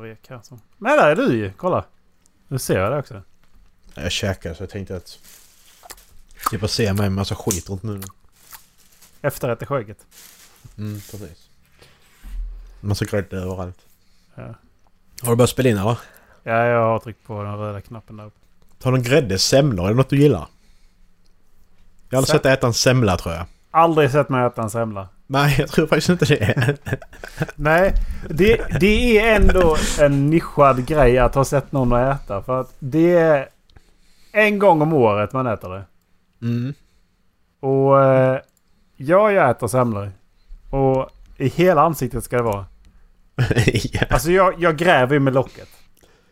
Rek 0.00 0.28
här 0.30 0.40
så. 0.42 0.58
Men 0.78 0.96
där 0.96 1.08
är 1.10 1.16
du 1.16 1.36
ju! 1.36 1.52
Kolla! 1.56 1.84
Nu 2.48 2.58
ser 2.58 2.78
jag 2.78 2.92
det 2.92 2.98
också. 2.98 3.22
Jag 3.94 4.12
käkade 4.12 4.54
så 4.54 4.62
jag 4.62 4.70
tänkte 4.70 4.96
att... 4.96 5.18
Slippa 6.48 6.68
se 6.68 6.92
mig 6.92 7.02
med 7.02 7.12
massa 7.12 7.34
skit 7.34 7.70
runt 7.70 7.82
munnen. 7.82 8.08
Efterrätt 9.22 9.62
i 9.62 9.66
skägget. 9.66 10.06
Mm, 10.78 10.94
precis. 11.10 11.48
Massa 12.80 13.04
grädde 13.04 13.36
överallt. 13.36 13.78
Ja. 14.34 14.54
Har 15.22 15.30
du 15.30 15.36
börjat 15.36 15.50
spela 15.50 15.68
in 15.68 15.76
eller? 15.78 15.98
ja, 16.42 16.64
jag 16.66 16.80
har 16.86 16.98
tryckt 16.98 17.26
på 17.26 17.42
den 17.42 17.56
röda 17.58 17.80
knappen 17.80 18.16
där 18.16 18.24
uppe. 18.26 18.38
Tar 18.78 18.92
du 18.92 18.96
en 18.98 19.02
grädde, 19.04 19.38
semlor? 19.38 19.84
Är 19.84 19.88
det 19.90 19.94
något 19.96 20.10
du 20.10 20.20
gillar? 20.20 20.46
Jag 22.08 22.16
har 22.16 22.18
aldrig 22.18 22.26
Se- 22.28 22.32
sett 22.32 22.42
dig 22.42 22.52
äta 22.52 22.66
en 22.66 22.74
semla 22.74 23.16
tror 23.16 23.34
jag. 23.34 23.46
Aldrig 23.70 24.10
sett 24.10 24.28
mig 24.28 24.46
äta 24.46 24.62
en 24.62 24.70
semla. 24.70 25.08
Nej, 25.26 25.54
jag 25.58 25.68
tror 25.68 25.86
faktiskt 25.86 26.08
inte 26.08 26.24
det. 26.24 26.76
Nej, 27.56 27.94
det, 28.30 28.80
det 28.80 29.18
är 29.18 29.36
ändå 29.40 29.76
en 30.00 30.30
nischad 30.30 30.86
grej 30.86 31.18
att 31.18 31.34
ha 31.34 31.44
sett 31.44 31.72
någon 31.72 31.92
äta. 31.92 32.42
För 32.42 32.60
att 32.60 32.74
det 32.78 33.12
är 33.16 33.48
en 34.32 34.58
gång 34.58 34.82
om 34.82 34.92
året 34.92 35.32
man 35.32 35.46
äter 35.46 35.68
det. 35.70 35.84
Mm. 36.46 36.74
Och 37.60 38.02
eh, 38.04 38.38
ja, 38.96 39.32
jag 39.32 39.50
äter 39.50 39.66
semlor. 39.66 40.10
Och 40.70 41.10
i 41.36 41.48
hela 41.48 41.82
ansiktet 41.82 42.24
ska 42.24 42.36
det 42.36 42.42
vara. 42.42 42.66
ja, 43.66 44.00
Alltså 44.10 44.30
jag, 44.30 44.54
jag 44.58 44.76
gräver 44.76 45.14
ju 45.14 45.20
med 45.20 45.34
locket. 45.34 45.68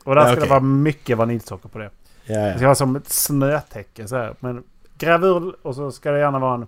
Och 0.05 0.15
där 0.15 0.23
Ja, 0.23 0.27
ska 0.27 0.33
okej. 0.33 0.43
det 0.45 0.51
vara 0.51 0.61
mycket 0.61 1.19
vaniljsocker 1.19 1.69
på 1.69 1.79
det. 1.79 1.91
ja, 2.25 2.35
Det 2.39 2.49
ja. 2.51 2.57
ska 2.57 2.67
vara 2.67 2.75
som 2.75 2.97
ett 2.97 3.09
snötäcke 3.09 4.09
så 4.09 4.17
här. 4.17 4.35
Men 4.41 4.63
gräv 4.99 5.25
ur 5.25 5.55
och 5.67 5.75
så 5.75 5.93
ska 5.93 6.11
det 6.11 6.19
gärna 6.19 6.39
vara 6.39 6.55
en, 6.55 6.67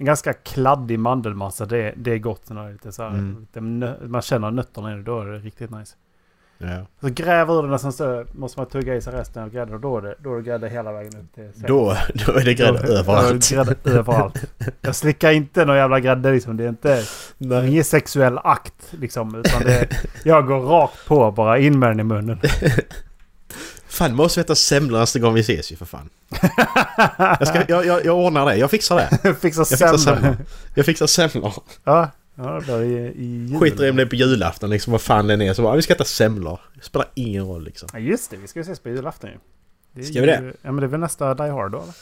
en 0.00 0.06
ganska 0.06 0.32
kladdig 0.32 0.98
mandelmassa. 0.98 1.66
Det, 1.66 1.94
det 1.96 2.12
är 2.12 2.18
gott 2.18 2.50
när 2.50 2.62
det 2.62 2.68
är 2.68 2.72
lite 2.72 2.92
så 2.92 3.02
här. 3.02 3.08
Mm. 3.10 3.46
Nö- 3.54 4.06
man 4.08 4.22
känner 4.22 4.50
nötterna 4.50 4.92
i 4.92 4.96
det. 4.96 5.02
Då 5.02 5.20
är 5.20 5.26
det 5.26 5.38
riktigt 5.38 5.70
nice. 5.70 5.96
ja. 6.58 6.86
Så 7.00 7.08
gräv 7.08 7.50
ur 7.50 7.62
den 7.62 7.72
och 7.72 7.80
sen 7.80 7.92
så 7.92 8.24
måste 8.32 8.60
man 8.60 8.66
tugga 8.68 8.94
i 8.94 9.00
sig 9.00 9.12
resten 9.12 9.42
av 9.42 9.50
grädden. 9.50 9.74
Och 9.74 9.80
då 9.80 9.98
är 9.98 10.02
det, 10.02 10.14
då 10.18 10.32
är 10.32 10.36
det 10.36 10.42
grädde 10.42 10.68
hela 10.68 10.92
vägen 10.92 11.12
upp 11.20 11.34
till 11.34 11.52
sen. 11.54 11.64
Då, 11.66 11.96
då 12.26 12.32
är 12.32 12.44
det 12.44 12.54
grädde 12.54 12.86
Då- 12.86 12.92
överallt. 12.92 13.50
då 13.50 13.60
är 13.60 13.64
det 13.64 13.74
Grädde 13.84 13.98
överallt. 13.98 14.44
Jag 14.80 14.96
slickar 14.96 15.30
inte 15.30 15.64
någon 15.64 15.76
jävla 15.76 16.00
grädde 16.00 16.32
liksom. 16.32 16.56
Det 16.56 16.64
är 16.64 16.68
inte 16.68 16.94
det 17.38 17.46
Nej. 17.60 17.70
ingen 17.70 17.84
sexuell 17.84 18.38
akt 18.38 18.86
liksom. 18.90 19.34
Utan 19.34 19.62
det, 19.62 19.88
jag 20.24 20.46
går 20.46 20.60
rakt 20.60 21.06
på 21.08 21.30
bara 21.30 21.58
in 21.58 21.78
med 21.78 21.90
den 21.90 22.00
i 22.00 22.04
munnen. 22.04 22.40
Fan, 23.90 24.14
måste 24.16 24.40
vi 24.40 24.44
äta 24.44 24.54
semlor 24.54 24.98
nästa 24.98 25.18
gång 25.18 25.34
vi 25.34 25.40
ses 25.40 25.72
ju 25.72 25.76
för 25.76 25.84
fan. 25.86 26.08
Jag, 27.18 27.48
ska, 27.48 27.64
jag, 27.68 27.86
jag, 27.86 28.04
jag 28.04 28.18
ordnar 28.18 28.46
det. 28.46 28.56
Jag 28.56 28.70
fixar 28.70 28.96
det. 28.96 29.34
Fixa 29.34 29.60
Jag 29.70 29.78
fixar 29.78 29.96
semlor. 29.96 30.36
Jag 30.74 30.86
fixar 30.86 31.06
semlor. 31.06 31.52
Ja, 31.84 32.10
ja 32.34 32.60
det 32.66 32.84
i, 32.84 32.92
i 33.16 33.46
jul. 33.46 33.60
Skiter 33.60 33.84
i 33.86 33.90
om 33.90 33.96
det 33.96 34.02
är 34.02 34.06
på 34.06 34.14
julafton 34.14 34.70
liksom, 34.70 34.90
vad 34.92 35.00
fan 35.00 35.26
det 35.26 35.34
är. 35.46 35.54
Så 35.54 35.62
bara, 35.62 35.76
vi 35.76 35.82
ska 35.82 35.94
äta 35.94 36.04
semlor. 36.04 36.60
Det 36.74 36.84
spelar 36.84 37.08
ingen 37.14 37.46
roll 37.46 37.64
liksom. 37.64 37.88
Ja 37.92 37.98
just 37.98 38.30
det, 38.30 38.36
vi 38.36 38.46
ska 38.48 38.58
ju 38.58 38.62
ses 38.62 38.80
på 38.80 38.88
julafton 38.88 39.30
ju. 39.30 39.36
Det 39.92 40.02
Ska 40.04 40.12
vi 40.12 40.20
ju- 40.20 40.26
det? 40.26 40.52
Ja 40.62 40.72
men 40.72 40.76
det 40.76 40.84
är 40.86 40.88
väl 40.88 41.00
nästa 41.00 41.34
Die 41.34 41.50
Hard 41.50 41.72
då 41.72 41.82
eller? 41.82 41.94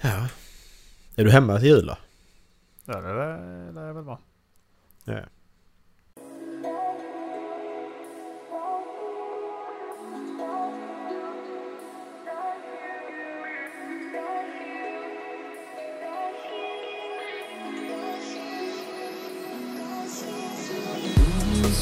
Ja. 0.00 0.26
Är 1.16 1.24
du 1.24 1.30
hemma 1.30 1.58
till 1.58 1.68
jul 1.68 1.86
då? 1.86 1.96
Ja 2.84 3.00
det 3.00 3.08
lär 3.14 3.72
lär 3.72 3.92
väl 3.92 4.04
vara. 4.04 4.18
Ja. 5.04 5.20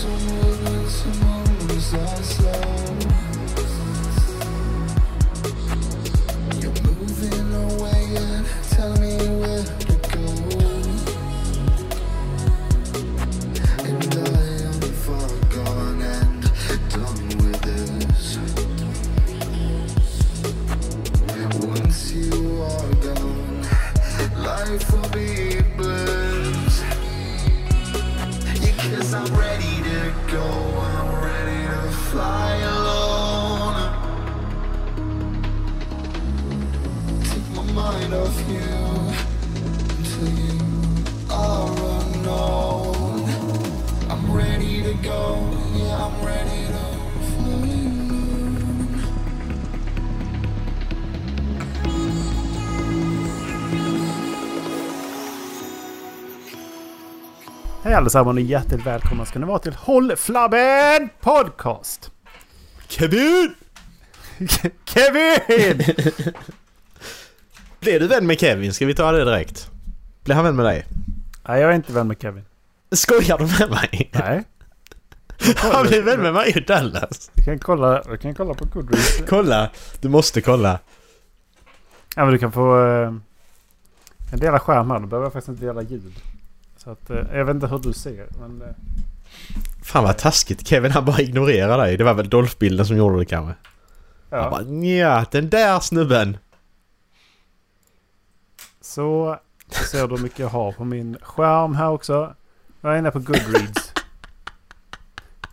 Peace. 0.02 0.41
Allesammans 58.02 58.36
och 58.36 58.40
hjärtligt 58.40 58.86
välkomna 58.86 59.24
ska 59.24 59.38
ni 59.38 59.46
vara 59.46 59.58
till 59.58 59.74
Håll 59.74 60.16
Flabben 60.16 61.08
Podcast! 61.20 62.10
Kevin! 62.88 63.54
Kevin! 64.84 65.82
Blev 67.80 68.00
du 68.00 68.06
vän 68.06 68.26
med 68.26 68.40
Kevin? 68.40 68.74
Ska 68.74 68.86
vi 68.86 68.94
ta 68.94 69.12
det 69.12 69.24
direkt? 69.24 69.70
Blev 70.24 70.36
han 70.36 70.44
vän 70.44 70.56
med 70.56 70.64
dig? 70.64 70.86
Nej 71.48 71.60
jag 71.60 71.70
är 71.70 71.74
inte 71.74 71.92
vän 71.92 72.08
med 72.08 72.22
Kevin. 72.22 72.44
Skojar 72.92 73.38
du 73.38 73.44
med 73.44 73.70
mig? 73.70 74.10
Nej. 74.12 74.44
Han 75.56 75.86
blev 75.86 76.04
vän 76.04 76.20
med 76.20 76.32
mig 76.32 76.52
i 76.56 76.60
Dallas. 76.60 77.30
Vi 77.34 77.42
kan 77.42 77.58
kolla, 77.58 78.02
vi 78.10 78.18
kan 78.18 78.34
kolla 78.34 78.54
på 78.54 78.64
Goodreads. 78.64 79.22
Kolla! 79.28 79.70
Du 80.00 80.08
måste 80.08 80.40
kolla. 80.40 80.78
Ja 82.16 82.24
men 82.24 82.32
du 82.32 82.38
kan 82.38 82.52
få 82.52 82.86
eh, 82.86 83.12
en 84.32 84.38
dela 84.38 84.58
skärm 84.58 84.90
här. 84.90 85.00
Då 85.00 85.06
behöver 85.06 85.26
jag 85.26 85.32
faktiskt 85.32 85.48
inte 85.48 85.64
dela 85.64 85.82
ljud. 85.82 86.12
Så 86.84 86.90
att 86.90 87.10
eh, 87.10 87.16
jag 87.32 87.44
vet 87.44 87.54
inte 87.54 87.66
hur 87.66 87.78
du 87.78 87.92
ser. 87.92 88.26
Men, 88.40 88.62
eh, 88.62 88.74
Fan 89.82 90.04
vad 90.04 90.18
taskigt. 90.18 90.66
Kevin 90.66 90.90
han 90.90 91.04
bara 91.04 91.20
ignorerar 91.20 91.78
dig. 91.78 91.96
Det 91.96 92.04
var 92.04 92.14
väl 92.14 92.28
Dolph-bilden 92.28 92.86
som 92.86 92.96
gjorde 92.96 93.18
det 93.18 93.24
kanske. 93.24 93.54
Han 94.30 94.40
ja. 94.40 94.50
bara 94.50 94.62
nja, 94.62 95.26
den 95.30 95.50
där 95.50 95.80
snubben. 95.80 96.38
Så, 98.80 99.38
så 99.68 99.84
ser 99.84 100.08
du 100.08 100.16
hur 100.16 100.22
mycket 100.22 100.38
jag 100.38 100.48
har 100.48 100.72
på 100.72 100.84
min 100.84 101.18
skärm 101.22 101.74
här 101.74 101.88
också. 101.88 102.34
Jag 102.80 102.94
är 102.94 102.98
inne 102.98 103.10
på 103.10 103.18
Goodreads. 103.18 103.92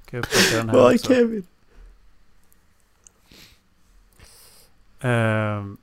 Ska 0.08 0.18
jag 0.18 0.64
Var 0.64 0.92
är. 0.92 0.98
Kevin? 0.98 1.44
Ehm. 5.02 5.78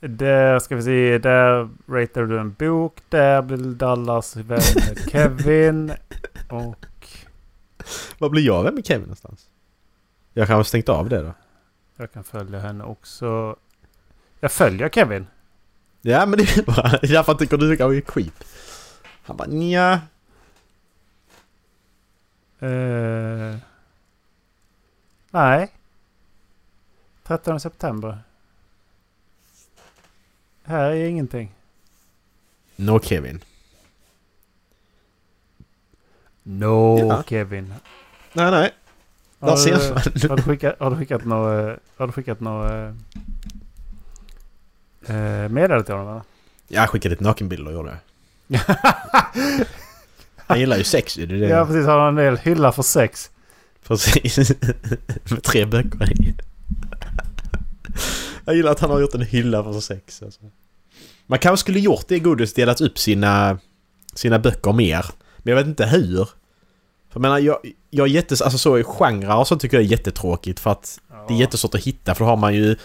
Där 0.00 0.58
ska 0.58 0.76
vi 0.76 0.82
se. 0.82 1.18
Där 1.18 1.68
ratear 1.88 2.24
du 2.24 2.38
en 2.38 2.52
bok. 2.52 2.98
Där 3.08 3.42
blir 3.42 3.56
Dallas 3.56 4.36
vän 4.36 4.60
med 4.74 4.98
Kevin. 5.10 5.92
Och 6.48 6.86
Var 8.18 8.28
blir 8.30 8.42
jag 8.42 8.62
vän 8.64 8.74
med 8.74 8.86
Kevin 8.86 9.02
någonstans? 9.02 9.48
Jag 10.32 10.46
kan 10.46 10.56
ha 10.56 10.64
stängt 10.64 10.88
av 10.88 11.08
det 11.08 11.22
då. 11.22 11.34
jag 11.96 12.12
kan 12.12 12.24
följa 12.24 12.58
henne 12.60 12.84
också. 12.84 13.56
Jag 14.40 14.52
följer 14.52 14.88
Kevin. 14.88 15.26
Ja 16.00 16.26
men 16.26 16.38
det 16.38 16.56
är 16.56 16.62
bra. 16.62 16.98
Därför 17.02 17.34
tycker 17.38 17.56
du 17.56 17.76
kanske 17.76 17.96
är 17.96 18.00
creep. 18.00 18.44
Han 19.22 19.36
bara 19.36 19.48
nja. 19.48 20.00
Eh, 22.58 23.56
nej. 25.30 25.70
13 27.22 27.60
september. 27.60 28.18
Här 30.70 30.90
är 30.90 31.04
ingenting. 31.06 31.54
No 32.76 33.00
Kevin. 33.02 33.40
No 36.42 36.98
Ja. 36.98 37.22
Kevin. 37.28 37.74
Nej 38.32 38.50
nej. 38.50 38.70
Där 39.38 39.48
Har 39.48 39.56
ser 39.56 39.78
du, 39.78 39.88
man. 39.88 40.30
har 40.30 40.36
du 40.36 40.42
skickat, 40.42 40.76
har 40.80 40.90
du 40.90 40.96
skickat 40.96 41.24
något, 41.24 41.78
har 41.96 42.06
du 42.06 42.12
skickat 42.12 42.40
något 42.40 42.70
eh, 42.70 42.88
eh, 45.16 45.48
meddelande 45.48 45.84
till 45.84 45.94
honom? 45.94 46.10
eller? 46.10 46.22
Jag 46.68 46.90
skickade 46.90 47.12
lite 47.12 47.24
nakenbilder 47.24 47.72
gjorde 47.72 47.98
jag. 48.48 48.60
Han 50.36 50.60
gillar 50.60 50.76
ju 50.76 50.84
sex 50.84 51.18
ju. 51.18 51.26
Det 51.26 51.34
är 51.34 51.38
det. 51.40 51.48
Ja 51.48 51.66
precis, 51.66 51.86
har 51.86 51.98
han 51.98 52.08
en 52.08 52.14
del 52.24 52.36
hylla 52.36 52.72
för 52.72 52.82
sex. 52.82 53.30
Precis. 53.86 54.38
Med 55.30 55.42
tre 55.42 55.64
böcker 55.64 56.12
i. 56.12 56.34
Jag 58.44 58.56
gillar 58.56 58.72
att 58.72 58.80
han 58.80 58.90
har 58.90 59.00
gjort 59.00 59.14
en 59.14 59.22
hylla 59.22 59.64
för 59.64 59.80
sex. 59.80 60.22
Alltså. 60.22 60.40
Man 61.30 61.38
kanske 61.38 61.60
skulle 61.64 61.80
gjort 61.80 62.04
det 62.08 62.16
i 62.16 62.18
Godis, 62.20 62.54
delat 62.54 62.80
upp 62.80 62.98
sina, 62.98 63.58
sina 64.14 64.38
böcker 64.38 64.72
mer. 64.72 65.04
Men 65.38 65.50
jag 65.50 65.56
vet 65.56 65.66
inte 65.66 65.86
hur. 65.86 66.24
För 66.24 66.32
jag 67.12 67.20
menar, 67.22 67.38
jag, 67.38 67.58
jag 67.90 68.06
är 68.06 68.10
jättes... 68.10 68.42
Alltså 68.42 68.58
så 68.58 68.78
i 68.78 68.84
genrer 68.84 69.36
och 69.38 69.46
så 69.48 69.56
tycker 69.56 69.76
jag 69.76 69.84
det 69.84 69.88
är 69.88 69.90
jättetråkigt 69.90 70.60
för 70.60 70.70
att 70.70 71.00
det 71.28 71.34
är 71.34 71.38
jättesvårt 71.38 71.74
att 71.74 71.80
hitta 71.84 72.14
för 72.14 72.24
då 72.24 72.28
har 72.30 72.36
man 72.36 72.54
ju... 72.54 72.76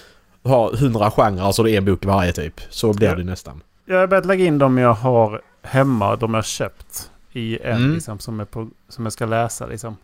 har 0.44 0.72
hundra 0.78 1.12
genrer 1.12 1.52
så 1.52 1.64
det 1.64 1.72
är 1.72 1.78
en 1.78 1.86
bok 1.86 2.04
i 2.04 2.08
varje 2.08 2.32
typ. 2.34 2.62
Så 2.70 2.94
blir 2.94 3.08
Ja. 3.08 3.16
det 3.16 3.24
nästan. 3.24 3.64
Jag 3.86 3.98
har 4.00 4.08
börjat 4.08 4.26
lägga 4.26 4.46
in 4.46 4.58
dem 4.58 4.78
jag 4.78 4.94
har 4.94 5.42
hemma, 5.64 6.16
de 6.16 6.34
jag 6.34 6.46
köpt. 6.46 7.10
I 7.34 7.60
en 7.64 7.78
Mm. 7.78 7.94
liksom, 7.94 8.20
som, 8.20 8.40
är 8.40 8.46
på, 8.46 8.70
som 8.90 9.06
jag 9.06 9.14
ska 9.14 9.26
läsa 9.26 9.66
liksom. 9.66 9.98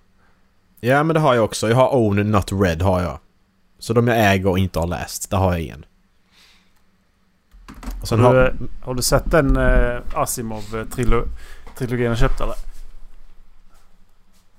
Ja 0.79 1.03
men 1.03 1.13
det 1.13 1.19
har 1.19 1.35
jag 1.35 1.43
också. 1.43 1.69
Jag 1.69 1.75
har 1.75 1.95
Own 1.95 2.31
Not 2.31 2.51
Red 2.51 2.81
har 2.81 3.01
jag. 3.01 3.19
Så 3.79 3.93
de 3.93 4.07
jag 4.07 4.33
äger 4.33 4.49
och 4.49 4.59
inte 4.59 4.79
har 4.79 4.87
läst, 4.87 5.29
där 5.29 5.37
har 5.37 5.51
jag 5.51 5.61
en. 5.67 5.85
Sen 8.03 8.19
Har 8.19 8.33
du, 8.33 8.39
har... 8.39 8.53
har 8.81 8.93
du 8.93 9.01
sett 9.01 9.31
den 9.31 9.57
eh, 9.57 10.01
Asimov-trilogin 10.13 12.05
jag 12.05 12.17
köpte 12.17 12.43
eller? 12.43 12.55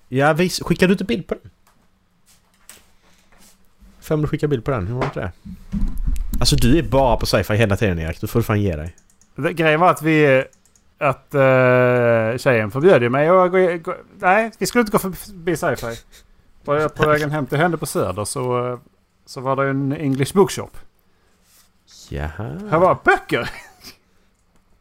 Ja, 0.08 0.32
vis, 0.32 0.60
skickade 0.62 0.86
du 0.86 0.92
inte 0.92 1.04
bild 1.04 1.26
på 1.26 1.34
den? 1.34 1.50
Får 4.00 4.16
du 4.16 4.26
skicka 4.26 4.48
bild 4.48 4.64
på 4.64 4.70
den? 4.70 4.86
Hur 4.86 4.94
var 4.94 5.00
det 5.00 5.06
inte 5.06 5.20
det? 5.20 5.32
Alltså 6.40 6.56
du 6.56 6.78
är 6.78 6.82
bara 6.82 7.16
på 7.16 7.26
sci-fi 7.26 7.54
hela 7.54 7.76
tiden 7.76 7.98
Erik. 7.98 8.20
Du 8.20 8.26
får 8.26 8.42
fan 8.42 8.62
ge 8.62 8.76
dig. 8.76 8.96
Det, 9.36 9.52
grejen 9.52 9.80
var 9.80 9.90
att 9.90 10.02
vi... 10.02 10.44
Att 10.98 11.34
uh, 11.34 12.38
tjejen 12.38 12.70
förbjöd 12.70 13.02
ju 13.02 13.08
mig 13.08 13.28
att 13.28 13.82
gå. 13.82 13.94
Nej, 14.18 14.50
vi 14.58 14.66
skulle 14.66 14.80
inte 14.80 14.92
gå 14.92 14.98
förbi 14.98 15.56
sci-fi. 15.56 15.96
På, 16.64 16.88
på 16.88 17.08
vägen 17.08 17.30
hem 17.30 17.46
till 17.46 17.58
henne 17.58 17.76
på 17.76 17.86
Söder 17.86 18.24
så, 18.24 18.72
eh, 18.72 18.78
så 19.26 19.40
var 19.40 19.56
det 19.56 19.70
en 19.70 19.92
English 19.92 20.34
bookshop. 20.34 20.70
Jaha. 22.08 22.58
Här 22.70 22.78
var 22.78 22.98
böcker! 23.04 23.50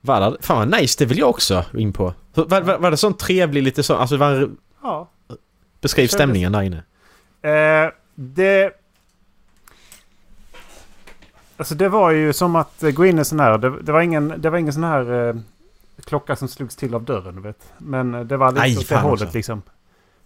Var 0.01 0.21
det, 0.31 0.37
fan 0.41 0.57
vad 0.69 0.81
nice, 0.81 0.95
det 0.99 1.05
vill 1.05 1.17
jag 1.19 1.29
också 1.29 1.65
in 1.77 1.93
på. 1.93 2.13
Var, 2.33 2.61
var, 2.61 2.77
var 2.77 2.91
det 2.91 2.97
sån 2.97 3.13
trevlig 3.13 3.63
lite 3.63 3.83
så... 3.83 3.95
Alltså 3.95 4.17
var, 4.17 4.49
Ja. 4.83 5.07
beskriv 5.81 6.07
stämningen 6.07 6.51
där 6.51 6.61
inne. 6.61 6.83
Eh, 7.41 7.91
det... 8.15 8.71
Alltså 11.57 11.75
det 11.75 11.89
var 11.89 12.11
ju 12.11 12.33
som 12.33 12.55
att 12.55 12.81
gå 12.93 13.05
in 13.05 13.19
i 13.19 13.25
sån 13.25 13.39
här... 13.39 13.57
Det, 13.57 13.81
det, 13.81 13.91
var, 13.91 14.01
ingen, 14.01 14.33
det 14.37 14.49
var 14.49 14.57
ingen 14.57 14.73
sån 14.73 14.83
här 14.83 15.27
eh, 15.29 15.35
klocka 16.05 16.35
som 16.35 16.47
slogs 16.47 16.75
till 16.75 16.95
av 16.95 17.03
dörren, 17.03 17.35
du 17.35 17.41
vet. 17.41 17.73
Men 17.77 18.27
det 18.27 18.37
var 18.37 18.51
lite 18.51 18.61
Aj, 18.61 18.77
åt 18.77 18.89
det 18.89 18.95
hållet 18.97 19.21
också. 19.21 19.37
liksom. 19.37 19.61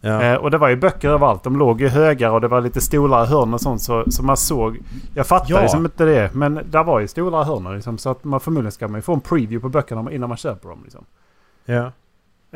Ja. 0.05 0.21
Eh, 0.23 0.35
och 0.35 0.51
det 0.51 0.57
var 0.57 0.69
ju 0.69 0.75
böcker 0.75 1.09
överallt. 1.09 1.43
De 1.43 1.57
låg 1.57 1.81
ju 1.81 1.87
högar 1.87 2.29
och 2.29 2.41
det 2.41 2.47
var 2.47 2.61
lite 2.61 2.81
stolar 2.81 3.23
i 3.23 3.27
hörn 3.27 3.53
och 3.53 3.61
sånt. 3.61 3.81
Så, 3.81 4.11
så 4.11 4.23
man 4.23 4.37
såg... 4.37 4.79
Jag 5.13 5.27
fattade 5.27 5.53
Ja. 5.53 5.61
liksom 5.61 5.85
inte 5.85 6.05
det. 6.05 6.33
Men 6.33 6.59
där 6.69 6.83
var 6.83 6.99
ju 6.99 7.07
stolar 7.07 7.41
i 7.41 7.45
hörnen 7.45 7.73
liksom. 7.73 7.97
Så 7.97 8.09
att 8.09 8.23
man 8.23 8.39
förmodligen 8.39 8.71
ska 8.71 8.87
man 8.87 8.97
ju 8.97 9.01
få 9.01 9.13
en 9.13 9.21
preview 9.21 9.59
på 9.61 9.69
böckerna 9.69 10.11
innan 10.11 10.29
man 10.29 10.37
köper 10.37 10.69
dem. 10.69 10.79
Liksom. 10.83 11.05
ja. 11.65 11.91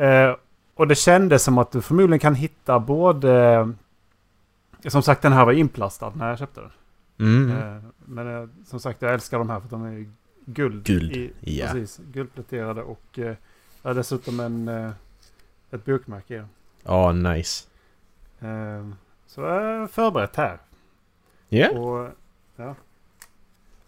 Eh, 0.04 0.36
och 0.74 0.88
det 0.88 0.94
kändes 0.94 1.42
som 1.44 1.58
att 1.58 1.72
du 1.72 1.82
förmodligen 1.82 2.18
kan 2.18 2.34
hitta 2.34 2.78
både... 2.78 3.72
Som 4.88 5.02
sagt 5.02 5.22
den 5.22 5.32
här 5.32 5.44
var 5.44 5.52
inplastad 5.52 6.12
när 6.14 6.28
jag 6.28 6.38
köpte 6.38 6.60
den. 6.60 6.70
Mm. 7.18 7.56
Eh, 7.56 7.82
men 8.04 8.42
eh, 8.42 8.48
som 8.66 8.80
sagt 8.80 9.02
jag 9.02 9.14
älskar 9.14 9.38
de 9.38 9.50
här 9.50 9.58
för 9.60 9.64
att 9.66 9.70
de 9.70 9.84
är 9.84 10.06
guld. 10.46 10.84
Guld, 10.84 11.12
I, 11.16 11.32
ja. 11.40 11.66
Precis, 11.66 12.00
guldpläterade 12.12 12.82
och 12.82 13.18
eh, 13.18 13.94
dessutom 13.94 14.40
en, 14.40 14.68
eh, 14.68 14.90
ett 15.70 15.84
bokmärke 15.84 16.34
i 16.34 16.36
den. 16.36 16.48
Ja, 16.82 17.12
nice. 17.12 17.66
Eh, 18.40 18.88
så 19.26 19.40
jag 19.40 19.62
är 19.82 19.86
förberett 19.86 20.36
här. 20.36 20.58
Ja. 21.48 21.68
Och 21.70 22.08
ja, 22.56 22.74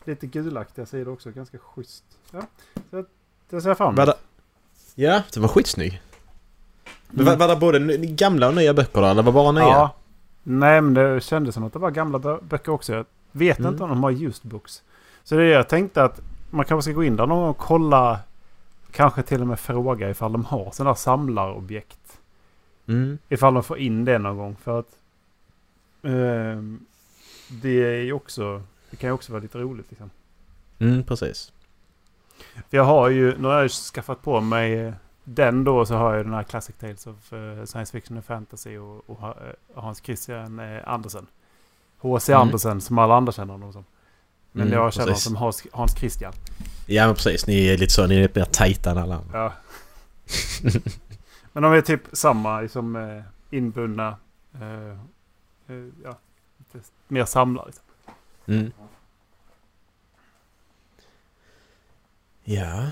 lite 0.05 0.27
gulaktiga 0.27 0.87
sidor 0.87 1.13
också. 1.13 1.31
Ganska 1.31 1.59
schysst. 1.59 2.05
Ja, 2.31 2.43
så 2.91 3.05
det 3.51 3.61
ser 3.61 3.71
jag 3.71 3.79
fram 3.79 3.99
emot. 3.99 4.15
Ja, 4.95 5.23
det 5.35 5.41
var 5.41 5.49
skitsnygg. 5.49 6.03
Men 7.11 7.27
Mm. 7.27 7.39
var, 7.39 7.47
var 7.49 7.55
det 7.55 7.61
både 7.61 7.97
gamla 8.07 8.49
och 8.49 8.55
nya 8.55 8.75
böcker 8.75 9.01
då? 9.01 9.07
Eller 9.07 9.23
var 9.23 9.33
bara 9.33 9.53
nya? 9.53 9.63
Ja. 9.63 9.91
Nej, 10.43 10.81
men 10.81 10.95
det 10.95 11.21
kändes 11.25 11.55
som 11.55 11.65
att 11.65 11.73
det 11.73 11.79
var 11.79 11.91
gamla 11.91 12.19
bö- 12.19 12.43
böcker 12.45 12.73
också. 12.73 12.93
Jag 12.93 13.07
vet 13.33 13.59
Mm. 13.59 13.73
inte 13.73 13.85
om 13.85 13.91
de 13.91 14.03
har 14.03 14.11
used 14.11 14.51
books. 14.51 14.83
Så 15.25 15.35
det 15.35 15.43
är 15.43 15.47
det 15.47 15.53
jag 15.53 15.69
tänkte 15.69 16.05
att 16.05 16.21
man 16.51 16.65
kanske 16.65 16.83
ska 16.91 16.95
gå 16.97 17.05
in 17.05 17.17
där 17.17 17.27
någon 17.27 17.39
gång 17.39 17.49
och 17.49 17.59
kolla. 17.59 18.21
Kanske 18.93 19.23
till 19.23 19.41
och 19.41 19.47
med 19.47 19.61
fråga 19.61 20.11
ifall 20.11 20.33
de 20.33 20.45
har 20.45 20.71
sådana 20.71 20.95
samlarobjekt. 20.95 22.19
Mm. 22.87 23.19
Ifall 23.29 23.55
de 23.55 23.63
får 23.63 23.79
in 23.79 24.05
det 24.05 24.19
någon 24.19 24.37
gång. 24.37 24.57
För 24.63 24.79
att 24.81 24.97
ehm, 26.03 26.87
det 27.49 27.85
är 27.85 28.03
ju 28.03 28.13
också, 28.13 28.63
det 28.91 28.97
kan 28.97 29.09
ju 29.09 29.15
också 29.15 29.33
vara 29.33 29.43
lite 29.43 29.59
roligt 29.59 29.87
liksom. 29.89 30.11
Mm, 30.79 31.05
precis. 31.05 31.53
För 32.71 32.77
jag 32.77 32.85
har 32.85 33.09
ju, 33.09 33.39
nu 33.39 33.49
har 33.49 33.55
jag 33.55 33.63
ju 33.63 33.69
skaffat 33.69 34.23
på 34.23 34.41
mig 34.41 34.73
eh, 34.73 34.93
den 35.25 35.65
då 35.65 35.87
så 35.87 35.95
har 35.95 36.15
jag 36.15 36.27
den 36.27 36.35
här 36.35 36.43
Classic 36.43 36.77
Tales 36.77 37.07
of 37.07 37.33
eh, 37.33 37.65
Science 37.65 37.93
Fiction 37.93 38.17
and 38.17 38.25
Fantasy 38.25 38.77
och, 38.77 39.11
och 39.11 39.29
eh, 39.29 39.35
Hans 39.75 40.03
Christian 40.03 40.59
eh, 40.59 40.89
Andersen. 40.89 41.27
H.C. 41.99 42.33
Mm. 42.33 42.43
Andersen 42.43 42.81
som 42.81 42.99
alla 42.99 43.15
andra 43.15 43.33
känner 43.33 43.53
honom 43.53 43.73
som. 43.73 43.85
Men 44.53 44.67
Mm, 44.67 44.79
jag 44.79 44.93
känner 44.93 45.07
honom 45.07 45.19
som 45.19 45.37
Hans, 45.37 45.67
Hans 45.73 45.99
Christian. 45.99 46.33
Ja, 46.87 47.07
men 47.07 47.15
precis. 47.15 47.47
Ni 47.47 47.67
är 47.67 47.79
lite 47.79 47.93
så, 47.93 48.07
ni 48.07 48.17
är 48.17 48.23
lite 48.23 48.39
mer 48.39 48.47
tajta 48.47 48.91
än 48.91 48.99
alla 48.99 49.15
andra. 49.15 49.39
Ja. 49.39 49.53
Men 51.53 51.63
de 51.63 51.73
är 51.73 51.81
typ 51.81 52.03
samma, 52.13 52.61
liksom 52.61 52.97
eh, 52.97 53.23
inbundna. 53.51 54.17
Eh, 54.61 54.91
eh, 55.77 55.87
ja, 56.05 56.19
mer 57.09 57.25
samlare. 57.25 57.67
Liksom. 57.67 57.85
Mm. 58.47 58.73
Ja. 62.45 62.91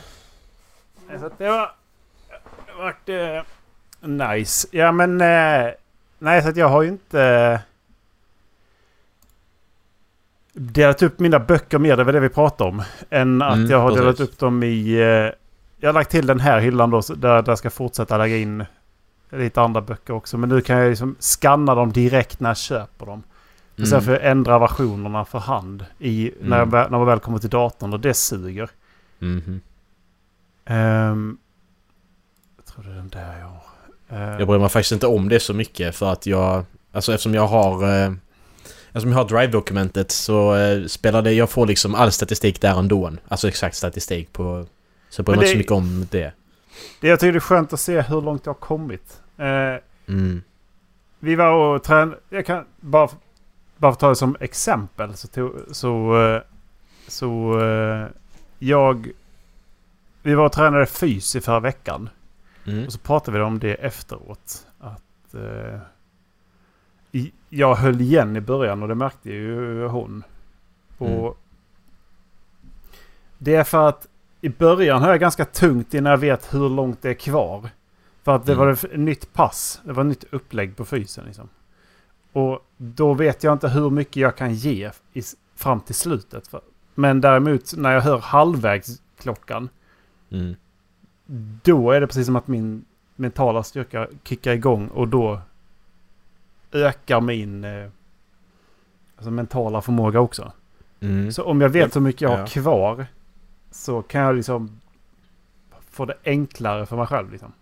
Så 1.20 1.30
det 1.38 1.48
var... 1.48 1.74
Det 2.66 2.72
vart 2.78 3.08
eh, 3.08 3.42
nice. 4.08 4.68
Ja 4.70 4.92
men... 4.92 5.20
Eh, 5.20 5.70
nej 6.18 6.42
så 6.42 6.48
att 6.48 6.56
jag 6.56 6.68
har 6.68 6.82
ju 6.82 6.88
inte... 6.88 7.22
Eh, 7.22 7.60
delat 10.52 11.02
upp 11.02 11.18
mina 11.18 11.38
böcker 11.38 11.78
mer, 11.78 11.96
det 11.96 12.04
var 12.04 12.12
det 12.12 12.20
vi 12.20 12.28
pratade 12.28 12.70
om. 12.70 12.82
Än 13.10 13.42
att 13.42 13.56
Mm, 13.56 13.70
jag 13.70 13.78
har 13.80 13.96
delat 13.96 14.20
upp 14.20 14.38
dem 14.38 14.62
i... 14.62 14.94
Eh, 14.94 15.39
jag 15.80 15.88
har 15.88 15.94
lagt 15.94 16.10
till 16.10 16.26
den 16.26 16.40
här 16.40 16.60
hyllan 16.60 16.90
då, 16.90 17.00
där, 17.16 17.44
jag 17.46 17.58
ska 17.58 17.70
fortsätta 17.70 18.18
lägga 18.18 18.36
in 18.36 18.64
lite 19.30 19.60
andra 19.62 19.80
böcker 19.80 20.12
också. 20.14 20.38
Men 20.38 20.48
nu 20.48 20.60
kan 20.60 20.78
jag 20.78 20.88
liksom 20.90 21.16
scanna 21.18 21.74
dem 21.74 21.92
direkt 21.92 22.40
när 22.40 22.50
jag 22.50 22.56
köper 22.56 23.06
dem. 23.06 23.22
Mm. 23.76 23.90
Sen 23.90 24.02
får 24.02 24.12
jag 24.14 24.26
ändra 24.30 24.58
versionerna 24.58 25.24
för 25.24 25.38
hand 25.38 25.84
i, 25.98 26.30
när, 26.40 26.58
jag, 26.58 26.68
Mm. 26.68 26.90
när 26.90 26.98
man 26.98 27.06
väl 27.06 27.18
kommer 27.18 27.38
till 27.38 27.50
datorn 27.50 27.92
och 27.92 28.00
det 28.00 28.14
suger. 28.14 28.70
Mhm. 29.18 29.60
Ehm, 30.64 31.38
jag 32.56 32.66
tror 32.66 32.84
det 32.84 32.90
är 32.90 32.94
den 32.94 33.08
där 33.08 33.38
jag 33.38 33.46
har. 33.46 33.62
Ehm, 34.32 34.38
Jag 34.38 34.48
bryr 34.48 34.58
mig 34.58 34.68
faktiskt 34.68 34.92
inte 34.92 35.06
om 35.06 35.28
det 35.28 35.40
så 35.40 35.54
mycket 35.54 35.96
för 35.96 36.12
att 36.12 36.26
jag... 36.26 36.64
Alltså 36.92 37.12
eftersom 37.12 37.34
jag 37.34 37.46
har... 37.46 37.84
Eh, 37.88 38.12
eftersom 38.86 39.10
jag 39.12 39.18
har 39.18 39.24
Drive-dokumentet 39.28 40.10
så 40.10 40.54
eh, 40.56 40.84
spelar 40.86 41.22
det... 41.22 41.32
Jag 41.32 41.50
får 41.50 41.66
liksom 41.66 41.94
all 41.94 42.12
statistik 42.12 42.60
där 42.60 42.78
ändå. 42.78 43.12
Alltså 43.28 43.48
exakt 43.48 43.76
statistik 43.76 44.32
på... 44.32 44.66
Så 45.10 45.20
jag 45.20 45.26
bryr 45.26 45.36
mig 45.36 45.44
inte 45.44 45.52
så 45.52 45.58
mycket 45.58 45.72
om 45.72 46.06
det. 46.10 46.32
det 47.00 47.08
jag 47.08 47.20
tycker 47.20 47.32
det 47.32 47.38
är 47.38 47.40
skönt 47.40 47.72
att 47.72 47.80
se 47.80 48.00
hur 48.00 48.22
långt 48.22 48.46
jag 48.46 48.52
har 48.52 48.60
kommit. 48.60 49.20
Eh, 49.36 49.76
Mm. 50.06 50.42
vi 51.18 51.34
var 51.34 51.52
och 51.52 51.82
tränade. 51.82 52.18
Jag 52.28 52.46
kan 52.46 52.64
bara, 52.80 53.08
bara 53.76 53.92
för 53.92 53.94
att 53.94 53.98
ta 54.00 54.08
det 54.08 54.16
som 54.16 54.36
exempel. 54.40 55.16
Så, 55.16 55.28
tog, 55.28 55.52
så, 55.70 56.22
eh, 56.22 56.42
så 57.08 57.60
eh, 57.60 58.06
jag... 58.58 59.10
Vi 60.22 60.34
var 60.34 60.44
och 60.46 60.52
tränade 60.52 60.86
fys 60.86 61.36
i 61.36 61.40
förra 61.40 61.60
veckan. 61.60 62.08
Mm. 62.66 62.86
Och 62.86 62.92
så 62.92 62.98
pratade 62.98 63.38
vi 63.38 63.44
om 63.44 63.58
det 63.58 63.74
efteråt. 63.74 64.66
Att 64.78 65.34
eh, 65.34 65.80
jag 67.48 67.74
höll 67.74 68.00
igen 68.00 68.36
i 68.36 68.40
början 68.40 68.82
och 68.82 68.88
det 68.88 68.94
märkte 68.94 69.30
ju 69.30 69.86
hon. 69.86 70.22
Och 70.98 71.08
Mm. 71.08 71.32
Det 73.38 73.54
är 73.54 73.64
för 73.64 73.88
att 73.88 74.06
i 74.40 74.48
början 74.48 75.02
har 75.02 75.10
jag 75.10 75.20
ganska 75.20 75.44
tungt 75.44 75.94
innan 75.94 76.10
jag 76.10 76.18
vet 76.18 76.54
hur 76.54 76.68
långt 76.68 77.02
det 77.02 77.10
är 77.10 77.14
kvar. 77.14 77.68
För 78.22 78.36
att 78.36 78.46
det 78.46 78.52
Mm. 78.52 78.66
var 78.66 78.72
ett 78.72 78.98
nytt 78.98 79.32
pass. 79.32 79.80
Det 79.84 79.92
var 79.92 80.02
ett 80.02 80.08
nytt 80.08 80.24
upplägg 80.30 80.76
på 80.76 80.84
fysen 80.84 81.24
liksom. 81.26 81.48
Och 82.32 82.66
då 82.76 83.14
vet 83.14 83.44
jag 83.44 83.52
inte 83.52 83.68
hur 83.68 83.90
mycket 83.90 84.16
jag 84.16 84.36
kan 84.36 84.54
ge 84.54 84.90
i, 85.12 85.22
fram 85.56 85.80
till 85.80 85.94
slutet. 85.94 86.50
Men 86.94 87.20
däremot 87.20 87.76
när 87.76 87.92
jag 87.92 88.00
hör 88.00 88.18
halvvägs 88.18 89.02
klockan. 89.18 89.68
Mm. 90.30 90.54
Då 91.62 91.90
är 91.90 92.00
det 92.00 92.06
precis 92.06 92.26
som 92.26 92.36
att 92.36 92.48
min 92.48 92.84
mentala 93.16 93.62
styrka 93.62 94.08
kickar 94.24 94.52
igång 94.52 94.88
och 94.88 95.08
då 95.08 95.40
ökar 96.72 97.20
min 97.20 97.64
eh, 97.64 97.88
alltså 99.16 99.30
mentala 99.30 99.82
förmåga 99.82 100.20
också. 100.20 100.52
Mm. 101.00 101.32
Så 101.32 101.44
om 101.44 101.60
jag 101.60 101.68
vet 101.68 101.96
hur 101.96 102.00
mycket 102.00 102.20
jag 102.20 102.36
har 102.36 102.46
kvar 102.46 103.06
så 103.70 104.02
kan 104.02 104.20
jag 104.20 104.36
liksom 104.36 104.80
få 105.90 106.04
det 106.04 106.16
enklare 106.24 106.86
för 106.86 106.96
mig 106.96 107.06
själv. 107.06 107.32
Liksom. 107.32 107.52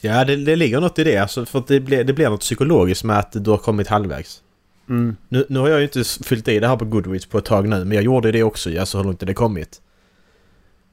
Ja, 0.00 0.24
det, 0.24 0.36
det 0.36 0.56
ligger 0.56 0.80
något 0.80 0.98
i 0.98 1.04
det. 1.04 1.18
Alltså, 1.18 1.46
för 1.46 1.64
det, 1.66 1.80
blir, 1.80 2.04
det 2.04 2.12
blir 2.12 2.30
något 2.30 2.40
psykologiskt 2.40 3.04
med 3.04 3.18
att 3.18 3.32
du 3.32 3.50
har 3.50 3.58
kommit 3.58 3.88
halvvägs. 3.88 4.42
Mm. 4.88 5.16
Nu, 5.28 5.46
nu 5.48 5.58
har 5.58 5.68
jag 5.68 5.78
ju 5.78 5.84
inte 5.84 6.04
fyllt 6.04 6.48
i 6.48 6.60
det 6.60 6.68
här 6.68 6.76
på 6.76 6.84
Goodreads 6.84 7.26
på 7.26 7.38
ett 7.38 7.44
tag 7.44 7.68
nu, 7.68 7.84
men 7.84 7.92
jag 7.92 8.04
gjorde 8.04 8.32
det 8.32 8.42
också, 8.42 8.70
ju, 8.70 8.78
alltså 8.78 8.98
hur 8.98 9.04
långt 9.04 9.20
det 9.20 9.34
kommit. 9.34 9.80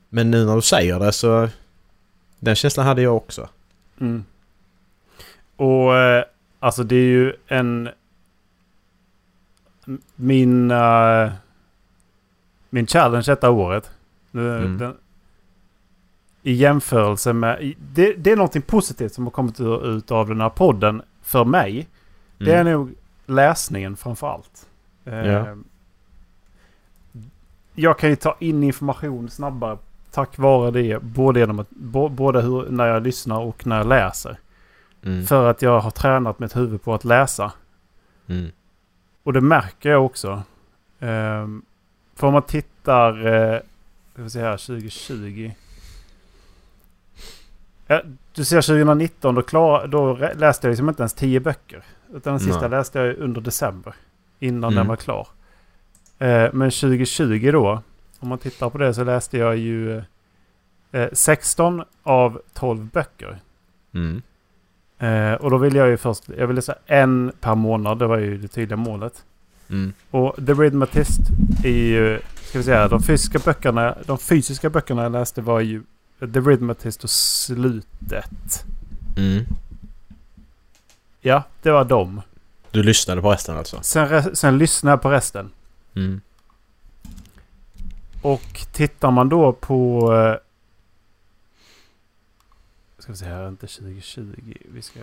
Men 0.10 0.32
nu 0.32 0.46
när 0.46 0.56
du 0.56 0.62
säger 0.62 1.00
det 1.00 1.12
så... 1.12 1.50
Den 2.40 2.56
känslan 2.56 2.86
hade 2.86 3.02
jag 3.02 3.18
också. 3.18 3.50
Mm. 4.00 4.24
alltså 6.60 6.84
det 6.84 6.96
är 6.96 7.00
ju 7.00 7.34
en... 7.48 7.90
Min... 10.16 10.72
eh, 10.72 11.32
min 12.74 12.88
challenge 12.88 13.24
detta 13.28 13.50
året. 13.50 13.92
Mm. 14.34 14.78
den, 14.78 14.98
I 16.42 16.54
jämförelse 16.54 17.34
med... 17.34 17.74
Det, 17.94 18.14
det 18.14 18.32
är 18.32 18.36
någonting 18.36 18.62
positivt 18.62 19.14
som 19.14 19.24
har 19.24 19.32
kommit 19.32 19.60
ut 19.60 20.12
av 20.12 20.28
den 20.28 20.42
här 20.42 20.50
podden 20.50 21.02
för 21.22 21.46
mig. 21.46 21.88
Det 22.38 22.52
är 22.54 22.62
Mm. 22.62 22.74
nog 22.74 22.94
läsningen 23.26 23.96
framför 23.98 24.28
allt. 24.28 24.68
Eh, 25.06 25.28
Ja. 25.28 25.56
Jag 27.76 28.00
kan 28.00 28.10
ju 28.10 28.16
ta 28.16 28.36
in 28.40 28.64
information 28.64 29.30
snabbare 29.30 29.78
tack 30.12 30.38
vare 30.38 30.72
det. 30.72 31.04
Både, 31.04 31.40
genom 31.40 31.60
att, 31.60 31.70
bo, 31.70 32.10
både 32.10 32.42
hur, 32.42 32.70
när 32.70 32.86
jag 32.88 33.04
lyssnar 33.04 33.40
och 33.40 33.68
när 33.68 33.78
jag 33.78 33.88
läser. 33.88 34.38
Mm. 35.04 35.26
För 35.26 35.50
att 35.50 35.62
jag 35.62 35.80
har 35.80 35.92
tränat 35.92 36.40
mitt 36.40 36.56
huvud 36.56 36.84
på 36.84 36.94
att 36.94 37.04
läsa. 37.06 37.52
Mm. 38.28 38.52
Och 39.24 39.34
det 39.34 39.42
märker 39.42 39.90
jag 39.90 40.06
också. 40.06 40.44
Um, 41.00 41.62
för 42.16 42.28
om 42.28 42.34
man 42.34 42.42
tittar... 42.44 43.14
Ska 44.14 44.22
vi 44.24 44.30
se 44.30 44.42
här, 44.42 44.58
2020. 44.58 45.52
Ja, 47.88 48.02
du 48.34 48.46
ser 48.46 48.62
2019, 48.62 49.36
då, 49.36 49.42
klar, 49.42 49.88
då 49.88 50.14
läste 50.36 50.68
jag 50.68 50.72
liksom 50.72 50.90
inte 50.90 51.02
ens 51.02 51.14
10 51.14 51.40
böcker. 51.40 51.84
Utan 52.14 52.34
den 52.34 52.40
sista 52.40 52.62
Nej. 52.62 52.70
läste 52.70 53.00
jag 53.00 53.18
under 53.18 53.42
december. 53.42 53.96
Innan 54.40 54.64
Mm. 54.64 54.76
den 54.76 54.88
var 54.88 54.96
klar. 54.96 55.28
Eh, 56.20 56.50
men 56.54 56.72
2020 56.72 57.50
då, 57.52 57.82
om 58.20 58.28
man 58.30 58.38
tittar 58.38 58.70
på 58.70 58.78
det 58.78 58.94
så 58.94 59.04
läste 59.04 59.38
jag 59.38 59.58
ju 59.58 59.98
eh, 60.92 61.08
16 61.14 61.84
av 62.04 62.42
12 62.54 62.86
böcker. 62.86 63.40
Mm. 63.94 64.22
Eh, 65.00 65.34
och 65.34 65.50
då 65.52 65.58
ville 65.58 65.78
jag 65.80 65.90
ju 65.90 65.98
först, 65.98 66.30
jag 66.38 66.48
ville 66.48 66.62
säga 66.62 66.78
en 66.86 67.32
per 67.40 67.56
månad, 67.56 68.00
det 68.00 68.08
var 68.08 68.18
ju 68.18 68.38
det 68.38 68.48
tydliga 68.48 68.78
målet. 68.78 69.24
Mm. 69.72 69.94
Och 70.12 70.36
The 70.46 70.54
Rhythmatist 70.54 71.20
är 71.64 71.70
ju, 71.70 72.20
ska 72.42 72.58
vi 72.58 72.64
säga, 72.64 72.88
de 72.88 73.04
fysiska 73.04 73.40
böckerna, 73.40 73.98
de 74.06 74.18
fysiska 74.18 74.70
böckerna 74.70 75.04
jag 75.04 75.12
läste 75.12 75.42
var 75.42 75.60
ju 75.60 75.84
The 76.20 76.40
Rhythmatist 76.40 77.04
och 77.04 77.10
slutet. 77.10 78.66
Mm. 79.18 79.46
Ja, 81.22 81.44
det 81.62 81.72
var 81.72 81.86
dem. 81.86 82.22
Du 82.72 82.84
lyssnade 82.84 83.22
på 83.22 83.32
resten 83.32 83.58
alltså? 83.58 83.80
Sen, 83.84 84.36
sen 84.36 84.58
lyssnade 84.58 84.92
jag 84.94 85.02
på 85.02 85.12
resten. 85.12 85.52
Mm. 85.96 86.22
Och 88.22 88.66
tittar 88.72 89.12
man 89.12 89.30
då 89.30 89.54
på... 89.54 90.14
eh, 90.16 90.36
Ska 92.98 93.12
vi 93.12 93.18
se 93.18 93.26
här, 93.26 93.48
inte 93.48 93.68
2020. 93.68 94.54
Vi 94.74 94.82
ska 94.82 95.00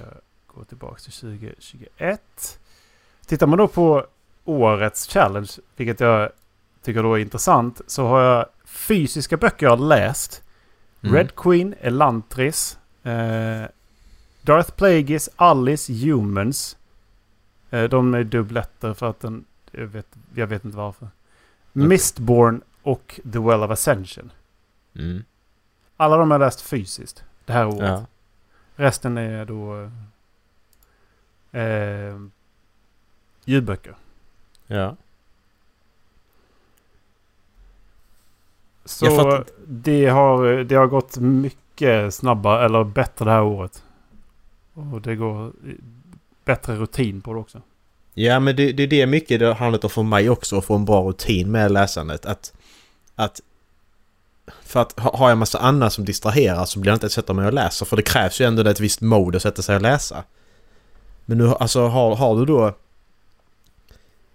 gå 0.46 0.64
tillbaka 0.64 1.00
till 1.00 1.12
2021. 1.12 2.58
Tittar 3.26 3.46
man 3.46 3.58
då 3.58 3.68
på 3.68 4.06
årets 4.48 5.08
challenge, 5.08 5.50
vilket 5.76 6.00
jag 6.00 6.30
tycker 6.82 7.02
då 7.02 7.14
är 7.14 7.18
intressant, 7.18 7.80
så 7.86 8.06
har 8.06 8.20
jag 8.20 8.46
fysiska 8.64 9.36
böcker 9.36 9.66
jag 9.66 9.76
har 9.76 9.86
läst. 9.86 10.42
Mm. 11.02 11.14
Red 11.14 11.34
Queen, 11.36 11.74
Elantris, 11.80 12.78
eh, 13.02 13.62
Darth 14.42 14.70
Plagueis, 14.70 15.28
Alice, 15.36 15.92
Humans. 15.92 16.76
Eh, 17.70 17.84
de 17.84 18.14
är 18.14 18.24
dubbletter 18.24 18.94
för 18.94 19.10
att 19.10 19.20
den... 19.20 19.44
Jag 19.70 19.86
vet, 19.86 20.06
jag 20.34 20.46
vet 20.46 20.64
inte 20.64 20.76
varför. 20.76 21.08
Okej. 21.70 21.86
Mistborn 21.86 22.60
och 22.82 23.20
The 23.32 23.38
Well 23.38 23.62
of 23.62 23.70
Ascension. 23.70 24.32
Mm. 24.94 25.24
Alla 25.96 26.16
de 26.16 26.30
har 26.30 26.38
jag 26.38 26.46
läst 26.46 26.60
fysiskt 26.60 27.24
det 27.44 27.52
här 27.52 27.66
året. 27.66 27.78
Ja. 27.80 28.06
Resten 28.76 29.18
är 29.18 29.44
då 29.44 29.90
eh, 31.52 31.62
eh, 31.62 32.16
ljudböcker. 33.44 33.94
Ja. 34.68 34.96
Så 38.84 39.06
fattar 39.16 39.44
det 39.66 40.06
har, 40.06 40.64
det 40.64 40.74
har 40.74 40.86
gått 40.86 41.16
mycket 41.16 42.14
snabbare 42.14 42.64
eller 42.64 42.84
bättre 42.84 43.24
det 43.24 43.30
här 43.30 43.42
året. 43.42 43.82
Och 44.74 45.00
det 45.00 45.16
går 45.16 45.52
bättre 46.44 46.76
rutin 46.76 47.20
på 47.20 47.32
det 47.32 47.38
också. 47.38 47.62
Ja 48.14 48.40
men 48.40 48.56
det, 48.56 48.72
det 48.72 48.82
är 48.82 48.86
det 48.86 49.06
mycket 49.06 49.40
det 49.40 49.46
har 49.46 49.54
handlat 49.54 49.84
om 49.84 49.90
för 49.90 50.02
mig 50.02 50.30
också 50.30 50.58
att 50.58 50.64
få 50.64 50.74
en 50.74 50.84
bra 50.84 51.02
rutin 51.02 51.50
med 51.50 51.72
läsandet. 51.72 52.26
Att, 52.26 52.52
att 53.14 53.40
för 54.62 54.80
att 54.80 54.98
ha- 55.00 55.16
har 55.16 55.28
jag 55.28 55.38
massa 55.38 55.58
annat 55.58 55.92
som 55.92 56.04
distraherar 56.04 56.64
så 56.64 56.80
blir 56.80 56.92
det 56.92 56.94
inte 56.94 57.06
att 57.06 57.12
sätta 57.12 57.32
mig 57.32 57.46
och 57.46 57.52
läsa. 57.52 57.84
För 57.84 57.96
det 57.96 58.02
krävs 58.02 58.40
ju 58.40 58.44
ändå 58.44 58.68
ett 58.68 58.80
visst 58.80 59.00
mod 59.00 59.36
att 59.36 59.42
sätta 59.42 59.62
sig 59.62 59.76
och 59.76 59.82
läsa. 59.82 60.24
Men 61.24 61.38
nu 61.38 61.48
alltså 61.48 61.86
har, 61.86 62.16
har 62.16 62.36
du 62.36 62.44
då... 62.44 62.74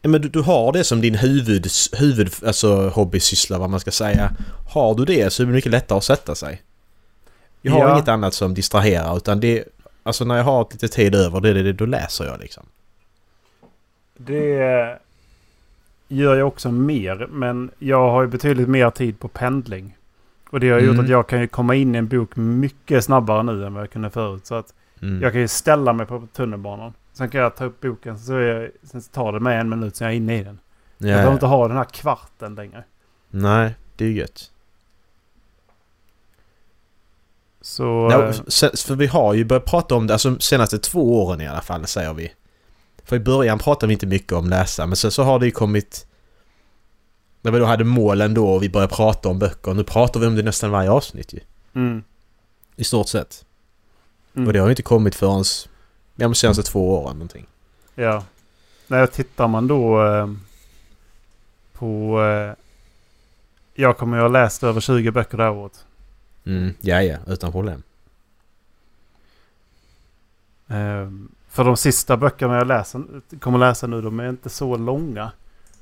Men 0.04 0.22
du, 0.22 0.30
du 0.30 0.42
har 0.42 0.72
det 0.74 0.84
som 0.84 1.02
din 1.02 1.16
huvud, 1.16 1.68
huvud 2.00 2.32
alltså 2.46 2.90
hobbysyssla 2.90 3.58
vad 3.58 3.70
man 3.70 3.80
ska 3.80 3.92
säga. 3.92 4.32
Har 4.70 4.96
du 4.96 5.06
det 5.06 5.34
så 5.34 5.44
är 5.44 5.48
det 5.48 5.54
mycket 5.54 5.72
lättare 5.72 5.98
att 5.98 6.04
sätta 6.04 6.36
sig. 6.36 6.62
Jag 7.62 7.74
har 7.74 7.80
Ja. 7.80 7.94
inget 7.96 8.08
annat 8.08 8.34
som 8.34 8.54
distraherar 8.54 9.18
utan 9.18 9.40
det... 9.40 9.64
Alltså 10.04 10.26
när 10.26 10.38
jag 10.38 10.44
har 10.44 10.68
lite 10.72 10.88
tid 10.88 11.16
över 11.16 11.42
det, 11.42 11.54
det, 11.54 11.64
det, 11.64 11.74
då 11.74 11.86
läser 11.86 12.26
jag 12.26 12.40
liksom. 12.40 12.64
Det 14.18 14.98
gör 16.08 16.36
jag 16.36 16.48
också 16.48 16.72
mer. 16.72 17.28
Men 17.32 17.72
jag 17.80 18.12
har 18.12 18.22
ju 18.22 18.28
betydligt 18.28 18.68
mer 18.70 18.90
tid 18.90 19.20
på 19.20 19.28
pendling. 19.28 19.98
Och 20.50 20.60
det 20.60 20.70
har 20.70 20.80
gjort 20.80 20.94
Mm. 20.94 21.06
att 21.06 21.12
jag 21.12 21.28
kan 21.28 21.42
ju 21.42 21.48
komma 21.48 21.76
in 21.76 21.96
i 21.96 21.98
en 21.98 22.08
bok 22.08 22.36
mycket 22.36 23.04
snabbare 23.04 23.44
nu 23.44 23.66
än 23.66 23.74
vad 23.74 23.84
jag 23.84 23.92
kunde 23.92 24.10
förut. 24.10 24.46
Så 24.46 24.56
att 24.56 24.74
Mm. 25.02 25.22
jag 25.22 25.32
kan 25.32 25.42
ju 25.42 25.48
ställa 25.48 25.94
mig 25.94 26.06
på 26.06 26.28
tunnelbanan. 26.34 26.94
Sen 27.14 27.30
kan 27.30 27.42
jag 27.42 27.56
ta 27.56 27.66
upp 27.66 27.82
boken. 27.82 28.20
Så 28.20 28.34
jag, 28.34 28.70
sen 28.84 29.02
tar 29.02 29.32
det 29.32 29.40
mig 29.40 29.58
en 29.58 29.70
minut 29.70 29.96
så 29.96 30.04
jag 30.04 30.12
är 30.12 30.16
inne 30.16 30.38
i 30.40 30.44
den. 30.44 30.60
Ja, 30.98 31.08
jag 31.08 31.16
behöver 31.18 31.34
inte 31.34 31.46
ha 31.46 31.68
den 31.68 31.78
här 31.78 31.84
kvarten 31.86 32.56
längre. 32.56 32.84
Nej, 33.30 33.76
det 33.96 34.06
är 34.06 34.10
ju 34.10 34.16
gött. 34.16 34.52
Så... 37.62 37.84
Ja, 38.12 38.24
eh, 38.28 38.32
sen- 38.48 38.78
för 38.78 38.96
vi 38.96 39.08
har 39.08 39.34
ju 39.34 39.46
börjat 39.46 39.66
prata 39.66 39.96
om 39.96 40.08
det, 40.08 40.14
alltså 40.14 40.40
senaste 40.40 40.78
två 40.80 41.24
åren 41.24 41.42
i 41.42 41.48
alla 41.48 41.62
fall 41.62 41.88
säger 41.88 42.14
vi. 42.14 42.32
För 43.04 43.16
i 43.16 43.20
början 43.20 43.60
pratade 43.60 43.88
vi 43.88 43.94
inte 43.94 44.08
mycket 44.08 44.32
om 44.34 44.50
läsa 44.50 44.86
men 44.88 44.96
sen 44.96 45.12
så 45.12 45.24
har 45.24 45.40
det 45.40 45.46
ju 45.46 45.52
kommit... 45.52 46.08
När 47.42 47.52
vi 47.52 47.60
då 47.60 47.66
hade 47.66 47.84
målen 47.84 48.34
då 48.34 48.50
och 48.50 48.64
vi 48.64 48.70
började 48.70 48.94
prata 48.96 49.30
om 49.30 49.40
böcker. 49.40 49.74
Nu 49.74 49.84
pratar 49.84 50.20
vi 50.20 50.28
om 50.28 50.36
det 50.36 50.44
nästan 50.44 50.72
varje 50.72 50.92
avsnitt 50.92 51.34
ju. 51.34 51.40
mm, 51.76 52.04
I 52.76 52.84
stort 52.84 53.08
sett. 53.08 53.46
mm. 54.36 54.48
Och 54.48 54.54
det 54.54 54.60
har 54.60 54.68
ju 54.68 54.72
inte 54.72 54.82
kommit 54.84 55.16
förrän... 55.16 55.44
Ja 56.16 56.28
de 56.28 56.36
senaste 56.36 56.64
två 56.64 57.00
åren 57.00 57.16
någonting. 57.16 57.48
Ja. 57.96 58.24
När 58.88 59.08
tittar 59.08 59.48
man 59.48 59.68
då 59.68 60.06
eh, 60.06 60.28
på... 61.74 62.22
Eh, 62.24 62.54
jag 63.74 63.98
kommer 63.98 64.18
ju 64.18 64.22
ha 64.22 64.30
läst 64.30 64.64
över 64.64 64.82
20 64.82 65.12
böcker 65.12 65.38
det 65.38 65.44
här 65.44 65.52
året. 65.52 65.86
Mm, 66.46 66.74
ja, 66.82 67.02
ja, 67.02 67.18
utan 67.28 67.52
problem. 67.52 67.84
Eh, 70.68 71.10
för 71.50 71.64
de 71.64 71.78
sista 71.78 72.18
böckerna 72.18 72.58
jag 72.58 72.68
läser, 72.68 73.04
kommer 73.40 73.60
läsa 73.60 73.88
nu, 73.88 74.02
de 74.02 74.20
är 74.20 74.30
inte 74.30 74.50
så 74.50 74.78
långa. 74.78 75.32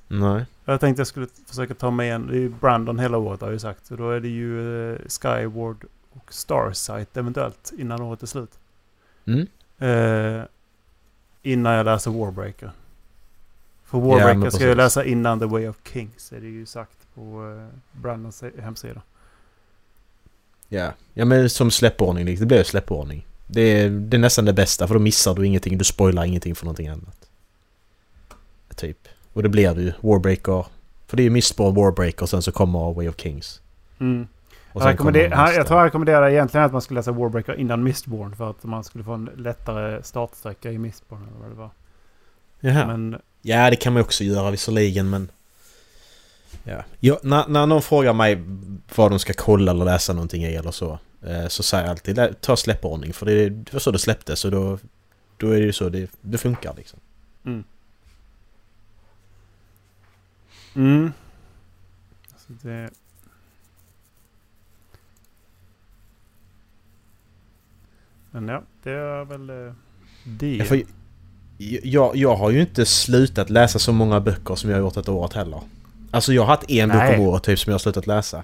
Nej. 0.08 0.46
Jag 0.66 0.80
tänkte 0.80 1.00
jag 1.00 1.08
skulle 1.08 1.28
försöka 1.46 1.74
ta 1.74 1.92
med 1.92 2.16
en. 2.16 2.28
Det 2.28 2.34
är 2.34 2.40
ju 2.40 2.50
Brandon 2.50 3.00
hela 3.00 3.18
året 3.18 3.42
har 3.42 3.48
jag 3.48 3.54
ju 3.54 3.60
sagt. 3.60 3.86
Så 3.86 3.96
då 3.96 4.10
är 4.10 4.20
det 4.20 4.28
ju 4.28 4.94
eh, 4.94 5.00
Skyward 5.08 5.86
och 6.14 6.34
Starsight 6.34 7.18
eventuellt 7.18 7.74
innan 7.78 8.02
året 8.02 8.24
är 8.24 8.28
slut. 8.28 8.60
Mm. 9.26 9.48
Eh, 9.82 10.44
innan 11.44 11.74
jag 11.74 11.86
läser 11.86 12.12
Warbreaker. 12.12 12.72
För 13.84 13.98
Ja, 13.98 14.04
Warbreaker 14.04 14.36
men 14.36 14.52
ska 14.52 14.68
jag 14.68 14.78
läsa 14.78 15.06
innan 15.06 15.40
The 15.40 15.46
Way 15.46 15.68
of 15.68 15.76
Kings. 15.94 16.32
Är 16.32 16.42
det 16.42 16.48
ju 16.48 16.66
sagt 16.66 17.02
på 17.16 17.56
eh, 17.58 18.00
Brandons 18.02 18.44
hemsida. 18.60 19.02
Ja. 20.70 20.94
ja, 21.14 21.26
men 21.26 21.50
som 21.50 21.72
släppordning, 21.72 22.26
liksom. 22.26 22.48
det 22.48 22.56
blir 22.56 22.64
släppordning. 22.64 23.26
Det 23.48 23.62
är, 23.62 23.90
det 23.90 24.18
är 24.18 24.20
nästan 24.20 24.46
det 24.46 24.54
bästa 24.54 24.88
för 24.88 24.94
då 24.94 25.00
missar 25.00 25.36
du 25.36 25.48
ingenting, 25.48 25.78
du 25.78 25.84
spoilar 25.84 26.26
ingenting 26.26 26.56
för 26.56 26.66
någonting 26.66 26.88
annat. 26.88 27.30
Typ. 28.76 29.08
Och 29.34 29.44
det 29.44 29.50
blir 29.50 29.80
ju. 29.80 29.94
Warbreaker. 30.02 30.66
För 31.08 31.18
det 31.18 31.22
är 31.22 31.26
ju 31.26 31.30
Mistborn, 31.30 31.76
Warbreaker 31.76 32.24
och 32.24 32.30
sen 32.30 32.42
så 32.42 32.52
kommer 32.52 32.94
Way 32.94 33.10
of 33.10 33.16
Kings. 33.18 33.62
Mm. 34.00 34.28
Och 34.74 34.82
Jag, 34.82 34.88
rekommenderar, 34.90 35.52
jag 35.52 35.68
tror 35.68 35.80
jag 35.80 35.86
rekommenderar 35.86 36.30
egentligen 36.30 36.66
att 36.66 36.72
man 36.72 36.82
skulle 36.82 37.00
läsa 37.00 37.12
Warbreaker 37.12 37.54
innan 37.60 37.84
Mistborn. 37.84 38.36
För 38.36 38.50
att 38.50 38.64
man 38.64 38.84
skulle 38.84 39.04
få 39.04 39.14
en 39.14 39.30
lättare 39.38 40.04
startsträcka 40.04 40.72
i 40.72 40.78
Mistborn. 40.78 41.28
Eller 41.28 41.40
vad 41.40 41.50
det 41.50 41.56
var. 41.56 41.70
Jaha. 42.60 42.88
Men 42.88 43.22
Ja, 43.42 43.70
det 43.70 43.76
kan 43.76 43.94
man 43.94 44.02
också 44.02 44.24
göra 44.24 44.52
visserligen 44.52 45.10
men... 45.10 45.32
Ja. 46.64 46.84
ja 47.00 47.20
när, 47.24 47.48
när 47.48 47.66
någon 47.66 47.82
frågar 47.82 48.14
mig 48.14 48.44
vad 48.96 49.12
de 49.12 49.20
ska 49.20 49.34
kolla 49.34 49.72
eller 49.72 49.86
läsa 49.86 50.14
någonting 50.14 50.44
i 50.44 50.56
eller 50.56 50.72
så. 50.72 51.00
Eh, 51.26 51.48
så 51.48 51.64
säger 51.64 51.84
jag 51.84 51.92
alltid 51.92 52.16
"Lä- 52.16 52.34
ta 52.34 52.58
släppordning 52.58 53.14
för 53.14 53.26
det, 53.26 53.50
det 53.50 53.74
var 53.74 53.80
så 53.80 53.92
det 53.92 54.00
släpptes 54.00 54.46
och 54.46 54.52
då, 54.52 54.78
då 55.38 55.48
är 55.52 55.60
det 55.60 55.66
ju 55.66 55.74
så 55.74 55.90
det, 55.90 56.12
det 56.22 56.38
funkar 56.38 56.74
liksom. 56.78 57.00
Mm. 57.46 57.64
Mm. 60.76 61.12
Alltså 62.34 62.54
det... 62.68 62.90
Men 68.32 68.48
ja, 68.48 68.62
det 68.84 68.92
är 68.92 69.26
väl 69.26 69.50
eh, 69.50 69.74
det. 70.24 70.56
Ja, 70.56 70.84
jag, 71.84 72.16
jag 72.16 72.36
har 72.36 72.50
ju 72.50 72.62
inte 72.62 72.86
slutat 72.86 73.50
läsa 73.50 73.80
så 73.80 73.94
många 73.94 74.20
böcker 74.20 74.56
som 74.56 74.70
jag 74.70 74.78
har 74.78 74.82
gjort 74.82 74.98
ett 74.98 75.10
året 75.10 75.34
heller. 75.34 75.62
Alltså 76.12 76.34
jag 76.34 76.42
har 76.42 76.48
haft 76.48 76.72
en 76.72 76.90
bok 76.90 76.98
Nej. 76.98 77.16
om 77.20 77.22
året 77.22 77.44
typ 77.44 77.60
som 77.60 77.70
jag 77.70 77.74
har 77.74 77.80
slutat 77.80 78.08
läsa. 78.08 78.44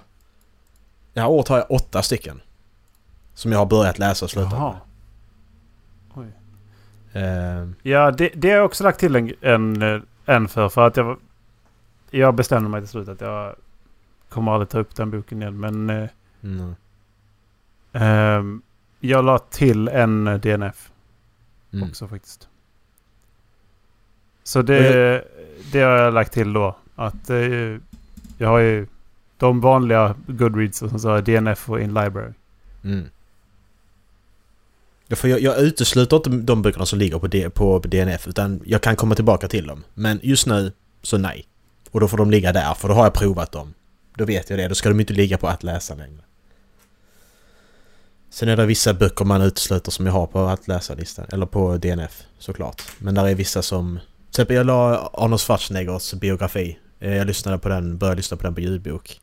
Det 1.12 1.20
här 1.20 1.28
året 1.28 1.48
har 1.48 1.56
jag 1.58 1.70
åtta 1.70 2.02
stycken. 2.02 2.40
Som 3.34 3.52
jag 3.52 3.58
har 3.58 3.66
börjat 3.66 3.98
läsa 3.98 4.24
och 4.24 4.30
slutat 4.30 4.52
Jaha. 4.52 4.76
med. 6.14 6.24
Oj. 6.24 7.22
Eh, 7.22 7.68
Ja, 7.82 8.10
det, 8.10 8.30
det 8.34 8.48
har 8.50 8.56
jag 8.56 8.64
också 8.64 8.84
lagt 8.84 9.00
till 9.00 9.16
en, 9.16 9.32
en, 9.40 10.02
en 10.24 10.48
för. 10.48 10.68
För 10.68 10.86
att 10.86 10.96
jag, 10.96 11.18
jag 12.10 12.34
bestämde 12.34 12.68
mig 12.68 12.80
till 12.80 12.88
slut 12.88 13.08
att 13.08 13.20
jag 13.20 13.54
kommer 14.28 14.52
aldrig 14.52 14.68
ta 14.68 14.78
upp 14.78 14.96
den 14.96 15.10
boken 15.10 15.42
igen. 15.42 15.60
Men 15.60 16.08
mm, 16.42 16.74
ehm, 17.92 18.62
jag 19.00 19.24
la 19.24 19.38
till 19.38 19.88
en 19.88 20.26
eh, 20.26 20.40
DNF 20.40 20.90
mm. 21.72 21.88
också 21.88 22.08
faktiskt. 22.08 22.48
Så 24.44 24.62
det, 24.62 25.24
det 25.72 25.80
har 25.80 25.96
jag 25.96 26.14
lagt 26.14 26.32
till 26.32 26.52
då. 26.52 26.76
Att 26.94 27.30
eh, 27.30 27.38
jag 28.38 28.48
har 28.48 28.58
ju 28.58 28.86
de 29.36 29.60
vanliga 29.60 30.14
Goodreads 30.26 30.82
och 30.82 30.90
sen 30.90 31.00
så 31.00 31.08
jag 31.08 31.24
DNF 31.24 31.70
och 31.70 31.80
In 31.80 31.94
Library. 31.94 32.32
Mm. 32.84 33.04
Ja, 35.06 35.16
för 35.16 35.28
jag, 35.28 35.40
jag 35.40 35.58
utesluter 35.58 36.16
inte 36.16 36.30
de 36.30 36.62
böckerna 36.62 36.86
som 36.86 36.98
ligger 36.98 37.18
på, 37.18 37.26
D, 37.26 37.50
på 37.50 37.78
DNF 37.78 38.28
utan 38.28 38.60
jag 38.64 38.82
kan 38.82 38.96
komma 38.96 39.14
tillbaka 39.14 39.48
till 39.48 39.66
dem. 39.66 39.84
Men 39.94 40.20
just 40.22 40.46
nu 40.46 40.72
så 41.02 41.18
nej. 41.18 41.44
Och 41.90 42.00
då 42.00 42.08
får 42.08 42.16
de 42.16 42.30
ligga 42.30 42.52
där 42.52 42.74
för 42.74 42.88
då 42.88 42.94
har 42.94 43.04
jag 43.04 43.14
provat 43.14 43.52
dem. 43.52 43.74
Då 44.16 44.24
vet 44.24 44.50
jag 44.50 44.58
det. 44.58 44.68
Då 44.68 44.74
ska 44.74 44.88
de 44.88 45.00
inte 45.00 45.12
ligga 45.12 45.38
på 45.38 45.48
att 45.48 45.62
läsa 45.62 45.94
längre. 45.94 46.22
Sen 48.38 48.48
är 48.48 48.56
det 48.56 48.66
vissa 48.66 48.94
böcker 48.94 49.24
man 49.24 49.42
utesluter 49.42 49.90
som 49.90 50.06
jag 50.06 50.12
har 50.12 50.26
på 50.26 50.46
att 50.46 50.68
läsa-listan. 50.68 51.26
Eller 51.32 51.46
på 51.46 51.76
DNF 51.76 52.22
såklart. 52.38 52.82
Men 52.98 53.14
där 53.14 53.28
är 53.28 53.34
vissa 53.34 53.62
som... 53.62 53.98
Till 54.18 54.28
exempel 54.30 54.56
jag 54.56 54.66
la 54.66 55.10
Arnold 55.12 55.40
Schwarzeneggers 55.40 56.14
biografi. 56.14 56.78
Eh, 57.00 57.14
Jag 57.16 57.26
lyssnade 57.26 57.58
på 57.58 57.68
den, 57.68 57.98
började 57.98 58.16
lyssna 58.16 58.36
på 58.36 58.42
den 58.42 58.54
på 58.54 58.60
ljudbok. 58.60 59.20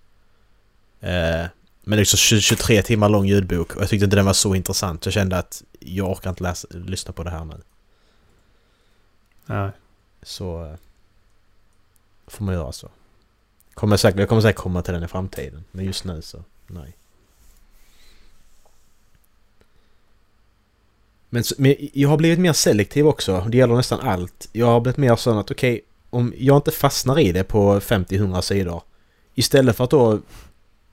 Eh, 1.01 1.45
men 1.83 1.99
liksom 1.99 2.17
20 2.17 2.41
23 2.41 2.81
timmar 2.81 3.09
lång 3.09 3.25
ljudbok 3.25 3.75
och 3.75 3.81
jag 3.81 3.89
tyckte 3.89 4.03
inte 4.05 4.15
den 4.15 4.25
var 4.25 4.33
så 4.33 4.55
intressant. 4.55 5.05
Jag 5.05 5.13
kände 5.13 5.37
att 5.37 5.63
jag 5.79 6.11
orkar 6.11 6.29
inte 6.29 6.43
läsa, 6.43 6.67
lyssna 6.71 7.13
på 7.13 7.23
det 7.23 7.29
här 7.29 7.45
nu. 7.45 7.61
Ja. 9.45 9.71
Så... 10.23 10.65
eh, 10.65 10.75
Får 12.27 12.43
man 12.45 12.53
göra 12.55 12.71
så. 12.71 12.89
Kommer 13.73 13.97
säkert, 13.97 14.19
jag 14.19 14.29
kommer 14.29 14.41
säkert 14.41 14.61
komma 14.61 14.81
till 14.81 14.93
den 14.93 15.03
i 15.03 15.07
framtiden. 15.07 15.63
Men 15.71 15.85
just 15.85 16.03
nu 16.03 16.21
så, 16.21 16.43
nej. 16.67 16.95
Men, 21.29 21.43
men 21.57 21.75
jag 21.93 22.09
har 22.09 22.17
blivit 22.17 22.39
mer 22.39 22.53
selektiv 22.53 23.07
också. 23.07 23.45
Det 23.49 23.57
gäller 23.57 23.75
nästan 23.75 23.99
allt. 23.99 24.49
Jag 24.51 24.65
har 24.65 24.79
blivit 24.79 24.97
mer 24.97 25.15
sån 25.15 25.37
att 25.37 25.51
okej, 25.51 25.81
om 26.09 26.33
jag 26.37 26.57
inte 26.57 26.71
fastnar 26.71 27.19
i 27.19 27.31
det 27.31 27.43
på 27.43 27.79
50-100 27.79 28.41
sidor. 28.41 28.81
Istället 29.35 29.75
för 29.75 29.83
att 29.83 29.89
då 29.89 30.19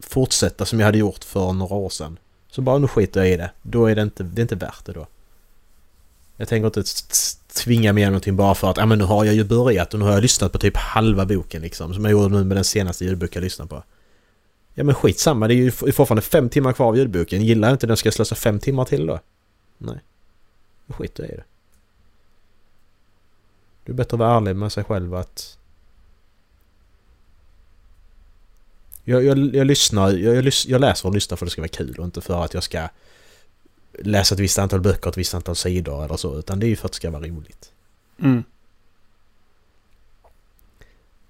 fortsätta 0.01 0.65
som 0.65 0.81
jag 0.81 0.87
hade 0.87 0.99
gjort 0.99 1.25
för 1.25 1.53
några 1.53 1.75
år 1.75 1.91
sedan. 1.91 2.19
Så 2.51 2.63
bara 2.63 2.79
nu 2.79 2.89
skiter 2.89 3.21
jag 3.21 3.31
i 3.31 3.37
det. 3.37 3.51
Då 3.63 3.87
är 3.87 3.95
det 3.95 4.03
inte, 4.03 4.23
det 4.23 4.41
är 4.41 4.43
inte 4.43 4.55
värt 4.55 4.85
det 4.85 4.93
då. 4.93 5.07
Jag 6.37 6.49
tänker 6.49 6.67
inte 6.67 6.83
tvinga 7.53 7.93
mig 7.93 8.01
igenom 8.01 8.13
någonting 8.13 8.37
bara 8.37 8.55
för 8.55 8.71
att 8.71 8.77
ja, 8.77 8.87
men 8.87 8.99
nu 8.99 9.05
har 9.05 9.25
jag 9.25 9.35
ju 9.35 9.45
börjat 9.45 9.95
och 9.95 10.01
nu 10.01 10.07
har 10.07 10.13
jag 10.13 10.23
lyssnat 10.23 10.53
på 10.53 10.59
typ 10.59 10.77
halva 10.77 11.27
boken 11.27 11.63
liksom. 11.63 11.95
Som 11.95 12.05
jag 12.05 12.13
gjorde 12.13 12.29
nu 12.29 12.45
med 12.45 12.57
den 12.57 12.65
senaste 12.65 13.05
ljudboken 13.05 13.41
jag 13.41 13.45
lyssnade 13.45 13.69
på. 13.69 13.83
Ja 14.75 14.85
men 14.85 14.95
skitsamma, 14.95 15.49
det 15.49 15.55
är 15.55 15.57
ju 15.57 15.71
fortfarande 15.71 16.23
fem 16.23 16.49
timmar 16.49 16.73
kvar 16.73 16.87
av 16.87 16.97
ljudboken. 16.97 17.45
Gillar 17.45 17.69
jag 17.69 17.75
inte 17.75 17.87
den 17.87 17.97
ska 17.97 18.07
jag 18.07 18.15
slösa 18.15 18.35
fem 18.35 18.61
timmar 18.61 18.85
till 18.85 19.07
då? 19.07 19.21
Nej. 19.79 20.01
Då 20.87 20.95
skiter 20.95 21.23
jag 21.23 21.33
i 21.33 21.37
det. 21.37 21.45
Det 23.85 23.93
är 23.93 23.97
bättre 23.97 24.15
att 24.15 24.19
vara 24.19 24.37
ärlig 24.37 24.57
med 24.57 24.73
sig 24.73 24.85
själv 24.85 25.15
att... 25.15 25.59
Jag, 29.05 29.25
jag, 29.25 29.55
jag 29.55 29.67
lyssnar, 29.67 30.11
jag, 30.11 30.35
jag, 30.37 30.53
jag 30.67 30.81
läser 30.81 31.09
och 31.09 31.15
lyssnar 31.15 31.37
för 31.37 31.47
att 31.47 31.49
det 31.49 31.53
ska 31.53 31.63
vara 31.63 31.69
kul 31.69 31.99
och 31.99 32.05
inte 32.05 32.21
för 32.21 32.45
att 32.45 32.55
jag 32.55 32.63
ska 32.63 32.89
läsa 33.99 34.35
ett 34.35 34.41
visst 34.41 34.59
antal 34.59 34.81
böcker, 34.81 35.11
ett 35.11 35.17
visst 35.17 35.35
antal 35.35 35.57
sidor 35.57 36.05
eller 36.05 36.17
så. 36.17 36.39
Utan 36.39 36.61
det 36.61 36.67
är 36.67 36.69
ju 36.69 36.77
för 36.77 36.87
att 36.87 36.93
det 36.93 36.97
ska 36.97 37.11
vara 37.11 37.27
roligt. 37.27 37.73
Mm. 38.19 38.45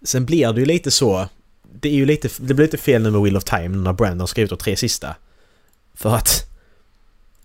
Sen 0.02 0.24
blir 0.24 0.52
det 0.52 0.60
ju 0.60 0.66
lite 0.66 0.90
så... 0.90 1.28
Det 1.62 1.88
är 1.88 1.94
ju 1.94 2.06
lite... 2.06 2.28
Det 2.38 2.54
blir 2.54 2.66
lite 2.66 2.78
fel 2.78 3.02
nu 3.02 3.10
med 3.10 3.22
Wheel 3.22 3.36
of 3.36 3.44
Time 3.44 3.68
när 3.68 3.92
Brandon 3.92 4.28
skrivit 4.28 4.50
de 4.50 4.58
tre 4.58 4.76
sista. 4.76 5.16
För 5.94 6.14
att... 6.14 6.51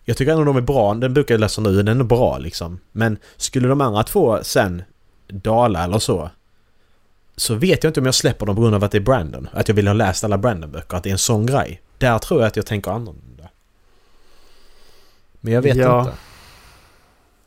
Jag 0.09 0.17
tycker 0.17 0.31
ändå 0.31 0.43
de 0.43 0.57
är 0.57 0.61
bra. 0.61 0.93
Den 0.93 1.13
boken 1.13 1.33
jag 1.33 1.39
läser 1.39 1.61
nu, 1.61 1.83
den 1.83 1.99
är 1.99 2.03
bra 2.03 2.37
liksom. 2.37 2.79
Men 2.91 3.17
skulle 3.37 3.67
de 3.67 3.81
andra 3.81 4.03
två 4.03 4.43
sen 4.43 4.83
dala 5.27 5.83
eller 5.83 5.99
så. 5.99 6.29
Så 7.35 7.55
vet 7.55 7.83
jag 7.83 7.89
inte 7.89 7.99
om 7.99 8.05
jag 8.05 8.15
släpper 8.15 8.45
dem 8.45 8.55
på 8.55 8.61
grund 8.61 8.75
av 8.75 8.83
att 8.83 8.91
det 8.91 8.97
är 8.97 9.01
Brandon. 9.01 9.47
Att 9.53 9.67
jag 9.67 9.75
vill 9.75 9.87
ha 9.87 9.93
läst 9.93 10.23
alla 10.23 10.37
Brandon-böcker. 10.37 10.97
Att 10.97 11.03
det 11.03 11.09
är 11.09 11.11
en 11.11 11.17
sån 11.17 11.45
grej. 11.45 11.81
Där 11.97 12.19
tror 12.19 12.39
jag 12.41 12.47
att 12.47 12.55
jag 12.55 12.65
tänker 12.65 12.91
annorlunda. 12.91 13.49
Men 15.39 15.53
jag 15.53 15.61
vet 15.61 15.77
Ja. 15.77 15.99
inte. 15.99 16.13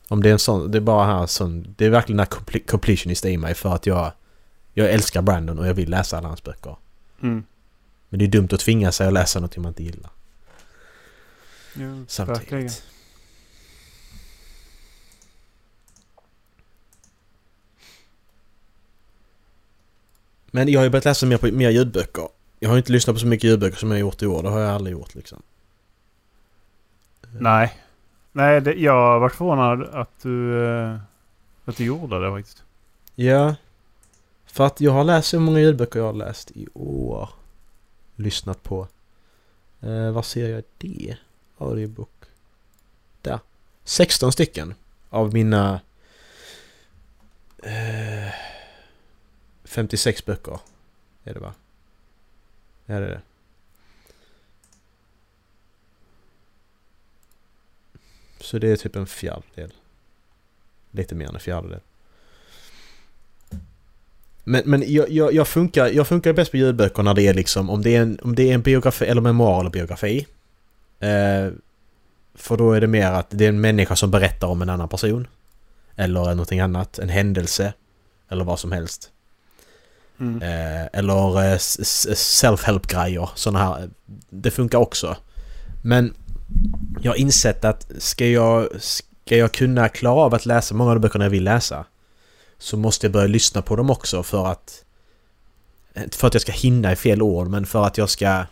Om 0.07 0.23
det 0.23 0.29
är 0.29 0.33
en 0.33 0.39
sån... 0.39 0.71
Det 0.71 0.77
är 0.77 0.81
bara 0.81 1.05
här 1.05 1.25
sån... 1.25 1.75
Det 1.77 1.85
är 1.85 1.89
verkligen 1.89 2.17
den 2.17 2.27
här 2.31 2.59
completionist 2.59 3.25
i 3.25 3.37
mig 3.37 3.53
för 3.53 3.75
att 3.75 3.85
jag... 3.85 4.11
Jag 4.73 4.89
älskar 4.89 5.21
Brandon 5.21 5.59
och 5.59 5.67
jag 5.67 5.73
vill 5.73 5.89
läsa 5.89 6.17
alla 6.17 6.27
hans 6.27 6.43
böcker. 6.43 6.75
Mm. 7.21 7.43
Men 8.09 8.19
det 8.19 8.25
är 8.25 8.29
dumt 8.29 8.49
att 8.51 8.59
tvinga 8.59 8.91
sig 8.91 9.07
att 9.07 9.13
läsa 9.13 9.39
något 9.39 9.57
man 9.57 9.67
inte 9.67 9.83
gillar. 9.83 10.11
Jo, 11.73 11.87
verkligen. 11.87 12.07
Samtidigt. 12.07 12.83
Men 20.51 20.71
jag 20.71 20.79
har 20.79 20.83
ju 20.83 20.89
börjat 20.89 21.05
läsa 21.05 21.25
mer, 21.25 21.37
på, 21.37 21.47
mer 21.47 21.69
ljudböcker. 21.69 22.27
Jag 22.59 22.69
har 22.69 22.75
ju 22.75 22.79
inte 22.79 22.91
lyssnat 22.91 23.15
på 23.15 23.19
så 23.19 23.27
mycket 23.27 23.49
ljudböcker 23.49 23.77
som 23.77 23.89
jag 23.89 23.95
har 23.95 23.99
gjort 23.99 24.21
i 24.21 24.25
år. 24.25 24.43
Det 24.43 24.49
har 24.49 24.59
jag 24.59 24.69
aldrig 24.69 24.91
gjort 24.91 25.15
liksom. 25.15 25.41
Nej. 27.39 27.73
Nej, 28.31 28.61
det, 28.61 28.73
jag 28.73 28.93
har 28.93 29.19
varit 29.19 29.35
förvånad 29.35 29.81
att 29.81 30.21
du, 30.21 30.65
eh, 30.65 30.97
att 31.65 31.77
du 31.77 31.85
gjorde 31.85 32.25
det 32.25 32.31
faktiskt. 32.31 32.63
Ja. 33.15 33.55
För 34.45 34.65
att 34.65 34.81
jag 34.81 34.91
har 34.91 35.03
läst 35.03 35.33
hur 35.33 35.39
många 35.39 35.59
ljudböcker 35.59 35.99
jag 35.99 36.05
har 36.05 36.13
läst 36.13 36.51
i 36.51 36.67
år. 36.73 37.29
Lyssnat 38.15 38.63
på. 38.63 38.87
Eh, 39.81 40.11
vad 40.11 40.25
ser 40.25 40.49
jag 40.49 40.63
det? 40.77 41.17
Audiobook. 41.61 42.25
Där. 43.21 43.39
16 43.83 44.31
stycken. 44.31 44.73
Av 45.09 45.33
mina... 45.33 45.81
Eh, 47.63 48.33
56 49.63 50.25
böcker. 50.25 50.59
Är 51.23 51.33
det 51.33 51.39
va? 51.39 51.53
Ja 52.85 52.99
det 52.99 53.05
är 53.05 53.09
det. 53.09 53.21
Så 58.39 58.59
det 58.59 58.71
är 58.71 58.75
typ 58.75 58.95
en 58.95 59.07
fjärdedel. 59.07 59.73
Lite 60.91 61.15
mer 61.15 61.27
än 61.27 61.35
en 61.35 61.41
fjärdedel. 61.41 61.79
Men, 64.43 64.63
men 64.65 64.93
jag, 64.93 65.09
jag, 65.09 65.33
jag, 65.33 65.47
funkar, 65.47 65.87
jag 65.87 66.07
funkar 66.07 66.33
bäst 66.33 66.51
på 66.51 66.57
ljudböcker 66.57 67.03
när 67.03 67.13
det 67.13 67.27
är 67.27 67.33
liksom 67.33 67.69
om 67.69 67.81
det 67.81 67.95
är 67.95 68.01
en, 68.01 68.19
om 68.23 68.35
det 68.35 68.49
är 68.49 68.53
en 68.53 68.61
biografi 68.61 69.05
eller 69.05 69.21
memoar 69.21 69.59
eller 69.59 69.69
biografi. 69.69 70.27
Eh, 71.01 71.51
för 72.35 72.57
då 72.57 72.73
är 72.73 72.81
det 72.81 72.87
mer 72.87 73.11
att 73.11 73.27
det 73.29 73.45
är 73.45 73.49
en 73.49 73.61
människa 73.61 73.95
som 73.95 74.11
berättar 74.11 74.47
om 74.47 74.61
en 74.61 74.69
annan 74.69 74.89
person. 74.89 75.27
Eller 75.95 76.21
någonting 76.21 76.59
annat, 76.59 76.99
en 76.99 77.09
händelse. 77.09 77.73
Eller 78.29 78.43
vad 78.43 78.59
som 78.59 78.71
helst. 78.71 79.09
Mm. 80.19 80.41
Eh, 80.41 80.87
eller 80.93 81.51
eh, 81.51 81.57
self-help-grejer. 81.57 83.29
Sådana 83.35 83.59
här. 83.59 83.89
Det 84.29 84.51
funkar 84.51 84.77
också. 84.77 85.17
Men 85.83 86.13
jag 87.01 87.11
har 87.11 87.17
insett 87.17 87.65
att 87.65 87.91
ska 87.97 88.27
jag, 88.27 88.67
ska 88.79 89.37
jag 89.37 89.51
kunna 89.51 89.89
klara 89.89 90.15
av 90.15 90.33
att 90.33 90.45
läsa 90.45 90.75
många 90.75 90.89
av 90.89 90.95
de 90.95 90.99
böckerna 90.99 91.25
jag 91.25 91.29
vill 91.29 91.43
läsa 91.43 91.85
så 92.57 92.77
måste 92.77 93.05
jag 93.05 93.13
börja 93.13 93.27
lyssna 93.27 93.61
på 93.61 93.75
dem 93.75 93.89
också 93.89 94.23
för 94.23 94.47
att 94.47 94.83
inte 95.97 96.17
för 96.17 96.27
att 96.27 96.33
jag 96.33 96.41
ska 96.41 96.51
hinna 96.51 96.91
i 96.91 96.95
fel 96.95 97.21
ord 97.21 97.47
men 97.47 97.65
för 97.65 97.85
att 97.85 97.97
jag 97.97 98.09
ska 98.09 98.45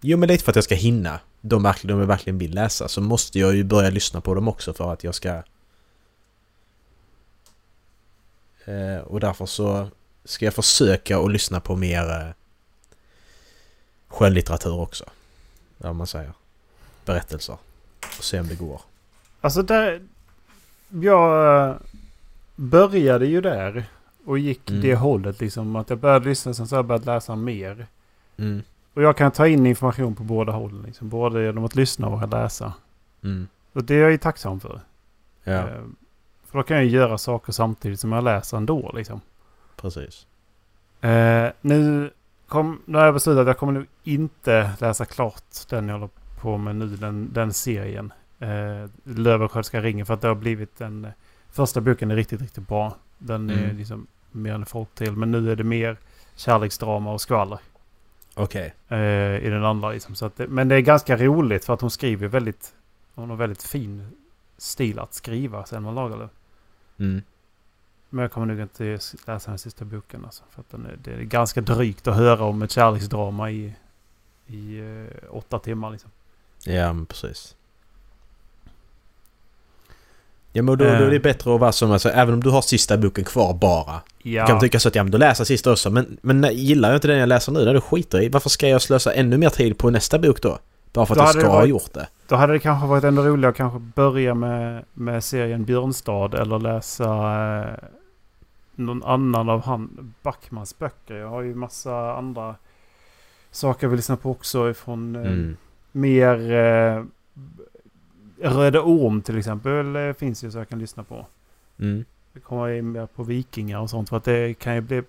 Jo 0.00 0.18
men 0.18 0.28
lite 0.28 0.44
för 0.44 0.52
att 0.52 0.56
jag 0.56 0.64
ska 0.64 0.74
hinna 0.74 1.20
de, 1.40 1.62
verkligen, 1.62 1.96
de 1.96 2.00
jag 2.00 2.06
verkligen 2.08 2.38
vill 2.38 2.54
läsa 2.54 2.88
så 2.88 3.00
måste 3.00 3.38
jag 3.38 3.54
ju 3.54 3.64
börja 3.64 3.90
lyssna 3.90 4.20
på 4.20 4.34
dem 4.34 4.48
också 4.48 4.72
för 4.72 4.92
att 4.92 5.04
jag 5.04 5.14
ska 5.14 5.42
eh, 8.64 8.98
Och 9.06 9.20
därför 9.20 9.46
så 9.46 9.88
ska 10.24 10.44
jag 10.44 10.54
försöka 10.54 11.18
att 11.18 11.32
lyssna 11.32 11.60
på 11.60 11.76
mer 11.76 12.10
eh, 12.10 12.28
skönlitteratur 14.08 14.80
också. 14.80 15.04
Vad 15.78 15.94
man 15.94 16.06
säger. 16.06 16.32
Berättelser. 17.04 17.56
Och 18.18 18.24
se 18.24 18.40
om 18.40 18.48
det 18.48 18.54
går. 18.54 18.80
Alltså 19.40 19.62
där... 19.62 20.02
Jag 20.88 21.68
eh, 21.68 21.76
började 22.56 23.26
ju 23.26 23.40
där. 23.40 23.84
Och 24.24 24.38
gick 24.38 24.70
Mm. 24.70 24.82
det 24.82 24.94
hållet 24.94 25.40
liksom. 25.40 25.76
Att 25.76 25.90
jag 25.90 25.98
började 25.98 26.28
lyssna 26.28 26.54
sen 26.54 26.68
så 26.68 26.74
har 26.74 26.78
jag 26.78 26.86
börjat 26.86 27.04
läsa 27.04 27.36
mer. 27.36 27.86
Mm. 28.36 28.62
Och 28.96 29.02
jag 29.02 29.16
kan 29.16 29.30
ta 29.30 29.46
in 29.48 29.66
information 29.66 30.14
på 30.14 30.22
båda 30.22 30.52
hållen. 30.52 30.82
Liksom. 30.86 31.08
Både 31.08 31.42
genom 31.44 31.64
att 31.64 31.74
lyssna 31.74 32.08
och 32.08 32.22
att 32.22 32.30
läsa. 32.30 32.72
Mm. 33.24 33.48
Och 33.72 33.84
det 33.84 33.94
är 33.94 33.98
jag 34.02 34.10
ju 34.10 34.18
tacksam 34.18 34.60
för. 34.60 34.80
Ja, 35.44 35.52
Eh, 35.52 35.82
För 36.46 36.58
då 36.58 36.62
kan 36.62 36.76
jag 36.76 36.86
göra 36.86 37.18
saker 37.18 37.52
samtidigt 37.52 38.00
som 38.00 38.12
jag 38.12 38.24
läser 38.24 38.56
ändå 38.56 38.92
liksom. 38.94 39.20
precis. 39.76 40.26
Eh, 41.00 41.48
nu, 41.60 42.10
kom, 42.48 42.80
nu 42.84 42.98
har 42.98 43.04
jag 43.04 43.14
beslutat 43.14 43.40
att 43.40 43.46
jag 43.46 43.58
kommer 43.58 43.72
nog 43.72 43.86
inte 44.04 44.70
läsa 44.80 45.04
klart 45.04 45.44
den 45.70 45.88
jag 45.88 45.94
håller 45.94 46.08
på 46.40 46.56
med 46.56 46.76
nu, 46.76 46.86
den, 46.86 47.32
den 47.32 47.52
serien. 47.52 48.12
Eh, 48.38 48.90
Löwenskiöldska 49.04 49.80
ringen 49.80 50.06
för 50.06 50.14
att 50.14 50.20
det 50.20 50.28
har 50.28 50.34
blivit 50.34 50.78
den... 50.78 51.04
eh, 51.04 51.10
Första 51.50 51.80
boken 51.80 52.10
är 52.10 52.16
riktigt, 52.16 52.40
riktigt 52.40 52.68
bra. 52.68 52.94
Den 53.18 53.50
är 53.50 53.64
Mm. 53.64 53.76
liksom 53.76 54.06
mer 54.32 54.54
än 54.54 54.66
folk 54.66 54.94
till. 54.94 55.12
Men 55.12 55.30
nu 55.30 55.52
är 55.52 55.56
det 55.56 55.64
mer 55.64 55.96
kärleksdrama 56.36 57.12
och 57.12 57.20
skvaller. 57.20 57.58
Okej. 58.38 58.74
eh, 58.88 59.46
i 59.46 59.48
den 59.50 59.64
andra. 59.64 59.90
Liksom. 59.90 60.14
Så 60.14 60.26
att 60.26 60.38
men 60.48 60.68
det 60.68 60.74
är 60.74 60.80
ganska 60.80 61.16
roligt 61.16 61.64
för 61.64 61.74
att 61.74 61.80
hon 61.80 61.90
skriver 61.90 62.28
väldigt... 62.28 62.74
Hon 63.14 63.30
har 63.30 63.36
väldigt 63.36 63.62
fin 63.62 64.06
stil 64.58 64.98
att 64.98 65.14
skriva, 65.14 65.66
Selma 65.66 65.90
Lagerlöf. 65.90 66.30
Mm. 66.98 67.22
Men 68.10 68.22
jag 68.22 68.32
kommer 68.32 68.46
nog 68.46 68.60
inte 68.60 68.98
läsa 69.26 69.50
den 69.50 69.58
sista 69.58 69.84
boken. 69.84 70.24
Alltså, 70.24 70.44
för 70.50 70.60
att 70.60 70.70
den 70.70 70.86
är, 70.86 70.98
det 71.04 71.12
är 71.12 71.22
ganska 71.22 71.60
drygt 71.60 72.06
att 72.06 72.16
höra 72.16 72.44
om 72.44 72.62
ett 72.62 72.70
kärleksdrama 72.70 73.50
i, 73.50 73.74
i 74.46 74.78
eh, 74.78 75.28
åtta 75.30 75.58
timmar. 75.58 75.90
Liksom. 75.90 76.10
Ja, 76.64 76.92
men 76.92 77.06
precis. 77.06 77.56
Ja 80.56 80.62
men 80.62 80.78
då, 80.78 80.84
då 80.84 80.90
är 80.90 81.10
det 81.10 81.16
Eh. 81.16 81.22
bättre 81.22 81.54
att 81.54 81.60
vara 81.60 81.72
som, 81.72 81.92
alltså, 81.92 82.08
även 82.08 82.34
om 82.34 82.42
du 82.42 82.50
har 82.50 82.62
sista 82.62 82.96
boken 82.98 83.24
kvar 83.24 83.54
bara. 83.54 84.00
Ja, 84.22 84.42
Du 84.42 84.46
kan 84.46 84.60
tycka 84.60 84.80
så 84.80 84.88
att 84.88 84.94
ja 84.94 85.02
men 85.02 85.10
då 85.10 85.18
läser 85.18 85.40
jag 85.40 85.46
sista 85.46 85.72
också. 85.72 85.90
Men, 85.90 86.16
men 86.22 86.46
gillar 86.52 86.88
jag 86.88 86.96
inte 86.96 87.08
den 87.08 87.18
jag 87.18 87.28
läser 87.28 87.52
nu, 87.52 87.64
då 87.72 87.80
skiter 87.80 88.18
jag 88.18 88.24
i. 88.24 88.28
Varför 88.28 88.50
ska 88.50 88.68
jag 88.68 88.82
slösa 88.82 89.12
ännu 89.14 89.38
mer 89.38 89.50
tid 89.50 89.78
på 89.78 89.90
nästa 89.90 90.18
bok 90.18 90.42
då? 90.42 90.58
Bara 90.92 91.06
för 91.06 91.14
att 91.14 91.18
Då 91.18 91.24
jag 91.24 91.30
ska 91.30 91.40
det 91.40 91.46
ha 91.48 91.54
varit- 91.56 91.68
gjort 91.70 91.92
det. 91.92 92.06
då 92.28 92.36
hade 92.36 92.52
det 92.52 92.58
kanske 92.58 92.86
varit 92.88 93.04
ännu 93.04 93.20
roligare 93.20 93.50
att 93.50 93.56
kanske 93.56 93.78
börja 93.78 94.34
med, 94.34 94.84
med 94.94 95.24
serien 95.24 95.64
Björnstad 95.64 96.34
eller 96.34 96.58
läsa 96.58 97.04
eh, 97.60 97.84
någon 98.74 99.02
annan 99.04 99.48
av 99.48 99.64
han, 99.64 100.14
Backmans 100.22 100.78
böcker. 100.78 101.14
Jag 101.14 101.28
har 101.28 101.42
ju 101.42 101.54
massa 101.54 102.12
andra 102.16 102.54
saker 103.50 103.84
jag 103.86 103.90
vill 103.90 103.96
lyssna 103.96 104.16
på 104.16 104.30
också 104.30 104.70
ifrån 104.70 105.16
eh, 105.16 105.22
Mm. 105.22 105.56
mer... 105.92 106.52
Eh, 106.52 107.02
Röda 108.40 108.82
Orm 108.82 109.22
till 109.22 109.38
exempel 109.38 109.96
eh, 109.96 110.12
finns 110.12 110.44
ju 110.44 110.50
så 110.50 110.58
jag 110.58 110.68
kan 110.68 110.78
lyssna 110.78 111.04
på. 111.04 111.26
Mm. 111.78 112.04
Det 112.32 112.40
kommer 112.40 112.68
in 112.68 112.92
mer 112.92 113.06
på 113.06 113.22
vikingar 113.22 113.80
och 113.80 113.90
sånt. 113.90 114.08
För 114.08 114.16
att 114.16 114.24
det 114.24 114.54
kan 114.54 114.74
ju 114.74 114.80
bli, 114.80 115.02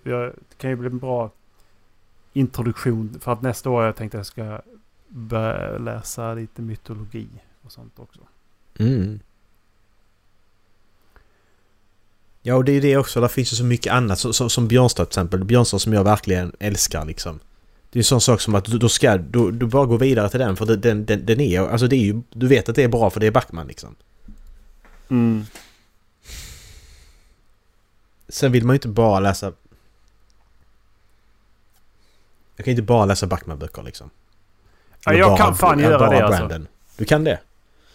kan 0.58 0.70
ju 0.70 0.76
bli 0.76 0.88
en 0.88 1.00
bra 1.00 1.32
introduktion. 2.34 3.20
För 3.20 3.34
att 3.34 3.42
nästa 3.42 3.70
år 3.70 3.86
jag 3.86 3.96
tänkt 3.96 4.16
att 4.16 4.20
jag 4.20 4.26
ska 4.26 4.62
börja 5.08 5.78
läsa 5.78 6.34
lite 6.34 6.62
mytologi 6.62 7.28
och 7.62 7.72
sånt 7.72 8.00
också. 8.00 8.20
Mm. 8.80 9.20
Ja 12.42 12.56
och 12.56 12.66
det 12.66 12.72
är 12.72 12.82
det 12.82 12.98
också, 12.98 13.22
där 13.22 13.28
finns 13.28 13.54
ju 13.54 13.56
så 13.56 13.64
mycket 13.64 13.94
annat 13.94 14.20
som, 14.20 14.34
som, 14.34 14.50
som 14.50 14.68
Björnstad 14.68 15.06
till 15.06 15.10
exempel. 15.10 15.44
Björnstad 15.44 15.80
som 15.80 15.94
jag 15.94 16.04
verkligen 16.04 16.52
älskar 16.60 17.06
liksom. 17.06 17.40
Det 17.90 18.00
är 18.00 18.02
en 18.02 18.04
sån 18.04 18.22
sak 18.22 18.42
som 18.42 18.56
att 18.56 18.66
du, 18.66 18.78
då 18.78 18.90
ska 18.90 19.18
du, 19.18 19.52
du 19.52 19.66
bara 19.66 19.86
gå 19.86 19.98
vidare 19.98 20.30
till 20.30 20.40
den 20.40 20.56
för 20.56 20.66
den, 20.66 21.06
den, 21.06 21.26
den 21.26 21.42
är 21.42 21.62
alltså 21.62 21.88
det 21.88 21.96
är 21.96 22.04
ju, 22.04 22.22
du 22.30 22.48
vet 22.48 22.70
att 22.70 22.76
det 22.76 22.84
är 22.84 22.88
bra 22.88 23.10
för 23.10 23.20
det 23.20 23.28
är 23.28 23.32
Backman 23.32 23.68
liksom. 23.68 23.96
Mm. 25.10 25.46
Sen 28.30 28.52
vill 28.52 28.66
man 28.66 28.74
ju 28.74 28.76
inte 28.78 28.88
bara 28.88 29.20
läsa... 29.20 29.54
Jag 32.56 32.66
kan 32.66 32.72
inte 32.72 32.84
bara 32.84 33.06
läsa 33.06 33.28
Backman-böcker 33.28 33.84
liksom. 33.84 34.10
Ja, 35.06 35.14
jag 35.14 35.30
bara- 35.30 35.38
kan 35.38 35.56
fan 35.56 35.80
göra 35.80 36.00
bara 36.00 36.10
det 36.10 36.26
alltså. 36.26 36.48
Brandon. 36.48 36.68
Du 36.98 37.06
kan 37.06 37.24
det? 37.24 37.40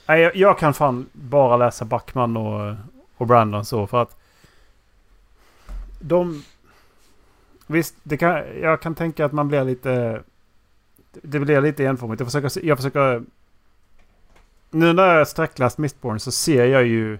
Nej, 0.06 0.20
jag, 0.20 0.36
jag 0.36 0.58
kan 0.58 0.74
fan 0.74 1.06
bara 1.12 1.56
läsa 1.56 1.84
Backman 1.84 2.36
och, 2.36 2.76
och 3.16 3.26
Brandon 3.26 3.64
så 3.64 3.86
för 3.86 4.02
att 4.02 4.16
de... 6.00 6.44
Visst, 7.66 7.94
det 8.02 8.16
kan, 8.16 8.42
jag 8.60 8.80
kan 8.80 8.94
tänka 8.94 9.24
att 9.24 9.32
man 9.32 9.48
blir 9.48 9.64
lite... 9.64 10.22
Det 11.22 11.40
blir 11.40 11.60
lite 11.60 11.84
enformigt. 11.84 12.20
Jag 12.20 12.26
försöker... 12.32 12.66
Jag 12.66 12.78
försöker 12.78 13.22
nu 14.70 14.92
när 14.92 15.06
jag 15.06 15.18
har 15.18 15.24
sträckläst 15.24 15.78
Mistborn 15.78 16.20
så 16.20 16.30
ser 16.32 16.66
jag 16.66 16.86
ju 16.86 17.18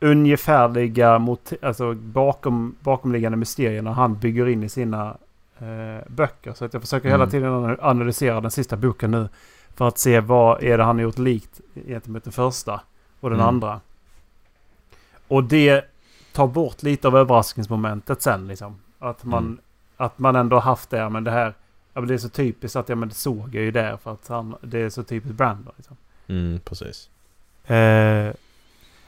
ungefärliga 0.00 1.18
mot, 1.18 1.52
alltså 1.62 1.94
bakom, 1.94 2.76
bakomliggande 2.80 3.38
mysterierna 3.38 3.92
han 3.92 4.18
bygger 4.18 4.48
in 4.48 4.62
i 4.62 4.68
sina 4.68 5.16
eh, 5.58 6.08
böcker. 6.08 6.52
Så 6.52 6.64
att 6.64 6.72
jag 6.72 6.82
försöker 6.82 7.08
hela 7.08 7.22
Mm. 7.24 7.30
tiden 7.30 7.76
analysera 7.80 8.40
den 8.40 8.50
sista 8.50 8.76
boken 8.76 9.10
nu. 9.10 9.28
För 9.74 9.88
att 9.88 9.98
se 9.98 10.20
vad 10.20 10.62
är 10.62 10.78
det 10.78 10.84
han 10.84 10.96
har 10.96 11.02
gjort 11.02 11.18
likt 11.18 11.60
gentemot 11.86 12.24
den 12.24 12.32
första 12.32 12.80
och 13.20 13.30
den 13.30 13.38
Mm. 13.40 13.48
andra. 13.48 13.80
Och 15.28 15.44
det 15.44 15.84
tar 16.32 16.46
bort 16.46 16.82
lite 16.82 17.08
av 17.08 17.16
överraskningsmomentet 17.16 18.22
sen 18.22 18.48
liksom. 18.48 18.76
Att 19.10 19.24
man, 19.24 19.44
Mm. 19.44 19.58
att 19.96 20.18
man 20.18 20.36
ändå 20.36 20.58
haft 20.58 20.90
det, 20.90 21.08
men 21.08 21.24
det 21.24 21.30
här... 21.30 21.54
Ja, 21.94 22.00
men 22.00 22.08
det 22.08 22.14
är 22.14 22.18
så 22.18 22.28
typiskt 22.28 22.76
att 22.76 22.88
ja, 22.88 22.94
men 22.94 23.08
det 23.08 23.14
såg 23.14 23.54
jag 23.54 23.64
ju 23.64 23.70
där 23.70 23.96
för 23.96 24.12
att 24.12 24.28
han, 24.28 24.56
det 24.60 24.78
är 24.80 24.90
så 24.90 25.02
typiskt 25.02 25.36
Brandon. 25.36 25.72
Liksom. 25.76 25.96
Mm, 26.26 26.60
precis. 26.64 27.10
Eh, 27.66 28.32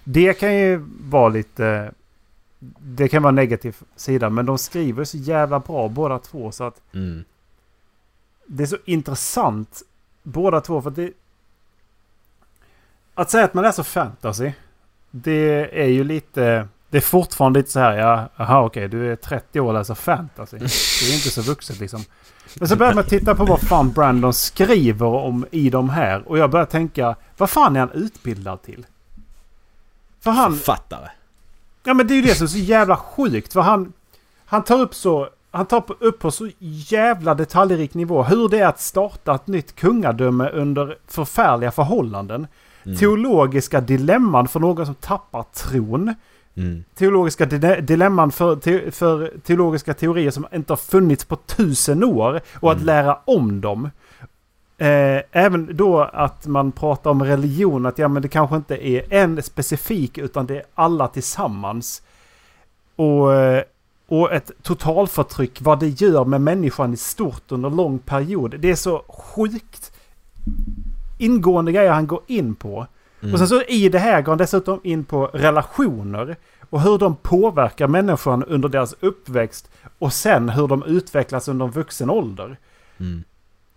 det 0.04 0.34
kan 0.34 0.56
ju 0.56 0.84
vara 1.00 1.28
lite... 1.28 1.92
Det 2.78 3.08
kan 3.08 3.22
vara 3.22 3.28
en 3.28 3.34
negativ 3.34 3.76
sida, 3.96 4.30
men 4.30 4.46
de 4.46 4.58
skriver 4.58 5.04
så 5.04 5.16
jävla 5.16 5.58
bra 5.60 5.88
båda 5.88 6.18
två 6.18 6.52
så 6.52 6.64
att 6.64 6.80
Mm. 6.92 7.24
det 8.46 8.62
är 8.62 8.66
så 8.66 8.76
intressant 8.84 9.82
båda 10.22 10.60
två 10.60 10.82
för 10.82 10.90
att 10.90 10.96
det... 10.96 11.12
Att 13.14 13.30
säga 13.30 13.44
att 13.44 13.54
man 13.54 13.64
läser 13.64 13.82
fantasy, 13.82 14.52
det 15.10 15.80
är 15.82 15.88
ju 15.88 16.04
lite... 16.04 16.68
Det 16.90 16.96
är 16.96 17.00
fortfarande 17.00 17.58
lite 17.60 17.70
så 17.70 17.80
här, 17.80 17.98
ja, 17.98 18.28
aha 18.36 18.64
okej, 18.64 18.88
du 18.88 19.12
är 19.12 19.16
30 19.16 19.60
år 19.60 19.66
och 19.66 19.74
läser 19.74 19.94
fantasy. 19.94 20.58
Det 20.58 20.64
är 21.10 21.14
inte 21.14 21.30
så 21.30 21.42
vuxet 21.42 21.80
liksom. 21.80 22.04
Men 22.54 22.68
så 22.68 22.76
börjar 22.76 22.94
man 22.94 23.04
titta 23.04 23.34
på 23.34 23.44
vad 23.44 23.60
fan 23.60 23.92
Brandon 23.92 24.34
skriver 24.34 25.06
om 25.06 25.46
i 25.50 25.70
de 25.70 25.90
här. 25.90 26.28
Och 26.28 26.38
jag 26.38 26.50
börjar 26.50 26.66
tänka, 26.66 27.16
vad 27.36 27.50
fan 27.50 27.76
är 27.76 27.80
han 27.80 27.90
utbildad 27.92 28.62
till? 28.62 28.86
För 30.20 30.30
han... 30.30 30.56
Författare. 30.56 31.08
Ja 31.84 31.94
men 31.94 32.06
det 32.06 32.14
är 32.14 32.16
ju 32.16 32.22
det 32.22 32.34
som 32.34 32.44
är 32.44 32.48
så 32.48 32.58
jävla 32.58 32.96
sjukt. 32.96 33.52
För 33.52 33.60
han, 33.60 33.92
han 34.44 34.64
tar 34.64 34.80
upp 34.80 34.94
så... 34.94 35.28
Han 35.50 35.66
tar 35.66 35.84
upp 35.98 36.18
på 36.18 36.30
så 36.30 36.50
jävla 36.60 37.34
detaljrik 37.34 37.94
nivå 37.94 38.22
hur 38.22 38.48
det 38.48 38.58
är 38.58 38.66
att 38.66 38.80
starta 38.80 39.34
ett 39.34 39.46
nytt 39.46 39.74
kungadöme 39.74 40.48
under 40.48 40.98
förfärliga 41.06 41.70
förhållanden. 41.70 42.46
Mm. 42.84 42.98
Teologiska 42.98 43.80
dilemman 43.80 44.48
för 44.48 44.60
någon 44.60 44.86
som 44.86 44.94
tappar 44.94 45.42
tron. 45.42 46.14
Mm. 46.58 46.84
Teologiska 46.94 47.46
di- 47.46 47.80
dilemman 47.80 48.32
för, 48.32 48.56
te, 48.56 48.90
för 48.90 49.32
teologiska 49.44 49.94
teorier 49.94 50.30
som 50.30 50.46
inte 50.54 50.72
har 50.72 50.76
funnits 50.76 51.24
på 51.24 51.36
tusen 51.36 52.04
år. 52.04 52.40
Och 52.60 52.70
att 52.70 52.76
Mm. 52.76 52.86
lära 52.86 53.18
om 53.24 53.60
dem. 53.60 53.90
Eh, 54.78 55.22
även 55.32 55.76
då 55.76 56.00
att 56.02 56.46
man 56.46 56.72
pratar 56.72 57.10
om 57.10 57.22
religion, 57.24 57.86
att 57.86 57.98
ja 57.98 58.08
men 58.08 58.22
det 58.22 58.28
kanske 58.28 58.56
inte 58.56 58.86
är 58.88 59.12
en 59.14 59.42
specifik 59.42 60.18
utan 60.18 60.46
det 60.46 60.56
är 60.56 60.62
alla 60.74 61.08
tillsammans. 61.08 62.02
Och, 62.96 63.34
eh, 63.34 63.62
och 64.08 64.32
ett 64.32 64.50
totalförtryck, 64.62 65.60
vad 65.62 65.80
det 65.80 65.88
gör 66.00 66.24
med 66.24 66.40
människan 66.40 66.94
i 66.94 66.96
stort 66.96 67.52
under 67.52 67.70
lång 67.70 67.98
period. 67.98 68.54
Det 68.60 68.70
är 68.70 68.74
så 68.74 68.98
sjukt 69.08 69.92
ingående 71.18 71.72
grejer 71.72 71.90
han 71.92 72.06
går 72.06 72.20
in 72.26 72.54
på. 72.54 72.86
Mm. 73.20 73.32
Och 73.32 73.38
sen 73.38 73.48
så 73.48 73.62
i 73.62 73.88
det 73.88 73.98
här 73.98 74.22
går 74.22 74.32
han 74.32 74.38
dessutom 74.38 74.80
in 74.82 75.04
på 75.04 75.26
relationer. 75.26 76.36
Och 76.70 76.80
hur 76.80 76.98
de 76.98 77.16
påverkar 77.16 77.88
människan 77.88 78.44
under 78.44 78.68
deras 78.68 78.94
uppväxt. 79.00 79.70
Och 79.98 80.12
sen 80.12 80.48
hur 80.48 80.68
de 80.68 80.82
utvecklas 80.82 81.48
under 81.48 81.66
vuxen 81.68 82.10
ålder. 82.10 82.56
Mm. 82.98 83.24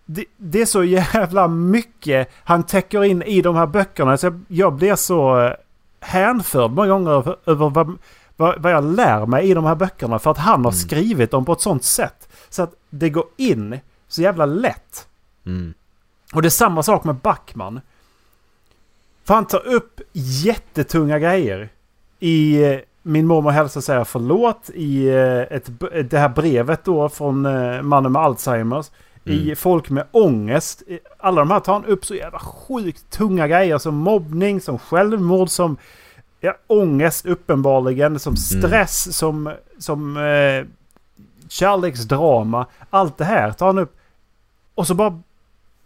Det, 0.05 0.25
det 0.37 0.61
är 0.61 0.65
så 0.65 0.83
jävla 0.83 1.47
mycket 1.47 2.29
han 2.43 2.63
täcker 2.63 3.03
in 3.03 3.21
i 3.21 3.41
de 3.41 3.55
här 3.55 3.67
böckerna. 3.67 4.17
Så 4.17 4.25
jag, 4.25 4.39
jag 4.47 4.73
blir 4.73 4.95
så 4.95 5.39
eh, 5.39 5.53
hänförd 5.99 6.71
många 6.71 6.87
gånger 6.89 7.11
över, 7.11 7.35
över 7.45 7.69
vad, 7.69 7.97
vad, 8.37 8.61
vad 8.61 8.71
jag 8.71 8.83
lär 8.83 9.25
mig 9.25 9.49
i 9.49 9.53
de 9.53 9.65
här 9.65 9.75
böckerna. 9.75 10.19
För 10.19 10.31
att 10.31 10.37
han 10.37 10.65
har 10.65 10.71
Mm. 10.71 10.79
skrivit 10.79 11.31
dem 11.31 11.45
på 11.45 11.53
ett 11.53 11.61
sånt 11.61 11.83
sätt. 11.83 12.29
Så 12.49 12.63
att 12.63 12.73
det 12.89 13.09
går 13.09 13.25
in 13.37 13.79
så 14.07 14.21
jävla 14.21 14.45
lätt. 14.45 15.07
Mm. 15.45 15.73
Och 16.33 16.41
det 16.41 16.47
är 16.47 16.49
samma 16.49 16.83
sak 16.83 17.03
med 17.03 17.15
Backman. 17.15 17.81
För 19.23 19.33
han 19.33 19.45
tar 19.45 19.67
upp 19.67 20.01
jättetunga 20.13 21.19
grejer. 21.19 21.69
I 22.19 22.63
eh, 22.63 22.79
Min 23.03 23.27
mormor 23.27 23.51
hälsar 23.51 23.81
säger 23.81 24.03
förlåt. 24.03 24.69
I 24.73 25.07
eh, 25.07 25.39
ett, 25.41 25.69
det 26.09 26.17
här 26.17 26.29
brevet 26.29 26.83
då 26.85 27.09
från 27.09 27.45
eh, 27.45 27.81
mannen 27.81 28.11
med 28.11 28.21
Alzheimers. 28.21 28.91
I 29.23 29.41
Mm. 29.43 29.55
folk 29.55 29.89
med 29.89 30.05
ångest. 30.11 30.81
I- 30.87 30.99
Alla 31.17 31.41
de 31.41 31.51
här 31.51 31.59
tar 31.59 31.73
han 31.73 31.85
upp 31.85 32.05
så 32.05 32.15
jävla 32.15 32.39
sjukt 32.39 33.09
tunga 33.09 33.47
grejer. 33.47 33.77
Som 33.77 33.95
mobbning, 33.95 34.61
som 34.61 34.79
självmord, 34.79 35.49
som 35.49 35.77
ja, 36.39 36.55
ångest 36.67 37.25
uppenbarligen. 37.25 38.19
Som 38.19 38.35
stress, 38.37 39.17
som, 39.17 39.51
som 39.77 40.17
eh, 40.17 40.65
kärleksdrama. 41.49 42.65
Allt 42.89 43.17
det 43.17 43.25
här 43.25 43.51
tar 43.51 43.65
han 43.65 43.77
upp. 43.77 43.97
Och 44.75 44.87
så 44.87 44.93
bara 44.95 45.19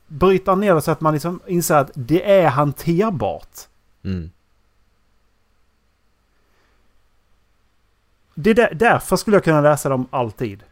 bryta 0.07 0.55
ner 0.55 0.75
det 0.75 0.81
så 0.81 0.91
att 0.91 1.01
man 1.01 1.13
liksom 1.13 1.39
inser 1.47 1.75
att 1.75 1.91
det 1.93 2.31
är 2.31 2.47
hanterbart. 2.47 3.59
Mm. 4.03 4.31
Det 8.35 8.49
är 8.49 8.53
där, 8.53 8.73
därför 8.73 9.15
skulle 9.15 9.35
jag 9.35 9.43
kunna 9.43 9.61
läsa 9.61 9.89
dem 9.89 10.07
alltid. 10.11 10.63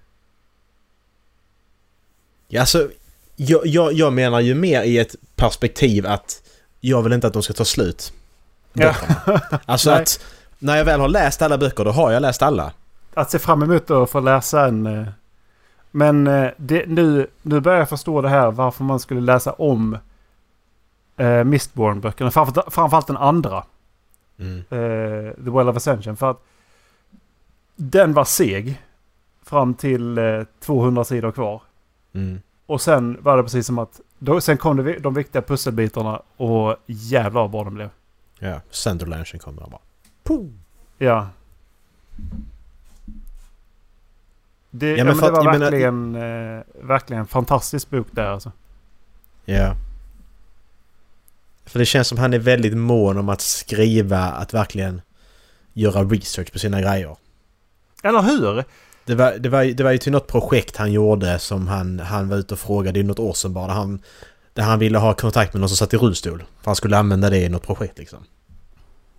Ja, 2.48 2.60
alltså, 2.60 2.89
jag, 3.36 3.67
jag, 3.67 3.93
jag 3.93 4.13
menar 4.13 4.39
ju 4.39 4.56
mer 4.56 4.84
i 4.84 4.98
ett 4.98 5.15
perspektiv 5.36 6.06
att 6.06 6.41
jag 6.80 7.02
vill 7.02 7.13
inte 7.13 7.28
att 7.28 7.34
de 7.34 7.43
ska 7.43 7.54
ta 7.54 7.65
slut. 7.65 8.13
Ja. 8.74 8.96
alltså 9.65 9.91
att 9.91 10.26
när 10.60 10.78
jag 10.78 10.86
väl 10.86 11.00
har 11.00 11.10
läst 11.10 11.41
alla 11.41 11.58
böcker, 11.58 11.86
då 11.86 11.91
har 11.91 12.12
jag 12.12 12.22
läst 12.22 12.41
alla. 12.41 12.74
Att 13.13 13.32
se 13.32 13.39
fram 13.39 13.63
emot 13.63 13.91
att 13.91 14.10
få 14.10 14.19
läsa 14.19 14.65
en 14.65 14.86
eh, 14.86 15.08
men 15.95 16.27
eh, 16.27 16.51
det, 16.58 16.86
nu, 16.88 17.27
nu 17.41 17.60
börjar 17.60 17.79
jag 17.79 17.89
förstå 17.89 18.21
det 18.21 18.29
här 18.29 18.51
varför 18.51 18.84
man 18.84 18.99
skulle 18.99 19.21
läsa 19.21 19.53
om 19.53 19.97
eh, 21.17 21.43
Mistborn-böckerna. 21.43 22.32
Framförallt, 22.32 22.73
framförallt 22.73 23.08
den 23.08 23.17
andra. 23.17 23.63
Mm. 24.39 24.58
eh, 24.58 25.34
The 25.34 25.51
Well 25.51 25.69
of 25.69 25.75
Ascension. 25.77 26.17
För 26.17 26.32
att 26.32 26.43
den 27.75 28.13
var 28.13 28.25
seg 28.25 28.82
fram 29.43 29.73
till 29.73 30.17
eh, 30.17 30.43
200 30.60 31.03
sidor 31.03 31.32
kvar. 31.32 31.62
Mm. 32.13 32.41
Och 32.65 32.82
sen 32.82 33.17
var 33.21 33.38
det 33.38 33.43
precis 33.43 33.65
som 33.65 33.79
att... 33.79 34.01
Då, 34.19 34.41
sen 34.41 34.58
kom 34.58 34.77
det, 34.77 34.99
de 34.99 35.13
viktiga 35.13 35.41
pusselbitarna 35.41 36.21
och 36.38 36.75
jävlar 36.86 37.41
vad 37.41 37.51
bra 37.51 37.63
de 37.63 37.73
blev. 37.73 37.89
Ja, 38.39 38.62
Centerlanchen 38.69 39.39
kommer 39.39 39.63
och 39.63 39.71
bara... 39.71 39.82
Puh. 40.23 40.49
Ja. 40.97 41.27
Det, 44.76 44.90
ja, 44.90 44.96
men 44.98 45.06
men 45.08 45.16
för 45.16 45.22
det 45.22 45.28
att- 45.28 45.46
var 45.46 45.54
jag 45.54 45.60
menar- 45.60 45.72
verkligen, 45.72 46.16
eh, 46.16 46.88
verkligen 46.88 47.20
en 47.22 47.28
fantastisk 47.28 47.90
bok 47.90 48.08
där 48.12 48.26
alltså. 48.26 48.52
Ja. 49.46 49.76
För 51.66 51.80
det 51.80 51.86
känns 51.86 52.08
som 52.08 52.18
han 52.18 52.34
är 52.34 52.40
väldigt 52.40 52.78
mån 52.78 53.18
om 53.18 53.30
att 53.30 53.42
skriva, 53.42 54.20
att 54.20 54.54
verkligen 54.54 55.02
göra 55.74 56.04
research 56.04 56.52
på 56.52 56.60
sina 56.60 56.82
grejer. 56.82 57.16
Eller 58.04 58.22
hur? 58.22 58.64
Det 59.06 59.16
var, 59.16 59.32
det 59.40 59.50
var, 59.50 59.64
det 59.66 59.84
var 59.84 59.92
ju 59.92 59.98
till 59.98 60.12
något 60.12 60.28
projekt 60.28 60.78
han 60.78 60.92
gjorde 60.92 61.40
som 61.40 61.68
han, 61.68 62.00
han 62.00 62.30
var 62.30 62.38
ute 62.38 62.54
och 62.54 62.60
frågade 62.60 63.00
i 63.00 63.04
något 63.04 63.20
år 63.20 63.34
sedan 63.34 63.54
bara. 63.54 63.68
Där 63.68 63.74
han, 63.74 64.02
där 64.54 64.64
han 64.64 64.80
ville 64.80 64.98
ha 64.98 65.14
kontakt 65.14 65.54
med 65.54 65.60
någon 65.60 65.70
som 65.70 65.78
satt 65.78 65.94
i 65.94 65.98
rullstol. 65.98 66.40
För 66.62 66.66
han 66.66 66.76
skulle 66.76 66.98
använda 66.98 67.30
det 67.30 67.38
i 67.38 67.50
något 67.50 67.64
projekt 67.68 67.98
liksom. 68.00 68.20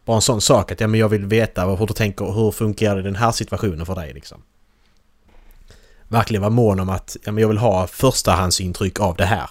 Bara 0.05 0.17
en 0.17 0.23
sån 0.23 0.41
sak 0.41 0.73
att 0.73 0.81
ja, 0.81 0.87
men 0.87 1.01
jag 1.01 1.09
vill 1.09 1.27
veta 1.27 1.65
hur 1.67 1.87
du 1.87 1.95
tänker, 1.95 2.25
hur 2.33 2.51
funkar 2.51 2.97
den 2.97 3.17
här 3.17 3.33
situationen 3.33 3.87
för 3.87 3.95
dig 3.95 4.13
liksom. 4.15 4.43
Verkligen 6.15 6.43
vara 6.43 6.51
mån 6.51 6.81
om 6.81 6.89
att 6.89 7.17
ja, 7.25 7.33
men 7.33 7.41
jag 7.43 7.49
vill 7.49 7.59
ha 7.59 7.87
förstahandsintryck 7.87 9.01
av 9.01 9.17
det 9.17 9.25
här. 9.25 9.51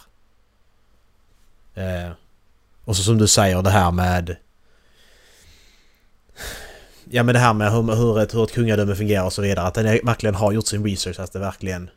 Eh, 1.76 2.12
och 2.86 2.96
så 2.98 3.04
som 3.04 3.18
du 3.18 3.28
säger 3.28 3.62
det 3.62 3.70
här 3.70 3.92
med... 3.92 4.36
Ja 7.10 7.24
men 7.24 7.34
det 7.34 7.40
här 7.40 7.54
med 7.54 7.72
hur, 7.72 7.96
hur, 7.96 8.20
ett, 8.20 8.34
hur 8.34 8.44
ett 8.44 8.52
kungadöme 8.52 8.96
fungerar 8.96 9.26
och 9.26 9.34
så 9.34 9.42
vidare. 9.42 9.68
Att 9.68 9.74
den 9.74 9.86
verkligen 9.86 10.36
har 10.36 10.52
gjort 10.52 10.68
sin 10.68 10.84
research. 10.86 11.20
Att 11.20 11.34
det 11.34 11.40
verkligen... 11.40 11.90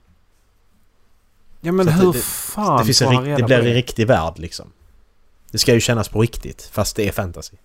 Ja 1.61 1.73
men 1.73 1.89
hur 1.89 2.13
det- 2.13 2.19
fan 2.19 2.79
det, 2.79 2.85
finns 2.85 3.03
en, 3.03 3.09
rikt- 3.09 3.37
det 3.37 3.43
blir 3.43 3.59
en 3.59 3.75
riktig 3.75 4.07
värld 4.07 4.39
liksom. 4.39 4.73
Det 5.51 5.59
ska 5.59 5.75
ju 5.75 5.81
kännas 5.81 6.09
på 6.09 6.21
riktigt. 6.21 6.71
Fast 6.73 6.97
det 6.97 7.09
är 7.09 7.13
fantasy. 7.13 7.57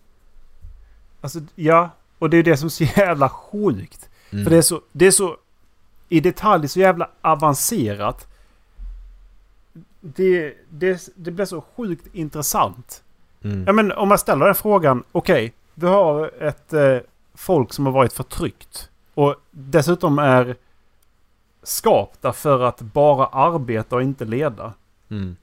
Alltså, 1.21 1.39
ja, 1.55 1.89
och 2.19 2.29
det 2.29 2.37
är 2.37 2.43
det 2.43 2.57
som 2.57 2.65
är 2.65 2.69
så 2.69 2.83
jävla 2.83 3.29
sjukt. 3.29 4.09
Mm. 4.31 4.43
För 4.45 4.51
det 4.51 4.57
är, 4.57 4.61
så, 4.61 4.81
det 4.91 5.05
är 5.05 5.11
så 5.11 5.37
i 6.11 6.19
detalj 6.19 6.67
så 6.67 6.79
jävla 6.79 7.09
avancerat. 7.21 8.27
Det, 9.99 10.53
det, 10.69 11.09
det 11.15 11.31
blir 11.31 11.45
så 11.45 11.61
sjukt 11.61 12.15
intressant. 12.15 13.03
Mm. 13.43 13.63
Ja 13.67 13.73
men 13.73 13.91
om 13.91 14.09
man 14.09 14.17
ställer 14.17 14.45
den 14.45 14.55
frågan. 14.55 15.03
Okej, 15.11 15.53
vi 15.73 15.87
har 15.87 16.43
ett 16.43 16.73
eh, 16.73 16.97
folk 17.33 17.73
som 17.73 17.85
har 17.85 17.93
varit 17.93 18.13
förtryckt. 18.13 18.89
Och 19.13 19.35
dessutom 19.51 20.19
är 20.19 20.55
skapta 21.63 22.33
för 22.33 22.59
att 22.61 22.81
bara 22.81 23.25
arbeta 23.25 23.95
och 23.95 24.03
inte 24.03 24.25
leda. 24.25 24.73
Mm. 25.09 25.35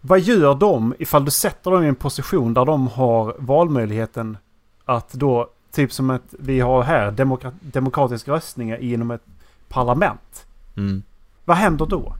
Vad 0.00 0.20
gör 0.20 0.54
de 0.54 0.94
ifall 0.98 1.24
du 1.24 1.30
sätter 1.30 1.70
dem 1.70 1.84
i 1.84 1.88
en 1.88 1.94
position 1.94 2.54
där 2.54 2.64
de 2.64 2.88
har 2.88 3.36
valmöjligheten 3.38 4.38
att 4.84 5.12
då, 5.12 5.50
typ 5.72 5.92
som 5.92 6.10
att 6.10 6.34
vi 6.38 6.60
har 6.60 6.82
här, 6.82 7.10
demokra- 7.10 7.52
demokratisk 7.60 8.28
röstningar 8.28 8.76
inom 8.76 9.10
ett 9.10 9.22
parlament. 9.68 10.46
Mm. 10.76 11.02
Vad 11.44 11.56
händer 11.56 11.86
då? 11.86 12.16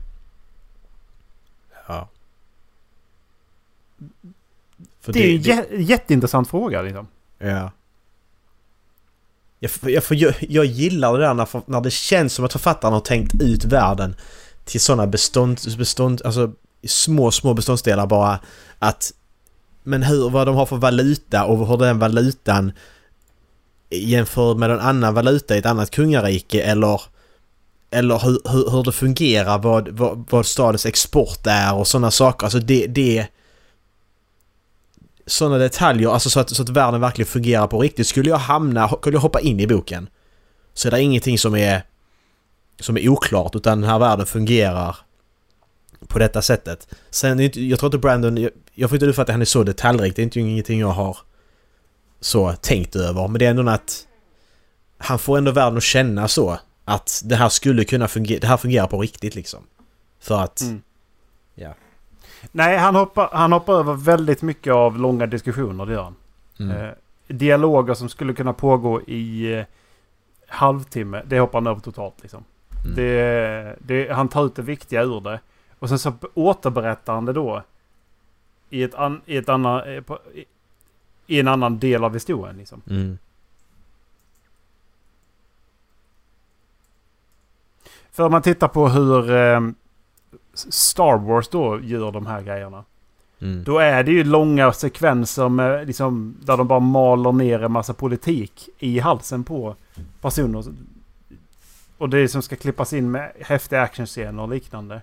Ja. 1.87 2.09
För 5.01 5.13
Det 5.13 5.19
är 5.19 5.35
en 5.35 5.41
jä- 5.41 5.77
jätteintressant 5.81 6.49
fråga 6.49 6.81
liksom. 6.81 7.07
Ja. 7.39 7.71
Jag, 9.59 9.71
jag, 9.81 10.03
jag, 10.09 10.33
jag 10.39 10.65
gillar 10.65 11.13
det 11.13 11.19
där 11.25 11.33
när, 11.33 11.47
när 11.65 11.81
det 11.81 11.91
känns 11.91 12.33
som 12.33 12.45
att 12.45 12.51
författaren 12.51 12.93
har 12.93 13.01
tänkt 13.01 13.41
ut 13.41 13.65
världen 13.65 14.15
till 14.65 14.79
sådana 14.81 15.07
bestånd, 15.07 15.59
bestånd, 15.77 16.21
alltså 16.25 16.51
små, 16.87 17.31
små 17.31 17.53
beståndsdelar 17.53 18.07
bara 18.07 18.39
att 18.79 19.13
men 19.83 20.03
hur, 20.03 20.29
vad 20.29 20.47
de 20.47 20.55
har 20.55 20.65
för 20.65 20.75
valuta 20.77 21.45
och 21.45 21.67
hur 21.67 21.77
den 21.77 21.99
valutan 21.99 22.71
jämför 23.93 24.55
med 24.55 24.71
en 24.71 24.79
annan 24.79 25.13
valuta 25.13 25.55
i 25.55 25.59
ett 25.59 25.65
annat 25.65 25.91
kungarike 25.91 26.61
eller 26.61 27.01
eller 27.91 28.19
hur, 28.19 28.39
hur, 28.51 28.71
hur 28.71 28.83
det 28.83 28.91
fungerar, 28.91 29.59
vad, 29.59 29.89
vad, 29.89 30.25
vad 30.29 30.45
stadens 30.45 30.85
export 30.85 31.47
är 31.47 31.75
och 31.75 31.87
sådana 31.87 32.11
saker. 32.11 32.45
Alltså 32.45 32.59
det, 32.59 32.87
det 32.87 33.27
sådana 35.25 35.57
detaljer, 35.57 36.09
alltså 36.09 36.29
så 36.29 36.39
att, 36.39 36.49
så 36.49 36.61
att 36.61 36.69
världen 36.69 37.01
verkligen 37.01 37.27
fungerar 37.27 37.67
på 37.67 37.79
riktigt. 37.79 38.07
Skulle 38.07 38.29
jag 38.29 38.37
hamna, 38.37 38.89
skulle 38.89 39.15
jag 39.15 39.21
hoppa 39.21 39.39
in 39.39 39.59
i 39.59 39.67
boken 39.67 40.09
så 40.73 40.87
är 40.87 40.91
det 40.91 41.01
ingenting 41.01 41.37
som 41.37 41.55
är 41.55 41.83
som 42.79 42.97
är 42.97 43.09
oklart 43.09 43.55
utan 43.55 43.81
den 43.81 43.89
här 43.89 43.99
världen 43.99 44.25
fungerar 44.25 44.97
på 46.07 46.19
detta 46.19 46.41
sättet. 46.41 46.87
Sen, 47.09 47.39
jag 47.39 47.79
tror 47.79 47.87
inte 47.87 47.97
Brandon, 47.97 48.37
jag, 48.37 48.51
jag 48.73 48.89
får 48.89 48.95
inte 48.95 49.05
uppfatta 49.05 49.31
att 49.31 49.33
han 49.33 49.41
är 49.41 49.45
så 49.45 49.63
detaljrik, 49.63 50.15
det 50.15 50.21
är 50.21 50.23
inte 50.23 50.39
ingenting 50.39 50.79
jag 50.79 50.87
har 50.87 51.17
så 52.23 52.53
tänkt 52.53 52.95
över. 52.95 53.27
Men 53.27 53.39
det 53.39 53.45
är 53.45 53.49
ändå 53.49 53.69
att 53.71 54.07
han 54.97 55.19
får 55.19 55.37
ändå 55.37 55.51
världen 55.51 55.77
att 55.77 55.83
känna 55.83 56.27
så 56.27 56.59
att 56.85 57.21
det 57.25 57.35
här 57.35 57.49
skulle 57.49 57.83
kunna 57.85 58.07
fungera, 58.07 58.39
det 58.39 58.47
här 58.47 58.57
fungerar 58.57 58.87
på 58.87 59.01
riktigt 59.01 59.35
liksom. 59.35 59.63
För 60.19 60.39
att, 60.39 60.61
Mm. 60.61 60.81
ja. 61.55 61.73
Nej, 62.51 62.77
han 62.77 62.95
hoppar, 62.95 63.29
han 63.31 63.51
hoppar 63.51 63.73
över 63.73 63.93
väldigt 63.93 64.41
mycket 64.41 64.73
av 64.73 64.97
långa 64.99 65.25
diskussioner, 65.25 65.85
det 65.85 65.93
gör 65.93 66.03
han. 66.03 66.15
Mm. 66.59 66.77
Eh, 66.77 66.91
dialoger 67.27 67.93
som 67.93 68.09
skulle 68.09 68.33
kunna 68.33 68.53
pågå 68.53 69.01
i 69.01 69.53
eh, 69.53 69.65
halvtimme, 70.47 71.21
det 71.25 71.39
hoppar 71.39 71.59
han 71.59 71.67
över 71.67 71.81
totalt 71.81 72.15
liksom. 72.21 72.43
Mm. 72.83 72.95
Det, 72.95 73.75
det, 73.79 74.11
han 74.13 74.29
tar 74.29 74.45
ut 74.45 74.55
det 74.55 74.61
viktiga 74.61 75.03
ur 75.03 75.21
det. 75.21 75.39
Och 75.79 75.89
sen 75.89 75.99
så 75.99 76.13
återberättar 76.33 77.13
han 77.13 77.25
det 77.25 77.33
då. 77.33 77.63
I, 78.69 78.83
ett 78.83 78.95
an, 78.95 79.21
i, 79.25 79.37
ett 79.37 79.49
annan, 79.49 79.95
eh, 79.95 80.03
i, 81.27 81.39
en 81.39 81.47
annan 81.47 81.79
del 81.79 82.03
av 82.03 82.13
historien 82.13 82.57
liksom. 82.57 82.81
Mm. 82.89 83.17
För 88.11 88.23
om 88.23 88.31
man 88.31 88.41
tittar 88.41 88.67
på 88.67 88.89
hur 88.89 89.31
eh, 89.31 89.61
Star 90.53 91.17
Wars 91.17 91.47
då 91.47 91.79
gör 91.81 92.11
de 92.11 92.25
här 92.25 92.41
grejerna. 92.41 92.83
Mm. 93.41 93.63
Då 93.63 93.79
är 93.79 94.03
det 94.03 94.11
ju 94.11 94.23
långa 94.23 94.73
sekvenser 94.73 95.49
med, 95.49 95.87
liksom, 95.87 96.35
där 96.41 96.57
de 96.57 96.67
bara 96.67 96.79
maler 96.79 97.31
ner 97.31 97.63
en 97.63 97.71
massa 97.71 97.93
politik 97.93 98.69
i 98.79 98.99
halsen 98.99 99.43
på 99.43 99.75
personer. 100.21 100.63
Och 101.97 102.09
det 102.09 102.27
som 102.27 102.41
ska 102.41 102.55
klippas 102.55 102.93
in 102.93 103.11
med 103.11 103.31
häftiga 103.39 103.81
actionscener 103.81 104.43
och 104.43 104.49
liknande. 104.49 105.01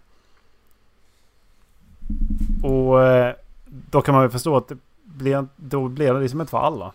Och 2.62 3.04
eh, 3.04 3.34
då 3.66 4.02
kan 4.02 4.14
man 4.14 4.24
ju 4.24 4.30
förstå 4.30 4.56
att 4.56 4.72
blir, 5.20 5.46
då 5.56 5.88
blir 5.88 6.14
det 6.14 6.20
liksom 6.20 6.40
inte 6.40 6.50
för 6.50 6.58
alla. 6.58 6.92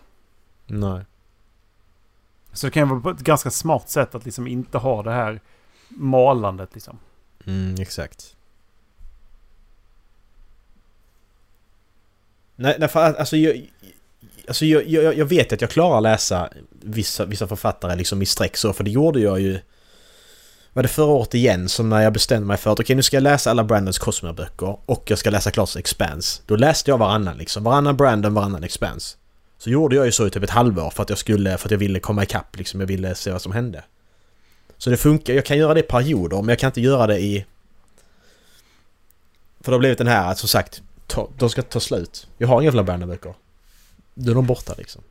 Nej. 0.66 1.04
Så 2.52 2.66
det 2.66 2.70
kan 2.70 2.82
ju 2.82 2.88
vara 2.88 3.00
på 3.00 3.10
ett 3.10 3.20
ganska 3.20 3.50
smart 3.50 3.88
sätt 3.88 4.14
att 4.14 4.24
liksom 4.24 4.46
inte 4.46 4.78
ha 4.78 5.02
det 5.02 5.12
här 5.12 5.40
malandet 5.88 6.74
liksom. 6.74 6.98
Mm, 7.46 7.74
exakt. 7.78 8.36
Nej, 12.56 12.76
nej 12.78 12.88
för 12.88 13.00
alltså 13.00 13.36
jag... 13.36 13.70
Alltså 14.48 14.64
jag, 14.64 14.86
jag, 14.86 15.16
jag 15.16 15.26
vet 15.26 15.52
att 15.52 15.60
jag 15.60 15.70
klarar 15.70 16.00
läsa 16.00 16.50
vissa, 16.70 17.24
vissa 17.24 17.48
författare 17.48 17.96
liksom 17.96 18.22
i 18.22 18.26
sträck 18.26 18.56
så, 18.56 18.72
för 18.72 18.84
det 18.84 18.90
gjorde 18.90 19.20
jag 19.20 19.40
ju... 19.40 19.60
Var 20.76 20.82
det 20.82 20.88
förra 20.88 21.06
året 21.06 21.34
igen 21.34 21.68
som 21.68 21.88
när 21.88 22.02
jag 22.02 22.12
bestämde 22.12 22.46
mig 22.46 22.56
för 22.56 22.72
att 22.72 22.80
okej 22.80 22.96
nu 22.96 23.02
ska 23.02 23.16
jag 23.16 23.22
läsa 23.22 23.50
alla 23.50 23.64
Brandons 23.64 23.98
Cosmo-böcker 23.98 24.78
och 24.86 25.04
jag 25.06 25.18
ska 25.18 25.30
läsa 25.30 25.50
klart 25.50 25.76
Expanse. 25.76 26.42
Då 26.46 26.56
läste 26.56 26.90
jag 26.90 26.98
varannan 26.98 27.36
liksom. 27.36 27.64
Varannan 27.64 27.96
Brandon, 27.96 28.34
varannan 28.34 28.64
Expanse. 28.64 29.16
Så 29.58 29.70
gjorde 29.70 29.96
jag 29.96 30.06
ju 30.06 30.12
så 30.12 30.26
i 30.26 30.30
typ 30.30 30.42
ett 30.42 30.50
halvår 30.50 30.90
för 30.90 31.02
att 31.02 31.08
jag 31.08 31.18
skulle, 31.18 31.58
för 31.58 31.68
att 31.68 31.70
jag 31.70 31.78
ville 31.78 32.00
komma 32.00 32.22
ikapp 32.22 32.56
liksom. 32.56 32.80
Jag 32.80 32.86
ville 32.86 33.14
se 33.14 33.32
vad 33.32 33.42
som 33.42 33.52
hände. 33.52 33.84
Så 34.78 34.90
det 34.90 34.96
funkar, 34.96 35.34
jag 35.34 35.44
kan 35.44 35.58
göra 35.58 35.74
det 35.74 35.80
i 35.80 35.82
perioder 35.82 36.36
men 36.36 36.48
jag 36.48 36.58
kan 36.58 36.68
inte 36.68 36.80
göra 36.80 37.06
det 37.06 37.18
i... 37.18 37.46
För 39.60 39.72
det 39.72 39.74
har 39.74 39.78
blivit 39.78 39.98
den 39.98 40.06
här 40.06 40.30
att 40.30 40.38
som 40.38 40.48
sagt, 40.48 40.82
ta, 41.06 41.28
de 41.38 41.50
ska 41.50 41.62
ta 41.62 41.80
slut. 41.80 42.28
Jag 42.38 42.48
har 42.48 42.62
inga 42.62 42.72
fler 42.72 42.82
Brandon-böcker. 42.82 43.34
Då 44.14 44.30
är 44.30 44.34
de 44.34 44.46
borta 44.46 44.74
liksom. 44.78 45.02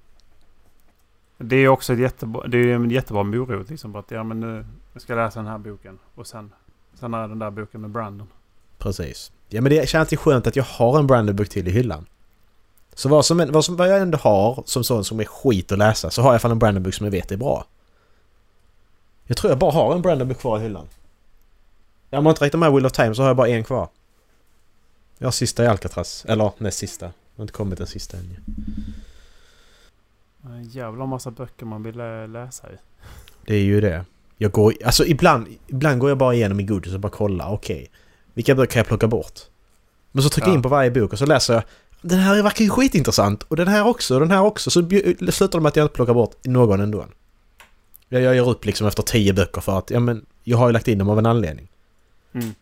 Det 1.38 1.56
är 1.56 1.68
också 1.68 1.94
ett 1.94 2.00
jättebra, 2.00 2.48
det 2.48 2.58
är 2.58 2.68
en 2.68 2.92
jättebra 2.92 3.24
morot. 3.24 3.70
Liksom, 3.70 3.96
att, 3.96 4.12
ja, 4.12 4.24
men 4.24 4.40
nu 4.40 4.66
jag 4.96 5.02
ska 5.02 5.16
läsa 5.16 5.40
den 5.40 5.48
här 5.52 5.58
boken. 5.58 6.00
Och 6.16 6.28
sen, 6.28 6.52
sen 7.00 7.14
är 7.14 7.28
den 7.28 7.40
där 7.40 7.52
boken 7.52 7.82
med 7.82 7.90
Brandon. 7.90 8.28
Precis. 8.78 9.32
Ja 9.50 9.62
men 9.62 9.70
det 9.70 9.90
känns 9.90 10.00
alltid 10.02 10.20
skönt 10.20 10.48
att 10.48 10.56
jag 10.56 10.64
har 10.64 11.00
en 11.00 11.08
Brandon-bok 11.08 11.50
till 11.50 11.68
i 11.68 11.72
hyllan. 11.72 12.06
Så 12.94 13.10
vad, 13.10 13.26
som, 13.26 13.52
vad, 13.52 13.66
som, 13.66 13.76
vad 13.76 13.90
jag 13.90 14.00
ändå 14.02 14.18
har 14.18 14.64
som 14.66 14.84
sån 14.84 15.06
som 15.06 15.20
är 15.20 15.26
skit 15.26 15.72
att 15.72 15.78
läsa 15.78 16.10
så 16.10 16.22
har 16.22 16.28
jag 16.30 16.34
i 16.34 16.36
alla 16.36 16.40
fall 16.40 16.52
en 16.52 16.60
Brandon-bok 16.60 16.94
som 16.94 17.06
jag 17.06 17.12
vet 17.12 17.32
är 17.32 17.38
bra. 17.38 17.66
Jag 19.24 19.38
tror 19.38 19.52
jag 19.52 19.60
bara 19.60 19.72
har 19.72 19.96
en 19.96 20.02
Brandon-bok 20.02 20.40
kvar 20.40 20.60
i 20.60 20.62
hyllan. 20.64 20.88
Om 22.10 22.24
man 22.24 22.32
inte 22.32 22.46
räknar 22.46 22.60
med 22.60 22.74
Will 22.74 22.86
of 22.86 22.92
Time 22.92 23.16
så 23.16 23.22
har 23.22 23.28
jag 23.30 23.38
bara 23.38 23.48
en 23.48 23.64
kvar. 23.64 23.90
Jag 25.18 25.28
har 25.28 25.32
sista 25.32 25.64
i 25.64 25.68
Alcatraz. 25.68 26.26
Eller 26.28 26.52
näst 26.58 26.78
sista. 26.78 27.06
Jag 27.06 27.12
har 27.36 27.44
inte 27.44 27.54
kommit 27.54 27.78
den 27.78 27.88
sista 27.88 28.18
än 28.18 28.24
ju. 28.24 28.36
En 30.52 30.64
jävla 30.64 31.06
massa 31.06 31.32
böcker 31.32 31.66
man 31.66 31.84
vill 31.84 31.98
lä- 31.98 32.28
läsa 32.28 32.72
i. 32.72 32.76
Det 33.46 33.56
är 33.56 33.62
ju 33.64 33.82
det. 33.82 34.06
Jag 34.38 34.52
går... 34.52 34.74
Alltså 34.86 35.06
ibland, 35.06 35.48
ibland 35.68 36.00
går 36.00 36.10
jag 36.10 36.18
bara 36.18 36.34
igenom 36.34 36.60
i 36.60 36.64
Goodreads 36.64 36.94
och 36.94 37.00
bara 37.00 37.12
kollar. 37.12 37.50
Okej. 37.52 37.92
vilka 38.34 38.56
böcker 38.56 38.72
kan 38.74 38.80
jag 38.80 38.88
plocka 38.88 39.08
bort? 39.08 39.40
Men 40.12 40.24
så 40.24 40.30
trycker 40.30 40.48
jag 40.48 40.54
Ja. 40.54 40.58
in 40.58 40.62
på 40.62 40.70
varje 40.70 40.92
bok 40.92 41.14
och 41.14 41.20
så 41.20 41.26
läser 41.26 41.54
jag. 41.54 41.64
Den 42.02 42.20
här 42.20 42.44
verkar 42.44 42.64
ju 42.64 42.70
skitintressant. 42.70 43.44
Och 43.44 43.56
den 43.56 43.68
här 43.68 43.88
också. 43.88 44.14
Och 44.14 44.20
den 44.20 44.32
här 44.32 44.42
också. 44.42 44.70
Så 44.72 44.80
slutar 45.32 45.50
det 45.60 45.60
med 45.60 45.70
att 45.70 45.76
jag 45.76 45.84
inte 45.84 45.96
plockar 45.96 46.14
bort 46.14 46.36
någon 46.46 46.80
ändå. 46.80 47.06
Jag, 48.10 48.22
jag 48.22 48.36
gör 48.36 48.50
upp 48.50 48.66
liksom 48.66 48.88
efter 48.88 49.04
tio 49.04 49.34
böcker 49.34 49.62
för 49.62 49.78
att 49.78 49.90
ja 49.90 50.00
men 50.00 50.26
jag 50.44 50.58
har 50.58 50.68
ju 50.68 50.74
lagt 50.74 50.88
in 50.88 50.98
dem 50.98 51.10
av 51.10 51.20
en 51.20 51.26
anledning. 51.26 51.68
Mm. 52.34 52.54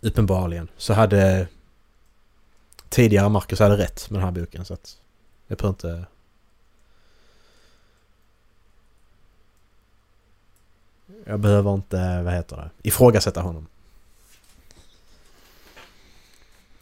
Uppenbarligen. 0.00 0.68
Så 0.76 0.92
hade 0.92 1.46
tidigare 2.88 3.28
Marcus 3.28 3.58
hade 3.58 3.76
rätt 3.76 4.10
med 4.10 4.20
den 4.20 4.24
här 4.24 4.40
boken 4.40 4.64
så 4.64 4.74
att 4.74 4.96
jag 5.46 5.58
behöver 5.58 5.72
inte... 5.74 6.06
Jag 11.30 11.40
behöver 11.40 11.74
inte, 11.74 12.22
vad 12.22 12.34
heter 12.34 12.56
det, 12.56 12.88
ifrågasätta 12.88 13.40
honom. 13.40 13.66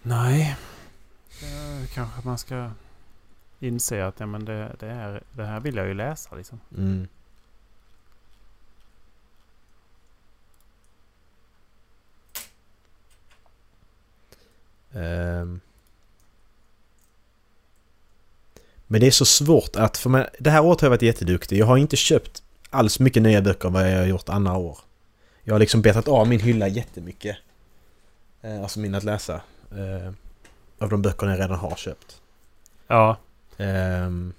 Nej. 0.03 0.57
Kanske 1.95 2.21
man 2.25 2.39
ska 2.39 2.71
inse 3.61 4.07
att 4.07 4.21
ja, 4.21 4.27
men 4.27 4.45
det, 4.45 4.77
det, 4.81 4.87
här, 4.87 5.23
det 5.33 5.45
här 5.45 5.61
vill 5.61 5.77
jag 5.77 5.87
ju 5.87 5.95
läsa 5.95 6.35
liksom. 6.35 6.61
Mm. 6.77 7.09
Ehm. 14.93 15.61
Men 18.87 19.01
det 19.01 19.07
är 19.07 19.11
så 19.11 19.25
svårt 19.25 19.77
att, 19.77 19.97
för 19.97 20.11
mig, 20.11 20.29
det 20.39 20.51
här 20.51 20.65
året 20.65 20.81
har 20.81 20.87
jag 20.87 20.91
varit 20.91 21.03
jätteduktig. 21.03 21.59
Jag 21.59 21.67
har 21.67 21.77
inte 21.77 21.97
köpt 21.97 22.43
alls 22.71 23.01
mycket 23.01 23.23
nya 23.23 23.43
böcker 23.43 23.71
vad 23.71 23.93
jag 23.93 23.99
har 23.99 24.07
gjort 24.07 24.29
andra 24.29 24.57
år. 24.57 24.79
Jag 25.45 25.55
har 25.55 25.59
liksom 25.59 25.83
betat 25.83 26.09
av 26.09 26.29
min 26.29 26.41
hylla 26.41 26.69
jättemycket. 26.69 27.37
Eh, 28.43 28.63
alltså 28.63 28.81
min 28.81 28.95
att 28.95 29.05
läsa. 29.05 29.35
Eh, 29.71 30.13
av 30.79 30.91
de 30.91 31.03
böckerna 31.03 31.33
jag 31.33 31.41
redan 31.41 31.59
har 31.59 31.77
köpt. 31.77 32.21
Ja, 32.87 33.17
Ehm, 33.59 34.33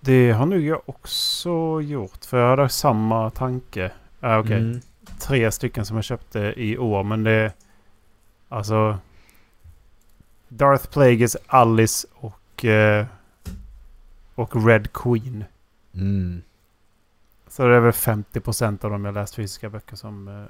det 0.00 0.30
har 0.30 0.46
nog 0.46 0.60
jag 0.60 0.82
också 0.86 1.80
gjort. 1.80 2.24
För 2.24 2.38
jag 2.38 2.48
hade 2.50 2.68
samma 2.68 3.30
tanke. 3.30 3.92
Ah, 4.20 4.38
Okej, 4.38 4.56
mm. 4.58 4.80
tre 5.18 5.50
stycken 5.50 5.86
som 5.86 5.96
jag 5.96 6.04
köpte 6.04 6.54
i 6.56 6.78
år. 6.78 7.02
Men 7.02 7.24
det... 7.24 7.52
Alltså... 8.48 8.98
Darth 10.48 10.90
Plagueis, 10.90 11.36
Alice 11.46 12.08
och... 12.14 12.64
Eh, 12.64 13.06
och 14.34 14.66
Red 14.66 14.92
Queen. 14.92 15.44
Mm. 15.94 16.42
Så 17.50 17.66
det 17.66 17.76
är 17.76 17.80
väl 17.80 17.92
50% 17.92 18.84
av 18.84 18.90
de 18.90 19.04
jag 19.04 19.14
läst 19.14 19.34
fysiska 19.34 19.70
böcker 19.70 19.96
som 19.96 20.28
eh, 20.28 20.44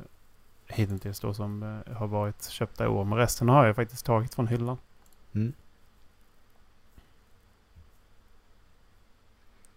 hittills 0.67 1.21
då 1.21 1.35
som 1.35 1.63
eh, 1.63 1.97
har 1.97 2.07
varit 2.07 2.49
köpta 2.49 2.85
i 2.85 2.89
år. 2.89 3.05
Men 3.05 3.19
resten 3.19 3.49
har 3.49 3.67
jag 3.67 3.77
faktiskt 3.77 4.07
tagit 4.07 4.35
från 4.35 4.47
hyllan. 4.47 4.79
Mm. 5.35 5.53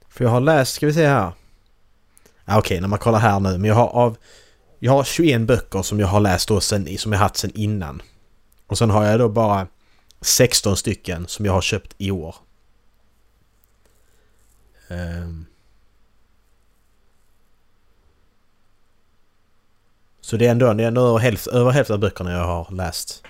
För 0.08 0.24
jag 0.24 0.32
har 0.32 0.40
läst, 0.40 0.74
ska 0.74 0.86
vi 0.86 0.94
se 0.94 1.08
här. 1.08 1.34
Ah, 2.46 2.60
Okej, 2.60 2.82
när 2.82 2.88
man 2.88 3.00
kollar 3.00 3.20
här 3.20 3.40
nu. 3.40 3.58
Men 3.58 3.64
jag 3.64 3.76
har 3.76 3.88
av... 3.88 4.18
Jag 4.80 4.92
har 4.92 5.04
21 5.04 5.42
böcker 5.42 5.82
som 5.82 6.00
jag 6.00 6.08
har 6.08 6.20
läst 6.20 6.48
då 6.48 6.62
sen, 6.62 6.98
som 6.98 7.12
jag 7.12 7.20
haft 7.20 7.38
sen 7.38 7.52
innan. 7.56 8.02
Och 8.68 8.78
sen 8.78 8.90
har 8.90 9.06
jag 9.06 9.20
då 9.20 9.30
bara 9.30 9.68
16 10.22 10.78
stycken 10.78 11.28
som 11.28 11.46
jag 11.46 11.54
har 11.54 11.62
köpt 11.62 11.96
i 11.98 12.12
år. 12.12 12.36
Um. 14.90 15.51
Så 20.32 20.38
det 20.38 20.48
är 20.48 20.52
ändå, 20.52 20.74
det 20.74 20.84
är 20.84 20.88
ändå 20.88 21.08
över, 21.08 21.20
hälft, 21.20 21.48
över 21.48 21.72
hälften 21.72 21.94
av 21.94 22.00
böckerna 22.00 22.32
jag 22.32 22.46
har 22.46 22.72
läst. 22.72 23.24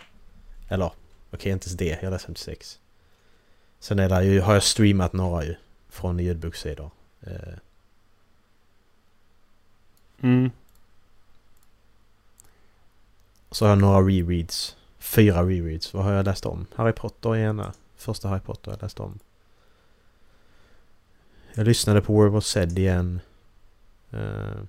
Eller, 0.70 0.92
okej 1.32 1.52
inte 1.52 1.68
ens 1.68 1.78
det, 1.78 1.86
jag 1.86 2.04
har 2.04 2.12
läst 2.12 2.26
56. 2.26 2.80
Sen 3.80 4.00
är 4.00 4.10
det 4.10 4.24
ju, 4.24 4.42
har 4.42 4.54
jag 4.54 4.64
streamat 4.64 5.14
några 5.14 5.46
ju. 5.46 5.56
Från 5.90 6.20
ljudbokssidor. 6.20 6.92
Eh, 7.22 7.54
Mm. 10.22 10.52
så 13.52 13.66
har 13.66 13.70
jag 13.70 13.78
några 13.80 14.00
rereads. 14.02 14.76
Fyra 15.00 15.44
rereads. 15.44 15.94
Vad 15.94 16.04
har 16.04 16.12
jag 16.12 16.26
läst 16.26 16.46
om? 16.46 16.66
Harry 16.76 16.92
Potter 16.94 17.36
är 17.36 17.50
ena. 17.50 17.74
Första 17.96 18.28
Harry 18.28 18.40
Potter 18.40 18.72
jag 18.72 18.82
läst 18.82 19.00
om. 19.00 19.20
Jag 21.54 21.68
lyssnade 21.68 22.02
på 22.02 22.14
Word 22.14 22.32
Was 22.32 22.48
Said 22.48 22.80
igen. 22.80 23.20
Eh, 24.12 24.62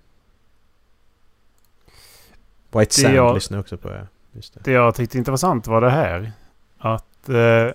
White 2.72 2.90
Det 2.96 3.02
Sand 3.02 3.14
jag- 3.14 3.34
lyssnade 3.34 3.58
jag 3.58 3.62
också 3.62 3.76
på. 3.76 3.88
Ja. 3.88 4.06
Just 4.32 4.54
det. 4.54 4.60
Det 4.64 4.72
jag 4.72 4.94
tyckte 4.94 5.18
intressant 5.18 5.66
var 5.66 5.80
det 5.80 5.90
här. 5.90 6.32
Att 6.78 7.28
eh, 7.28 7.68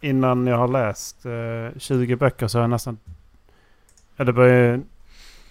innan 0.00 0.46
jag 0.46 0.56
har 0.58 0.68
läst 0.68 1.26
eh, 1.26 1.78
20 1.80 2.16
böcker 2.16 2.48
så 2.48 2.58
har 2.58 2.62
jag 2.62 2.70
nästan... 2.70 2.98
Det, 4.16 4.32
börjar, 4.32 4.80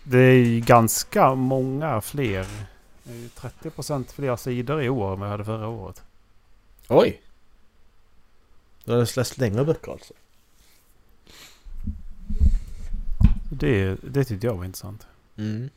det 0.04 0.18
är 0.18 0.46
ju 0.46 0.60
ganska 0.60 1.36
många 1.36 2.02
fler. 2.02 2.48
Det 3.04 3.12
är 3.14 3.16
ju 3.18 3.28
30% 3.28 4.12
fler 4.14 4.36
sidor 4.36 4.82
i 4.82 4.90
år 4.90 5.14
än 5.14 5.20
vad 5.20 5.28
jag 5.28 5.32
hade 5.32 5.46
förra 5.46 5.68
året. 5.68 6.04
Oj! 6.90 7.22
Du 8.86 8.92
har 8.92 9.18
läst 9.18 9.38
längre 9.38 9.66
böcker 9.66 9.92
alltså? 9.92 10.14
Det, 13.50 13.96
det 14.04 14.24
tyckte 14.24 14.48
jag 14.48 14.56
var 14.56 14.66
intressant. 14.66 15.08
Mm. 15.38 15.70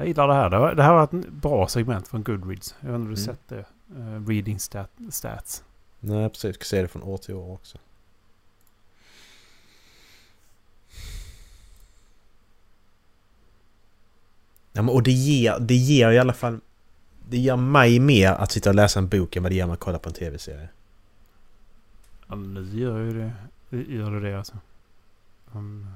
Jag 0.00 0.08
gillar 0.08 0.28
det 0.28 0.34
här. 0.34 0.50
Det, 0.50 0.58
var, 0.58 0.74
det 0.74 0.82
här 0.82 0.92
var 0.92 1.04
ett 1.04 1.28
bra 1.28 1.68
segment 1.68 2.08
från 2.08 2.22
Goodreads. 2.22 2.74
Jag 2.80 2.88
vet 2.88 2.94
inte 2.94 3.08
om 3.08 3.14
du 3.14 3.22
Mm. 3.22 3.24
sett 3.26 3.48
det? 3.48 3.64
Eh, 3.96 4.26
reading 4.26 4.58
stat, 4.58 4.90
stats. 5.10 5.64
Nej 6.00 6.28
precis, 6.28 6.44
jag 6.44 6.54
ska 6.54 6.64
se 6.64 6.82
det 6.82 6.88
från 6.88 7.02
år 7.02 7.16
till 7.18 7.34
år 7.34 7.52
också. 7.52 7.78
Ja, 14.72 14.82
men, 14.82 14.88
och 14.88 15.02
det 15.02 15.10
ger, 15.10 15.58
det 15.58 15.74
ger 15.74 16.10
i 16.10 16.18
alla 16.18 16.32
fall... 16.32 16.60
Det 17.28 17.38
ger 17.38 17.56
mig 17.56 17.98
mer 18.00 18.32
att 18.32 18.52
sitta 18.52 18.70
och 18.70 18.74
läsa 18.76 18.98
en 18.98 19.08
bok 19.08 19.36
än 19.36 19.42
vad 19.42 19.52
det 19.52 19.56
ger 19.56 19.66
mig 19.66 19.72
att 19.74 19.80
kolla 19.80 19.98
på 19.98 20.08
en 20.08 20.14
tv-serie. 20.14 20.68
Ja, 22.28 22.34
nu 22.34 22.78
gör 22.78 22.98
ju 22.98 23.12
det. 23.18 23.32
det 23.70 23.82
gör 23.82 24.10
det, 24.10 24.20
det 24.20 24.38
alltså. 24.38 24.54
Um, 25.52 25.86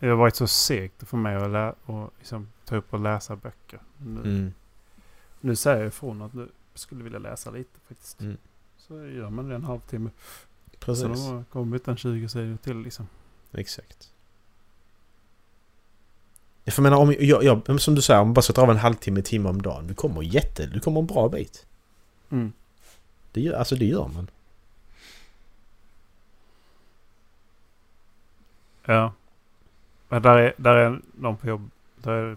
det 0.00 0.06
har 0.08 0.16
varit 0.16 0.36
så 0.36 0.46
segt 0.46 1.08
för 1.08 1.16
mig 1.16 1.36
att 1.36 1.50
lä- 1.50 1.74
och 1.86 2.10
liksom, 2.18 2.48
ta 2.64 2.76
upp 2.76 2.92
och 2.94 3.00
läsa 3.00 3.36
böcker. 3.36 3.80
Nu, 3.98 4.20
Mm. 4.20 4.52
nu 5.40 5.56
säger 5.56 5.78
jag 5.78 5.86
ifrån 5.88 6.22
att 6.22 6.32
nu 6.34 6.48
skulle 6.74 7.04
vilja 7.04 7.18
läsa 7.18 7.50
lite 7.50 7.80
faktiskt. 7.88 8.20
Mm. 8.20 8.36
Så 8.76 8.94
gör 9.06 9.30
man 9.30 9.48
det 9.48 9.54
en 9.54 9.64
halvtimme. 9.64 10.10
Precis. 10.78 11.02
Så 11.02 11.08
de 11.08 11.18
har 11.36 11.44
kommit 11.44 11.88
en 11.88 11.96
20 11.96 12.28
sidor 12.28 12.56
till 12.56 12.78
liksom. 12.82 13.06
Exakt. 13.52 14.10
Jag 16.64 16.78
menar, 16.78 16.96
om 16.96 17.14
jag, 17.20 17.44
jag, 17.44 17.80
som 17.80 17.94
du 17.94 18.02
säger, 18.02 18.20
om 18.20 18.26
man 18.28 18.34
bara 18.34 18.42
sätter 18.42 18.62
av 18.62 18.70
en 18.70 18.76
halvtimme, 18.76 19.22
timme 19.22 19.48
om 19.48 19.62
dagen. 19.62 19.86
Du 19.86 19.94
kommer 19.94 20.22
jätte... 20.22 20.66
Du 20.66 20.80
kommer 20.80 21.00
en 21.00 21.06
bra 21.06 21.28
bit. 21.28 21.66
Mm. 22.30 22.52
Det 23.32 23.40
gör, 23.40 23.54
alltså 23.58 23.76
det 23.76 23.84
gör 23.84 24.08
man. 24.08 24.30
Ja. 28.84 29.12
Men 30.10 30.22
där 30.22 30.36
är, 30.36 30.54
där 30.56 30.76
är 30.76 31.00
någon 31.14 31.36
på 31.36 31.46
jobb. 31.46 31.70
Där 31.96 32.12
är, 32.12 32.36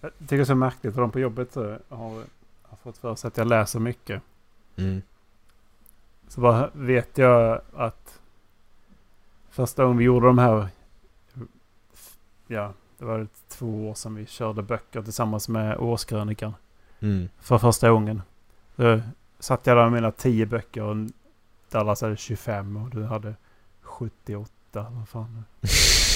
jag 0.00 0.10
tycker 0.18 0.36
det 0.36 0.42
är 0.42 0.44
så 0.44 0.54
märkligt 0.54 0.92
att 0.92 0.96
de 0.96 1.10
på 1.10 1.20
jobbet 1.20 1.56
eh, 1.56 1.74
har, 1.88 2.24
har 2.62 2.76
fått 2.82 2.98
för 2.98 3.14
sig 3.14 3.28
att 3.28 3.36
jag 3.36 3.46
läser 3.46 3.80
mycket. 3.80 4.22
Mm. 4.76 5.02
Så 6.28 6.40
bara 6.40 6.70
vet 6.72 7.18
jag 7.18 7.60
att 7.76 8.20
första 9.50 9.82
gången 9.82 9.98
vi 9.98 10.04
gjorde 10.04 10.26
de 10.26 10.38
här, 10.38 10.68
ja, 12.46 12.72
det 12.98 13.04
var 13.04 13.26
två 13.48 13.88
år 13.90 13.94
sedan 13.94 14.14
vi 14.14 14.26
körde 14.26 14.62
böcker 14.62 15.02
tillsammans 15.02 15.48
med 15.48 15.78
Årskrönikan 15.78 16.54
Mm. 17.00 17.28
för 17.40 17.58
första 17.58 17.90
gången. 17.90 18.22
Så 18.76 19.00
satt 19.38 19.66
jag 19.66 19.76
där 19.76 19.84
med 19.84 19.92
mina 19.92 20.10
tio 20.12 20.46
böcker 20.46 20.82
och 20.82 20.96
Dallas 21.70 22.00
hade 22.00 22.16
25 22.16 22.76
och 22.76 22.90
du 22.90 23.04
hade 23.04 23.34
78. 23.82 24.50
Vad 24.72 25.08
fan. 25.08 25.44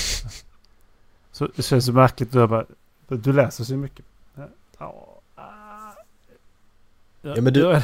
så 1.32 1.48
det 1.56 1.62
känns 1.62 1.86
så 1.86 1.92
märkligt. 1.92 2.32
Du, 2.32 2.46
bara, 2.46 2.64
du 3.08 3.32
läser 3.32 3.64
så 3.64 3.74
mycket. 3.74 4.04
Ja, 4.78 5.20
ah. 5.34 5.42
Ja, 7.22 7.40
men 7.40 7.52
du-. 7.52 7.80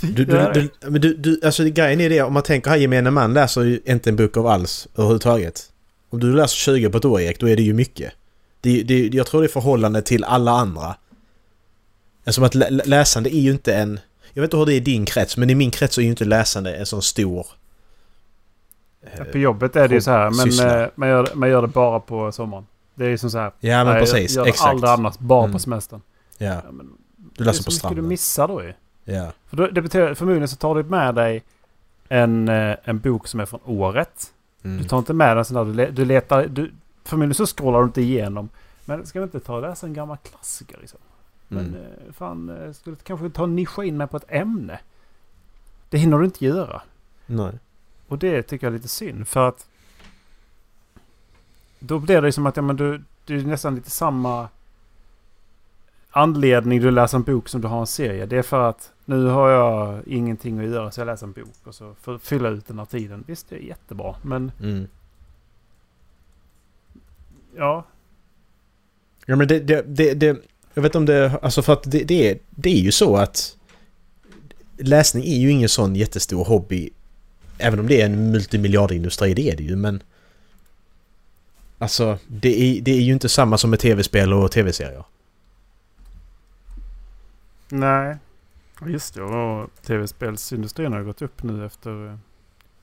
Du, 0.00 0.24
du, 0.24 0.24
du, 0.54 0.68
men 0.90 1.00
du, 1.00 1.14
du, 1.14 1.40
alltså 1.44 1.64
grejen 1.64 2.00
är 2.00 2.10
det, 2.10 2.22
om 2.22 2.32
man 2.32 2.42
tänker 2.42 2.70
här 2.70 2.76
gemene 2.76 3.10
man 3.10 3.34
läser 3.34 3.62
ju 3.62 3.80
inte 3.84 4.10
en 4.10 4.16
bok 4.16 4.36
av 4.36 4.46
alls 4.46 4.88
överhuvudtaget. 4.96 5.72
Om 6.10 6.20
du 6.20 6.32
läser 6.32 6.56
20 6.56 6.90
på 6.90 6.98
ett 6.98 7.04
år 7.04 7.20
Erik, 7.20 7.40
då 7.40 7.48
är 7.48 7.56
det 7.56 7.62
ju 7.62 7.72
mycket. 7.72 8.12
Det, 8.60 8.82
det, 8.82 9.08
jag 9.08 9.26
tror 9.26 9.40
det 9.40 9.46
är 9.46 9.48
förhållande 9.48 10.02
till 10.02 10.24
alla 10.24 10.50
andra. 10.50 10.94
Alltså 12.24 12.44
att 12.44 12.54
lä- 12.54 12.70
läsande 12.70 13.34
är 13.34 13.40
ju 13.40 13.50
inte 13.50 13.74
en... 13.74 14.00
Jag 14.32 14.42
vet 14.42 14.48
inte 14.48 14.56
hur 14.56 14.66
det 14.66 14.72
är 14.72 14.76
i 14.76 14.80
din 14.80 15.04
krets, 15.04 15.36
men 15.36 15.50
i 15.50 15.54
min 15.54 15.70
krets 15.70 15.98
är 15.98 16.02
ju 16.02 16.08
inte 16.08 16.24
läsande 16.24 16.74
en 16.76 16.86
sån 16.86 17.02
stor... 17.02 17.46
eh, 19.02 19.24
På 19.24 19.38
jobbet 19.38 19.76
är 19.76 19.88
det 19.88 19.94
ju 19.94 20.00
så 20.00 20.10
här. 20.10 20.30
Men 20.30 20.80
eh, 20.80 20.88
man 20.94 21.08
gör, 21.08 21.28
man 21.34 21.48
gör 21.48 21.62
det 21.62 21.68
bara 21.68 22.00
på 22.00 22.32
sommaren. 22.32 22.66
Det 23.00 23.06
är 23.06 23.10
ju 23.10 23.18
som 23.18 23.30
så 23.30 23.38
här. 23.38 23.52
Ja 23.60 23.84
men 23.84 23.92
nej, 23.92 24.00
precis, 24.02 24.36
Jag 24.36 24.42
gör 24.42 24.48
exakt. 24.48 24.68
aldrig 24.70 24.90
annars. 24.90 25.18
Bara 25.18 25.40
Mm. 25.44 25.52
på 25.52 25.58
semestern. 25.58 26.00
Ja, 26.38 26.46
Ja, 26.46 26.70
men, 26.72 26.92
du 27.36 27.44
läser 27.44 27.44
det 27.44 27.44
är 27.44 27.46
på 27.46 27.52
så 27.52 27.58
mycket 27.70 27.72
stranden. 27.78 28.04
du 28.04 28.08
missar 28.08 28.48
då 28.48 28.62
ju. 28.62 28.72
Ja. 29.04 29.32
För 29.46 29.56
då, 29.56 29.66
det 29.66 29.82
betyder, 29.82 30.14
förmodligen 30.14 30.48
så 30.48 30.56
tar 30.56 30.74
du 30.74 30.82
med 30.82 31.14
dig 31.14 31.42
en, 32.08 32.48
eh, 32.48 32.76
en 32.84 32.98
bok 32.98 33.26
som 33.28 33.40
är 33.40 33.46
från 33.46 33.60
året. 33.64 34.32
Mm. 34.62 34.78
Du 34.82 34.88
tar 34.88 34.98
inte 34.98 35.12
med 35.12 35.36
den 35.36 35.44
sån 35.44 35.74
där, 35.76 35.90
du 35.90 36.04
letar, 36.04 36.46
du, 36.46 36.72
förmodligen 37.04 37.34
så 37.34 37.46
scrollar 37.46 37.78
du 37.78 37.84
inte 37.84 38.00
igenom. 38.02 38.48
Men 38.84 39.06
ska 39.06 39.20
vi 39.20 39.24
inte 39.24 39.40
ta 39.40 39.54
och 39.56 39.62
läsa 39.62 39.86
en 39.86 39.94
gammal 39.94 40.16
klassiker 40.16 40.78
liksom? 40.80 41.00
Men 41.48 41.64
Mm. 41.66 41.74
eh, 41.74 42.12
fan, 42.12 42.48
eh, 42.48 42.72
skulle 42.72 42.96
du 42.96 43.02
kanske 43.02 43.30
ta 43.30 43.42
och 43.42 43.48
nischa 43.48 43.84
in 43.84 43.96
mig 43.96 44.06
på 44.06 44.16
ett 44.16 44.24
ämne? 44.28 44.78
Det 45.88 45.98
hinner 45.98 46.18
du 46.18 46.24
inte 46.24 46.44
göra. 46.44 46.82
Nej. 47.26 47.52
Och 48.08 48.18
det 48.18 48.42
tycker 48.42 48.66
jag 48.66 48.72
är 48.72 48.76
lite 48.76 48.88
synd 48.88 49.28
för 49.28 49.48
att 49.48 49.66
då 51.80 51.98
blir 51.98 52.22
det 52.22 52.32
som 52.32 52.46
att 52.46 52.56
ja, 52.56 52.62
men 52.62 52.76
du, 52.76 53.02
det 53.24 53.34
är 53.34 53.42
nästan 53.42 53.74
lite 53.74 53.90
samma 53.90 54.48
anledning 56.10 56.80
du 56.80 56.90
läser 56.90 57.18
en 57.18 57.22
bok 57.22 57.48
som 57.48 57.60
du 57.60 57.68
har 57.68 57.80
en 57.80 57.86
serie. 57.86 58.26
Det 58.26 58.36
är 58.36 58.42
för 58.42 58.68
att 58.68 58.92
nu 59.04 59.24
har 59.26 59.50
jag 59.50 60.06
ingenting 60.06 60.58
att 60.58 60.64
göra 60.64 60.90
så 60.90 61.00
jag 61.00 61.06
läser 61.06 61.26
en 61.26 61.32
bok 61.32 61.56
och 61.64 61.74
så 61.74 61.94
för 62.02 62.18
fylla 62.18 62.48
ut 62.48 62.66
den 62.66 62.78
här 62.78 62.86
tiden. 62.86 63.24
Visst, 63.26 63.48
det 63.48 63.56
är 63.56 63.60
jättebra. 63.60 64.14
Men 64.22 64.52
Mm. 64.60 64.86
ja, 67.56 67.84
Ja 69.26 69.36
men 69.36 69.48
det, 69.48 69.60
det, 69.60 69.84
det, 69.86 70.14
det... 70.14 70.36
Jag 70.74 70.82
vet 70.82 70.94
om 70.94 71.06
det... 71.06 71.38
Alltså 71.42 71.62
för 71.62 71.72
att 71.72 71.90
det, 71.90 72.04
det, 72.04 72.30
är, 72.30 72.38
det 72.50 72.70
är 72.70 72.80
ju 72.80 72.92
så 72.92 73.16
att... 73.16 73.56
Läsning 74.76 75.24
är 75.24 75.36
ju 75.36 75.50
ingen 75.50 75.68
sån 75.68 75.96
jättestor 75.96 76.44
hobby. 76.44 76.90
Även 77.58 77.80
om 77.80 77.86
det 77.86 78.00
är 78.00 78.06
en 78.06 78.30
multimiljardindustri, 78.30 79.34
det 79.34 79.50
är 79.50 79.56
det 79.56 79.62
ju 79.62 79.76
men... 79.76 80.02
Alltså, 81.82 82.18
det 82.26 82.60
är, 82.62 82.80
det 82.82 82.90
är 82.90 83.00
ju 83.00 83.12
inte 83.12 83.28
samma 83.28 83.58
som 83.58 83.70
med 83.70 83.78
tv-spel 83.78 84.32
och 84.32 84.52
tv-serier. 84.52 85.04
nej. 87.68 88.16
Just 88.86 89.14
det, 89.14 89.22
och 89.22 89.70
tv-spelsindustrin 89.82 90.92
har 90.92 90.98
ju 90.98 91.04
gått 91.06 91.22
upp 91.22 91.42
nu 91.42 91.66
efter 91.66 92.06
eh, 92.08 92.16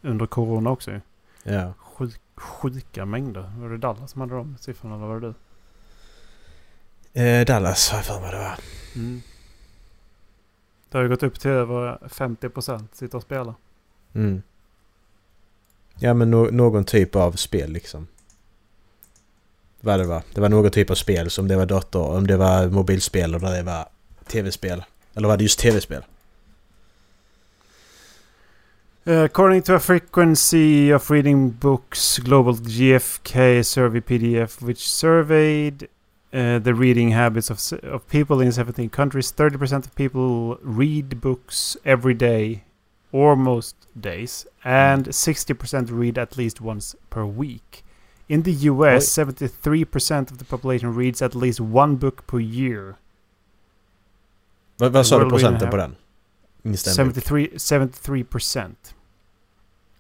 under 0.02 0.26
corona 0.26 0.70
också. 0.70 0.92
ju. 0.92 1.02
Ja. 1.44 1.74
Sjuk, 1.78 2.22
sjuka 2.36 3.06
mängder. 3.06 3.52
Var 3.58 3.70
det 3.70 3.78
Dallas 3.78 4.12
som 4.12 4.22
hade 4.22 4.34
de 4.36 4.58
siffrorna 4.60 4.96
eller 4.96 5.06
var 5.06 5.20
det 5.20 5.34
du? 7.14 7.22
Eh, 7.22 7.46
Dallas 7.46 7.90
har 7.90 7.98
jag 7.98 8.06
för 8.06 8.22
mig 8.22 8.32
det 8.32 8.38
var. 8.38 8.58
Mm. 8.96 9.22
Det 10.90 10.98
har 10.98 11.04
ju 11.04 11.10
gått 11.10 11.24
upp 11.24 11.40
till 11.40 11.52
över 11.52 11.98
50% 12.08 12.88
sitter 12.94 13.18
och 13.18 13.24
spelar. 13.24 13.54
Mm. 14.14 14.42
Ja 16.00 16.14
men 16.14 16.32
nå- 16.32 16.50
någon 16.52 16.84
typ 16.86 17.16
av 17.16 17.32
spel 17.32 17.72
liksom. 17.72 18.08
Vad 19.82 20.00
det 20.00 20.06
var. 20.06 20.22
Det 20.34 20.42
var 20.42 20.50
någon 20.50 20.72
typ 20.72 20.90
av 20.90 20.96
spel 20.96 21.30
som 21.30 21.48
det 21.48 21.56
var 21.56 21.66
dator, 21.66 22.18
om 22.18 22.28
det 22.28 22.38
var 22.38 22.68
mobilspel 22.68 23.36
eller 23.36 23.56
det 23.56 23.64
var 23.64 23.86
tv-spel. 24.28 24.84
Eller 25.16 25.28
var 25.28 25.38
det 25.38 25.44
just 25.44 25.60
tv-spel? 25.60 26.04
Uh, 29.08 29.24
according 29.24 29.62
to 29.62 29.74
a 29.74 29.80
frequency 29.80 30.90
of 30.92 31.10
reading 31.10 31.50
books, 31.50 32.20
Global 32.20 32.56
GFK 32.56 33.64
survey 33.64 34.02
PDF, 34.02 34.62
which 34.62 34.90
surveyed 34.90 35.88
uh, 36.34 36.60
the 36.60 36.74
reading 36.74 37.12
habits 37.12 37.50
of, 37.50 37.62
of 37.84 38.06
people 38.10 38.42
in 38.42 38.52
17 38.52 38.90
countries, 38.90 39.32
30% 39.32 39.86
of 39.86 39.96
people 39.96 40.58
read 40.62 41.22
books 41.22 41.78
every 41.86 42.14
day 42.14 42.64
or 43.14 43.38
most 43.38 43.76
days, 44.00 44.46
and 44.66 45.08
60% 45.08 45.88
read 45.90 46.18
at 46.18 46.36
least 46.36 46.60
once 46.60 46.94
per 47.10 47.26
week. 47.26 47.86
In 48.28 48.44
the 48.44 48.52
US, 48.52 49.18
73% 49.18 50.32
of 50.32 50.38
the 50.38 50.46
population 50.46 50.98
reads 50.98 51.22
at 51.22 51.36
least 51.36 51.60
one 51.60 51.96
book 51.96 52.28
per 52.28 52.40
year. 52.40 52.96
Vad, 54.78 55.06
sa 55.06 55.20
du 55.20 55.30
procenten 55.30 55.70
på 55.70 55.78
den? 55.78 55.96
Instämmer. 56.64 57.14
73, 57.14 57.50
73%. 57.58 58.76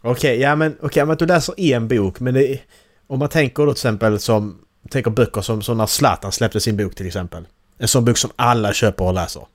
Okej, 0.02 0.40
ja 0.40 0.56
men 0.56 0.78
okej 0.82 1.06
men 1.06 1.14
att 1.14 1.20
du 1.20 1.26
läser 1.26 1.60
en 1.60 1.88
bok 1.88 2.20
men 2.20 2.34
det, 2.34 2.62
Om 3.08 3.20
man 3.20 3.30
tänker 3.30 3.66
då 3.66 3.74
till 3.74 3.80
exempel 3.80 4.20
som... 4.20 4.64
Tänker 4.90 5.12
böcker 5.12 5.42
som, 5.42 5.62
som 5.62 5.78
när 5.78 5.86
Zlatan 5.86 6.32
släppte 6.32 6.60
sin 6.60 6.78
bok 6.78 6.96
till 6.96 7.08
exempel. 7.08 7.48
En 7.78 7.88
sån 7.88 8.06
bok 8.06 8.18
som 8.18 8.32
alla 8.36 8.74
köper 8.74 9.06
och 9.06 9.14
läser. 9.14 9.48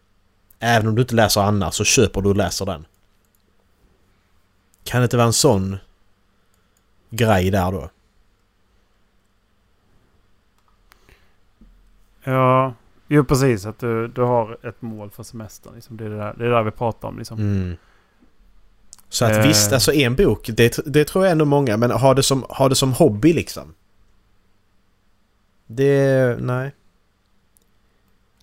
Även 0.58 0.88
om 0.88 0.94
du 0.94 1.02
inte 1.02 1.14
läser 1.14 1.40
annars 1.40 1.74
så 1.74 1.84
köper 1.84 2.20
du 2.20 2.28
och 2.28 2.36
läser 2.36 2.66
den. 2.66 2.86
Kan 4.84 5.00
det 5.00 5.04
inte 5.04 5.16
vara 5.16 5.26
en 5.26 5.32
sån 5.32 5.76
grej 7.10 7.50
där 7.50 7.72
då? 7.72 7.90
Ja, 12.24 12.74
jo 13.08 13.24
precis. 13.24 13.66
Att 13.66 13.78
du, 13.78 14.08
du 14.08 14.22
har 14.22 14.56
ett 14.68 14.82
mål 14.82 15.10
för 15.10 15.22
semestern. 15.22 15.74
Liksom. 15.74 15.96
Det, 15.96 16.04
är 16.04 16.08
det, 16.10 16.16
där, 16.16 16.34
det 16.38 16.44
är 16.44 16.48
det 16.48 16.54
där 16.54 16.62
vi 16.62 16.70
pratar 16.70 17.08
om. 17.08 17.18
Liksom. 17.18 17.38
Mm. 17.38 17.76
Så 19.08 19.24
att 19.24 19.32
Eh. 19.32 19.46
visst, 19.46 19.72
alltså 19.72 19.92
en 19.92 20.16
bok, 20.16 20.50
det, 20.52 20.78
det 20.86 21.04
tror 21.04 21.24
jag 21.24 21.32
ändå 21.32 21.44
många, 21.44 21.76
men 21.76 21.90
ha 21.90 22.14
det 22.14 22.22
som, 22.22 22.44
ha 22.48 22.68
det 22.68 22.74
som 22.74 22.92
hobby 22.92 23.32
liksom. 23.32 23.74
Det... 25.66 26.36
Nej. 26.40 26.74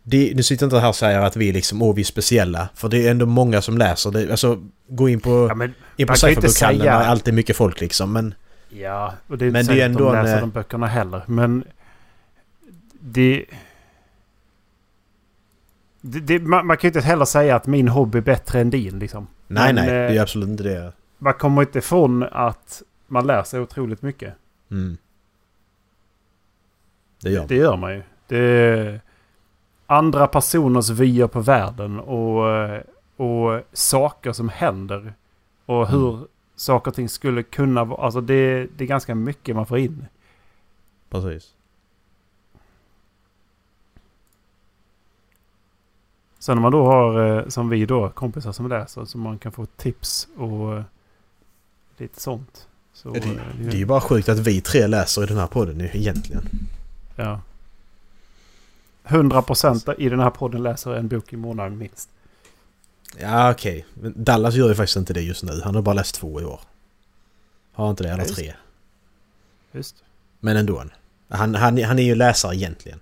Det, 0.03 0.31
nu 0.35 0.43
sitter 0.43 0.63
jag 0.63 0.67
inte 0.67 0.79
här 0.79 0.89
och 0.89 0.95
säger 0.95 1.19
att 1.21 1.35
vi 1.35 1.51
liksom, 1.51 1.81
åh 1.81 1.95
vi 1.95 2.01
är 2.01 2.05
speciella. 2.05 2.69
För 2.75 2.89
det 2.89 3.07
är 3.07 3.11
ändå 3.11 3.25
många 3.25 3.61
som 3.61 3.77
läser 3.77 4.11
det. 4.11 4.31
Alltså, 4.31 4.63
gå 4.87 5.09
in 5.09 5.19
på, 5.19 5.45
Ja, 5.49 5.55
men, 5.55 5.73
in 5.97 6.07
på 6.07 6.13
ju 6.13 6.17
säga- 6.49 6.71
där 6.71 6.85
är 6.85 6.91
alltid 7.05 7.33
mycket 7.33 7.55
folk 7.55 7.81
liksom. 7.81 8.13
Men 8.13 8.33
ja, 8.69 9.13
och 9.27 9.37
det 9.37 9.45
är 9.45 9.51
Men 9.51 9.61
inte 9.61 9.73
det 9.73 9.81
är 9.81 9.87
säkert 9.89 9.99
ändå 9.99 10.07
att 10.07 10.13
de 10.13 10.17
en, 10.19 10.25
läser 10.25 10.37
eh, 10.37 10.41
de 10.41 10.51
böckerna 10.51 10.87
heller. 10.87 11.21
Men 11.27 11.63
det... 12.99 13.45
det, 16.01 16.19
det 16.19 16.39
man, 16.39 16.67
man 16.67 16.77
kan 16.77 16.87
ju 16.87 16.89
inte 16.89 17.07
heller 17.07 17.25
säga 17.25 17.55
att 17.55 17.67
min 17.67 17.87
hobby 17.87 18.17
är 18.17 18.21
bättre 18.21 18.61
än 18.61 18.69
din. 18.69 18.99
Liksom. 18.99 19.27
nej, 19.47 19.73
Men, 19.73 19.85
nej. 19.85 19.95
eh, 20.03 20.11
Det 20.11 20.17
är 20.17 20.21
absolut 20.21 20.49
inte 20.49 20.63
det. 20.63 20.93
Man 21.17 21.33
kommer 21.33 21.61
inte 21.61 21.79
ifrån 21.79 22.23
att 22.23 22.81
man 23.07 23.27
lär 23.27 23.43
sig 23.43 23.59
otroligt 23.59 24.01
mycket. 24.01 24.33
Mm. 24.71 24.97
Det 27.21 27.29
gör 27.29 27.47
Det 27.47 27.55
gör 27.55 27.77
man 27.77 27.93
ju. 27.95 28.03
Det 28.27 28.37
är 28.37 29.01
andra 29.85 30.27
personers 30.27 30.89
vyer 30.89 31.27
på 31.27 31.39
världen 31.39 31.99
och, 31.99 32.49
eh, 32.49 32.81
och 33.17 33.61
saker 33.73 34.31
som 34.31 34.49
händer. 34.49 35.13
Och 35.65 35.87
hur 35.89 36.13
Mm. 36.13 36.27
saker 36.55 36.91
och 36.91 36.95
ting 36.95 37.09
skulle 37.09 37.43
kunna 37.43 37.83
vara. 37.83 38.01
Alltså 38.05 38.21
det, 38.21 38.67
det 38.77 38.83
är 38.83 38.87
ganska 38.87 39.15
mycket 39.15 39.55
man 39.55 39.65
får 39.65 39.77
in. 39.77 40.05
Precis. 41.09 41.53
Sen 46.39 46.55
när 46.55 46.61
man 46.61 46.71
då 46.71 46.85
har, 46.85 47.37
eh, 47.37 47.47
som 47.47 47.69
vi 47.69 47.85
då, 47.85 48.09
kompisar 48.09 48.51
som 48.51 48.69
läser, 48.69 49.05
så 49.05 49.17
man 49.17 49.39
kan 49.39 49.51
få 49.51 49.65
tips 49.65 50.27
och 50.37 50.77
eh, 50.77 50.83
lite 51.97 52.21
sånt. 52.21 52.67
Så, 52.93 53.09
Det, 53.09 53.19
eh, 53.19 53.35
det 53.59 53.75
är 53.75 53.77
ju 53.77 53.85
bara 53.85 54.01
sjukt 54.01 54.29
att 54.29 54.39
vi 54.39 54.61
tre 54.61 54.87
läser 54.87 55.23
i 55.23 55.25
den 55.25 55.37
här 55.37 55.47
podden 55.47 55.77
nu 55.77 55.89
egentligen. 55.93 56.43
Ja. 57.15 57.41
100% 59.03 59.93
i 59.97 60.09
den 60.09 60.19
här 60.19 60.29
podden 60.29 60.63
läser 60.63 60.95
en 60.95 61.07
bok 61.07 61.33
i 61.33 61.35
månaden 61.37 61.77
minst. 61.77 62.09
Ja, 63.17 63.51
okej. 63.51 63.85
Men 63.93 64.13
Dallas 64.23 64.55
gör 64.55 64.69
ju 64.69 64.75
faktiskt 64.75 64.97
inte 64.97 65.13
det 65.13 65.21
just 65.21 65.43
nu. 65.43 65.61
Han 65.63 65.75
har 65.75 65.81
bara 65.81 65.93
läst 65.93 66.15
två 66.15 66.41
i 66.41 66.45
år. 66.45 66.59
Har 67.73 67.89
inte 67.89 68.03
det, 68.03 68.09
eller 68.09 68.25
Ja, 68.27 68.33
tre. 68.35 68.53
Just. 69.71 70.03
Men 70.39 70.57
ändå. 70.57 70.83
Han, 71.29 71.55
han, 71.55 71.83
han 71.83 71.99
är 71.99 72.03
ju 72.03 72.15
läsare 72.15 72.55
egentligen. 72.55 72.99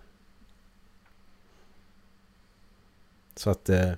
Så 3.38 3.50
att... 3.50 3.70
Eh, 3.70 3.92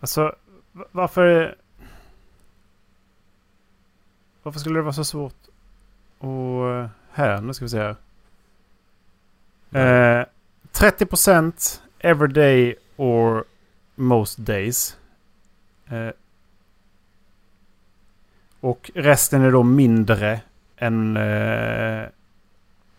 Alltså, 0.00 0.34
va- 0.72 0.86
varför... 0.92 1.56
Varför 4.42 4.60
skulle 4.60 4.78
det 4.78 4.82
vara 4.82 4.92
så 4.92 5.04
svårt? 5.04 5.34
Och 6.18 6.70
eh, 6.70 6.88
här, 7.12 7.40
nu 7.40 7.54
ska 7.54 7.64
vi 7.64 7.68
se 7.68 7.78
här. 7.78 7.96
Eh, 10.20 10.26
30% 10.72 11.80
every 11.98 12.32
day 12.32 12.74
or 12.96 13.44
most 13.94 14.38
days. 14.38 14.96
Eh, 15.88 16.10
och 18.60 18.90
resten 18.94 19.42
är 19.42 19.50
då 19.52 19.62
mindre 19.62 20.40
än, 20.76 21.16
eh, 21.16 22.08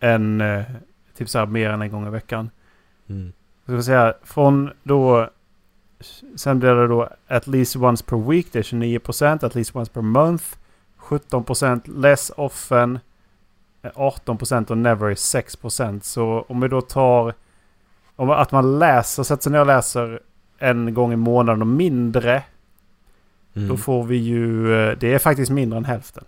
än 0.00 0.40
eh, 0.40 0.64
typ 1.16 1.28
så 1.28 1.38
här 1.38 1.46
mer 1.46 1.70
än 1.70 1.82
en 1.82 1.90
gång 1.90 2.06
i 2.06 2.10
veckan. 2.10 2.50
Mm. 3.08 3.32
Ska 3.64 3.72
vi 3.76 3.82
säga 3.82 4.14
från 4.22 4.70
då... 4.82 5.30
Sen 6.36 6.58
blir 6.58 6.74
det 6.74 6.86
då 6.86 7.08
at 7.28 7.46
least 7.46 7.76
once 7.76 8.04
per 8.04 8.16
week. 8.30 8.46
Det 8.52 8.58
är 8.58 8.62
29%. 8.62 9.44
At 9.46 9.54
least 9.54 9.76
once 9.76 9.92
per 9.92 10.00
month. 10.02 10.44
17% 10.98 12.00
less 12.00 12.32
often. 12.36 12.98
eh, 13.82 13.90
18% 13.94 14.70
och 14.70 14.78
never 14.78 15.06
är 15.10 15.14
6%. 15.14 16.00
Så 16.00 16.44
om 16.48 16.60
vi 16.60 16.68
då 16.68 16.80
tar... 16.80 17.34
Om 18.16 18.30
att 18.30 18.52
man 18.52 18.78
läser, 18.78 19.22
sätter 19.22 19.42
sig 19.42 19.52
ner 19.52 19.60
och 19.60 19.66
läser 19.66 20.20
en 20.58 20.94
gång 20.94 21.12
i 21.12 21.16
månaden 21.16 21.60
och 21.62 21.66
mindre. 21.68 22.42
Mm. 23.54 23.68
Då 23.68 23.76
får 23.76 24.04
vi 24.04 24.16
ju... 24.16 24.74
eh, 24.74 24.98
Det 24.98 25.14
är 25.14 25.18
faktiskt 25.18 25.50
mindre 25.52 25.76
än 25.76 25.84
hälften. 25.84 26.24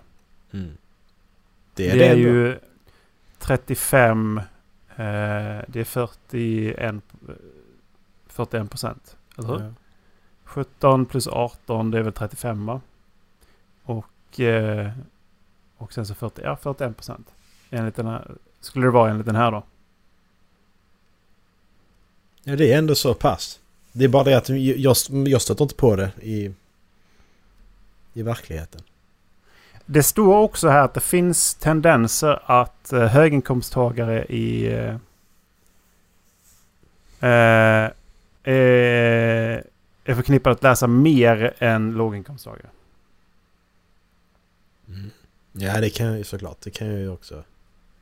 Mm. 0.52 0.70
Det 1.74 1.82
Det 1.82 1.90
är, 1.90 1.94
är, 1.94 1.98
det 1.98 2.06
ändå. 2.06 2.18
ju 2.28 2.58
35... 3.38 4.40
Eh, 4.96 5.64
det 5.68 5.80
är 5.80 5.84
41... 5.84 6.94
41 8.26 8.70
procent. 8.70 9.16
Eller 9.38 9.48
hur? 9.48 9.60
Ja. 9.60 9.72
17 10.44 11.06
plus 11.06 11.26
18 11.28 11.90
det 11.90 11.98
är 11.98 12.02
väl 12.02 12.12
35 12.12 12.66
va? 12.66 12.80
Och, 13.82 14.40
eh, 14.40 14.90
och 15.76 15.92
sen 15.92 16.06
så 16.06 16.14
40, 16.14 16.40
ja, 16.44 16.56
41 16.56 16.96
procent. 16.96 17.34
Enligt 17.70 17.96
den 17.96 18.06
här, 18.06 18.30
skulle 18.60 18.86
det 18.86 18.90
vara 18.90 19.10
enligt 19.10 19.26
den 19.26 19.36
här 19.36 19.50
då. 19.50 19.62
ja, 22.42 22.56
det 22.56 22.72
är 22.72 22.78
ändå 22.78 22.94
så 22.94 23.14
pass. 23.14 23.60
Det 23.92 24.04
är 24.04 24.08
bara 24.08 24.24
det 24.24 24.34
att 24.36 24.48
jag, 24.48 24.96
jag 25.28 25.42
stöter 25.42 25.62
inte 25.62 25.74
på 25.74 25.96
det 25.96 26.12
i, 26.22 26.54
i 28.12 28.22
verkligheten. 28.22 28.82
Det 29.86 30.02
står 30.02 30.36
också 30.36 30.68
här 30.68 30.84
att 30.84 30.94
det 30.94 31.00
finns 31.00 31.54
tendenser 31.54 32.42
att 32.44 32.92
eh, 32.92 33.06
höginkomsttagare 33.06 34.24
i... 34.24 34.66
Eh, 34.66 34.94
eh, 37.30 37.90
är, 38.42 39.64
är 40.04 40.14
förknippade 40.14 40.54
att 40.54 40.62
läsa 40.62 40.86
mer 40.86 41.54
än 41.58 41.92
låginkomsttagare. 41.92 42.70
Mm. 44.88 45.10
Ja, 45.52 45.80
det 45.80 45.90
kan 45.90 46.06
jag 46.06 46.18
ju 46.18 46.24
såklart. 46.24 46.60
Det 46.60 46.70
kan 46.70 46.86
jag 46.86 46.98
ju 46.98 47.10
också 47.10 47.44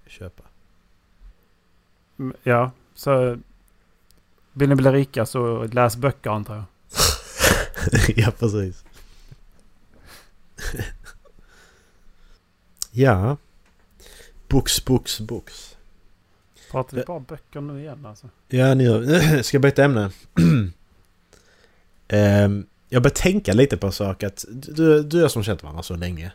köpa. 0.07 0.43
Mm, 2.18 2.37
Ja, 2.43 2.70
så... 2.95 3.39
Vill 4.53 4.68
ni 4.68 4.74
bli 4.74 4.91
rika 4.91 5.26
så 5.26 5.64
läs 5.64 5.97
böcker 5.97 6.30
antar 6.30 6.55
jag. 6.55 6.64
ja, 8.16 8.30
precis. 8.39 8.85
Ja. 12.95 13.36
Books, 14.49 14.84
books, 14.84 15.20
books. 15.20 15.76
Pratar 16.70 16.97
vi 16.97 17.03
bara 17.03 17.20
böcker 17.20 17.61
nu 17.61 17.80
igen 17.80 18.07
alltså? 18.07 18.28
Ja, 18.49 18.74
nu 18.74 19.42
ska 19.42 19.55
jag 19.55 19.62
byta 19.62 19.84
ämne. 19.84 20.11
Ehm, 22.09 22.66
jag 22.88 23.03
börjar 23.03 23.14
tänka 23.14 23.53
lite 23.53 23.76
på 23.76 23.86
en 23.86 23.92
sak 23.92 24.22
att 24.22 24.45
du, 24.49 25.03
du 25.03 25.22
har 25.22 25.28
som 25.28 25.42
känt 25.42 25.62
varandra 25.62 25.82
så 25.82 25.97
länge. 25.97 26.32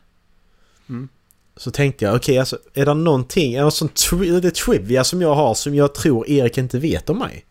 Mm. 0.89 1.10
Så 1.55 1.72
tänkte 1.72 2.05
jag, 2.05 2.16
okej 2.16 2.38
alltså 2.38 2.60
är 2.74 2.86
det 2.86 2.93
någonting, 2.93 3.53
är 3.53 3.57
det 3.57 3.64
något 3.64 3.74
sånt 3.74 3.95
tri- 3.95 4.51
trivia 4.51 5.03
som 5.03 5.22
jag 5.22 5.36
har 5.36 5.53
som 5.53 5.76
jag 5.76 5.95
tror 5.95 6.30
Erik 6.30 6.57
inte 6.57 6.80
vet 6.80 7.10
om 7.10 7.20
mig? 7.20 7.45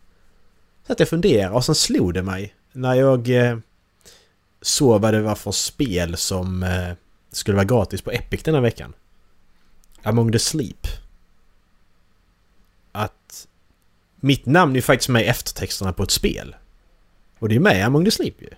Så 0.86 0.92
att 0.92 1.00
jag 1.00 1.08
funderar 1.08 1.50
och 1.50 1.64
sen 1.64 1.74
slog 1.74 2.14
det 2.14 2.22
mig 2.22 2.54
när 2.72 2.94
jag 2.94 3.30
eh, 3.30 3.58
såg 4.62 5.00
vad 5.00 5.14
det 5.14 5.22
var 5.22 5.34
för 5.34 5.52
spel 5.52 6.16
som 6.16 6.62
eh, 6.62 6.92
skulle 7.30 7.56
vara 7.56 7.64
gratis 7.64 8.02
på 8.02 8.10
Epic 8.10 8.42
den 8.42 8.54
här 8.54 8.60
veckan. 8.60 8.94
Among 10.02 10.32
the 10.32 10.38
Sleep. 10.38 10.86
Att 12.92 13.48
mitt 14.16 14.46
namn 14.46 14.76
är 14.76 14.80
faktiskt 14.80 15.08
med 15.08 15.22
i 15.22 15.26
eftertexterna 15.26 15.92
på 15.92 16.02
ett 16.02 16.10
spel. 16.10 16.56
Och 17.38 17.48
det 17.48 17.56
är 17.56 17.60
med 17.60 17.78
i 17.78 17.82
Among 17.82 18.04
the 18.04 18.10
Sleep 18.10 18.42
ju. 18.42 18.50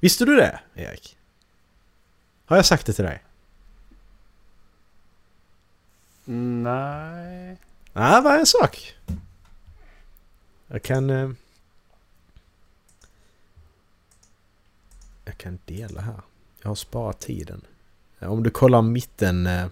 Visste 0.00 0.24
du 0.24 0.36
det, 0.36 0.60
Erik? 0.74 1.16
Har 2.44 2.56
jag 2.56 2.66
sagt 2.66 2.86
det 2.86 2.92
till 2.92 3.04
dig? 3.04 3.22
Nej. 6.24 7.56
Ja, 7.92 8.22
bara 8.22 8.38
en 8.38 8.46
sak. 8.46 8.94
Jag 10.66 10.82
kan... 10.82 11.10
Eh, 11.10 11.30
jag 15.24 15.38
kan 15.38 15.58
dela 15.64 16.00
här. 16.00 16.20
Jag 16.66 16.70
har 16.70 16.74
sparat 16.74 17.20
tiden. 17.20 17.60
Eh, 18.20 18.32
Om 18.32 18.42
du 18.42 18.50
kollar 18.50 18.82
mitten... 18.82 19.46
Eh, 19.46 19.66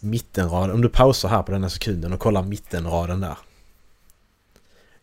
mittenraden. 0.00 0.70
Om 0.70 0.80
du 0.80 0.88
pausar 0.88 1.28
här 1.28 1.42
på 1.42 1.52
den 1.52 1.62
här 1.62 1.68
sekunden 1.68 2.12
och 2.12 2.20
kollar 2.20 2.42
mittenraden 2.42 3.20
där. 3.20 3.38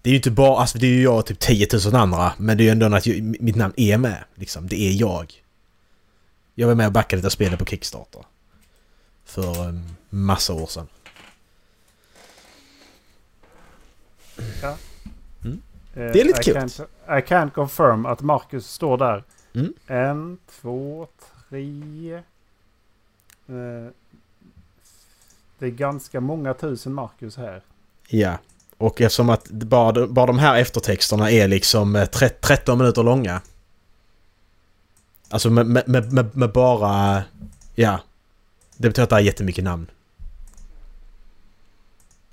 Det 0.01 0.09
är 0.09 0.11
ju 0.11 0.15
inte 0.15 0.31
bara... 0.31 0.61
Alltså 0.61 0.77
det 0.77 0.87
är 0.87 0.91
ju 0.91 1.01
jag 1.01 1.17
och 1.17 1.25
typ 1.25 1.39
10 1.39 1.67
000 1.85 1.95
andra. 1.95 2.33
Men 2.37 2.57
det 2.57 2.63
är 2.63 2.65
ju 2.65 2.71
ändå 2.71 2.95
att 2.95 3.05
jag, 3.05 3.21
mitt 3.41 3.55
namn 3.55 3.73
är 3.77 3.97
med. 3.97 4.23
Liksom. 4.35 4.67
Det 4.67 4.81
är 4.81 4.91
jag. 4.91 5.33
Jag 6.55 6.67
var 6.67 6.75
med 6.75 6.87
och 6.87 6.93
backade 6.93 7.21
detta 7.21 7.29
spelet 7.29 7.59
på 7.59 7.65
Kickstarter. 7.65 8.25
För 9.25 9.65
en 9.65 9.95
massa 10.09 10.53
år 10.53 10.67
sedan. 10.67 10.87
Det 15.93 16.21
är 16.21 16.25
lite 16.25 16.43
kul. 16.43 16.57
Eh, 16.57 16.61
Can't, 16.61 17.19
I 17.19 17.21
can 17.21 17.51
confirm 17.51 18.05
att 18.05 18.21
Marcus 18.21 18.67
står 18.67 18.97
där. 18.97 19.23
Mm. 19.53 19.73
En, 19.87 20.37
två, 20.61 21.07
tre. 21.49 22.13
Eh, 23.47 23.91
det 25.59 25.65
är 25.65 25.69
ganska 25.69 26.19
många 26.21 26.53
tusen 26.53 26.93
Marcus 26.93 27.37
här. 27.37 27.61
Ja. 28.07 28.37
Och 28.77 29.01
eftersom 29.01 29.29
att 29.29 29.49
bara, 29.49 30.07
bara 30.07 30.25
de 30.25 30.39
här 30.39 30.59
eftertexterna 30.59 31.31
är 31.31 31.47
liksom 31.47 31.95
eh, 31.95 32.05
tre- 32.05 32.29
13 32.29 32.77
minuter 32.77 33.03
långa. 33.03 33.41
Alltså 35.29 35.49
med, 35.49 35.65
med, 35.67 35.83
med, 35.89 36.13
med, 36.13 36.37
med 36.37 36.51
bara... 36.51 37.23
Ja. 37.75 37.99
Det 38.77 38.87
betyder 38.89 39.03
att 39.03 39.09
det 39.09 39.15
är 39.15 39.19
jättemycket 39.19 39.63
namn. 39.63 39.87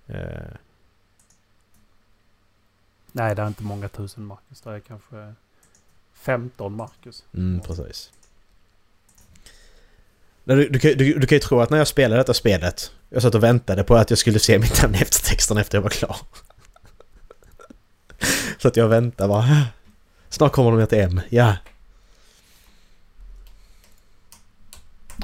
Eh, 0.06 0.50
Nej, 3.12 3.34
det 3.34 3.42
är 3.42 3.46
inte 3.46 3.62
många 3.62 3.88
tusen 3.88 4.24
Marcus. 4.24 4.60
Det 4.60 4.70
är 4.70 4.80
kanske 4.80 5.34
15 6.20 6.76
Marcus. 6.76 7.24
Mm, 7.34 7.60
precis. 7.60 8.10
Du, 10.44 10.68
du, 10.68 10.78
kan- 10.78 10.90
du, 10.96 11.18
du 11.18 11.26
kan 11.26 11.36
ju 11.36 11.40
tro 11.40 11.60
att 11.60 11.70
när 11.70 11.78
jag 11.78 11.86
spelade 11.88 12.20
detta 12.20 12.34
spelet 12.34 12.92
Jag 13.10 13.22
satt 13.22 13.34
och 13.34 13.42
väntade 13.42 13.84
på 13.84 13.96
att 13.96 14.10
jag 14.10 14.18
skulle 14.18 14.38
se 14.38 14.58
mitt 14.58 14.82
namn 14.82 14.94
i 14.94 14.98
eftertexten 14.98 15.56
efter 15.58 15.78
jag 15.78 15.82
var 15.82 15.90
klar. 15.90 16.16
Så 18.58 18.68
att 18.68 18.76
jag 18.76 18.88
väntade 18.88 19.28
bara... 19.28 19.38
"Ah, 19.42 19.64
Snart 20.28 20.52
kommer 20.52 20.70
de 20.70 20.80
ett 20.80 20.92
M, 20.92 21.20
ja. 21.28 21.56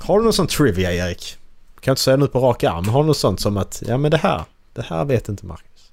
Har 0.00 0.18
du 0.18 0.24
någon 0.24 0.32
sån 0.32 0.46
trivia 0.46 0.92
Erik? 0.92 1.38
Kan 1.74 1.90
jag 1.90 1.92
inte 1.92 2.02
säga 2.02 2.16
nu 2.16 2.26
på 2.28 2.40
rak 2.40 2.64
arm. 2.64 2.88
Har 2.88 3.02
du 3.02 3.06
något 3.06 3.16
sånt 3.16 3.40
som 3.40 3.56
att, 3.56 3.82
ja 3.86 3.96
men 3.98 4.10
det 4.10 4.16
här, 4.16 4.44
det 4.72 4.82
här 4.82 5.04
vet 5.04 5.28
inte 5.28 5.46
Marcus. 5.46 5.90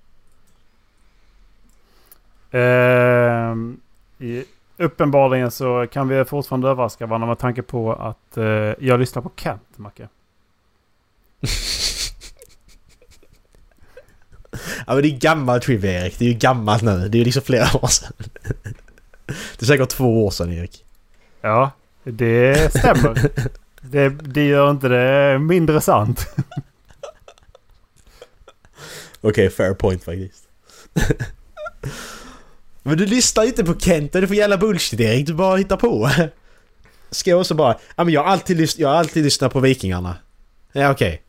I, 4.20 4.44
uppenbarligen 4.84 5.52
så 5.52 5.88
kan 5.92 6.08
vi 6.08 6.26
fortfarande 6.26 6.70
överraska 6.70 7.06
varandra 7.06 7.28
med 7.28 7.40
tanke 7.40 7.62
på 7.62 7.94
att 7.94 8.38
eh, 8.38 8.44
jag 8.80 9.00
lyssnar 9.00 9.22
på 9.22 9.32
Kent, 9.36 9.78
Macke. 9.78 10.08
Ja 14.88 14.94
men 14.94 15.02
det 15.04 15.08
är 15.08 15.18
gammal 15.18 15.62
trivia 15.62 16.02
Erik. 16.02 16.20
Det 16.20 16.26
är 16.26 16.30
ju 16.30 16.36
gammalt 16.36 16.82
nu. 16.82 17.10
Det 17.10 17.18
är 17.18 17.20
ju 17.20 17.26
liksom 17.26 17.44
flera 17.44 17.78
år 17.78 17.88
sedan. 17.88 18.14
Det 19.26 19.62
är 19.62 19.66
säkert 19.66 19.90
två 19.90 20.26
år 20.26 20.32
sedan 20.32 20.54
Erik. 20.54 20.86
Ja, 21.42 21.72
det 22.04 22.74
stämmer. 22.76 23.30
det, 23.82 24.10
det 24.10 24.46
gör 24.46 24.72
inte 24.72 24.88
det 24.88 25.40
mindre 25.40 25.82
sant. 25.82 26.28
Okej, 29.22 29.50
fair 29.50 29.74
point 29.74 30.04
faktiskt. 30.04 30.48
Men 32.84 32.98
du 32.98 33.06
lyssnar 33.06 33.44
inte 33.44 33.64
på 33.64 33.80
Kent, 33.80 34.16
är 34.16 34.28
för 34.28 34.36
jävla 34.36 34.58
bullshit 34.58 35.00
Erik. 35.00 35.28
Du 35.28 35.34
bara 35.34 35.58
hittar 35.58 35.78
på. 35.78 36.10
Ska 37.12 37.30
jag 37.30 37.40
också 37.40 37.54
bara... 37.56 37.78
Ja 37.96 38.04
men 38.04 38.14
jag 38.14 38.24
har 38.24 38.32
alltid, 38.32 38.58
lys- 38.58 38.76
jag 38.80 38.90
har 38.90 38.96
alltid 38.96 39.24
lyssnat 39.24 39.54
på 39.54 39.60
Vikingarna. 39.60 40.16
Ja 40.72 40.92
okej. 40.92 41.22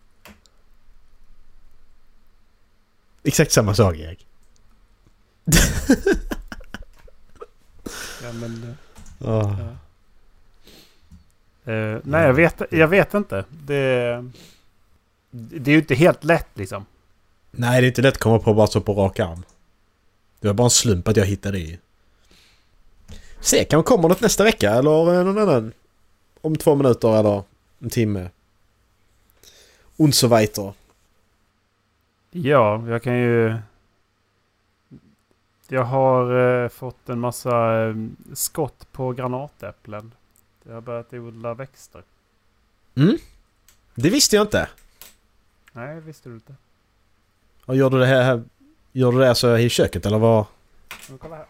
Exakt 3.25 3.53
samma 3.53 3.75
sak 3.75 3.97
Erik. 3.97 4.27
Ja, 8.23 8.33
men, 8.33 8.77
Åh. 9.21 9.61
eh, 11.65 11.99
nej, 12.05 12.23
jag 12.27 12.33
vet, 12.35 12.63
jag 12.71 12.89
vet 12.89 13.15
inte. 13.15 13.45
Det, 13.51 14.25
det 15.31 15.71
är 15.71 15.73
ju 15.73 15.79
inte 15.81 15.95
helt 15.95 16.25
lätt 16.25 16.49
liksom. 16.55 16.87
Nej, 17.51 17.81
det 17.81 17.87
är 17.87 17.89
inte 17.89 18.03
lätt 18.03 18.15
att 18.15 18.21
komma 18.21 18.39
på 18.39 18.55
bara 18.55 18.67
så 18.67 18.81
på 18.81 18.95
rak 18.95 19.21
arm. 19.21 19.43
Det 20.45 20.49
var 20.49 20.55
bara 20.55 20.65
en 20.65 20.71
slump 20.71 21.09
att 21.09 21.17
jag 21.17 21.27
hittade 21.27 21.59
det 21.59 21.65
i. 21.65 21.79
Se, 23.41 23.65
kanske 23.65 23.89
kommer 23.89 24.09
något 24.09 24.21
nästa 24.21 24.45
vecka 24.45 24.71
eller 24.71 25.15
eh, 25.15 25.25
någon 25.25 25.39
annan. 25.39 25.73
Om 26.41 26.57
två 26.57 26.75
minuter 26.75 27.19
eller 27.19 27.43
en 27.79 27.91
timme. 27.91 28.31
Und 29.97 30.15
so 30.15 30.29
weiter. 30.29 30.73
Ja, 32.31 32.89
jag 32.89 33.03
kan 33.03 33.19
ju... 33.19 33.57
Jag 35.69 35.85
har 35.85 36.39
eh, 36.65 36.69
fått 36.69 37.09
en 37.09 37.21
massa 37.21 37.83
eh, 37.83 37.95
skott 38.33 38.93
på 38.93 39.13
granatäpplen. 39.13 40.13
Jag 40.65 40.75
har 40.75 40.81
börjat 40.81 41.13
odla 41.13 41.55
växter. 41.55 42.03
Mm. 42.95 43.17
Det 43.95 44.11
visste 44.11 44.37
jag 44.37 44.43
inte. 44.43 44.69
Nej, 45.73 46.01
visste 46.01 46.29
du 46.29 46.35
inte. 46.35 46.55
Och 47.65 47.77
gör 47.77 47.91
du 47.91 47.99
det 47.99 48.07
här, 48.07 48.43
gör 48.95 49.13
du 49.13 49.19
det 49.19 49.29
alltså 49.29 49.59
i 49.59 49.69
köket 49.69 50.07
eller 50.07 50.19
vad? 50.19 50.47
Kolla 51.21 51.37
här. 51.37 51.47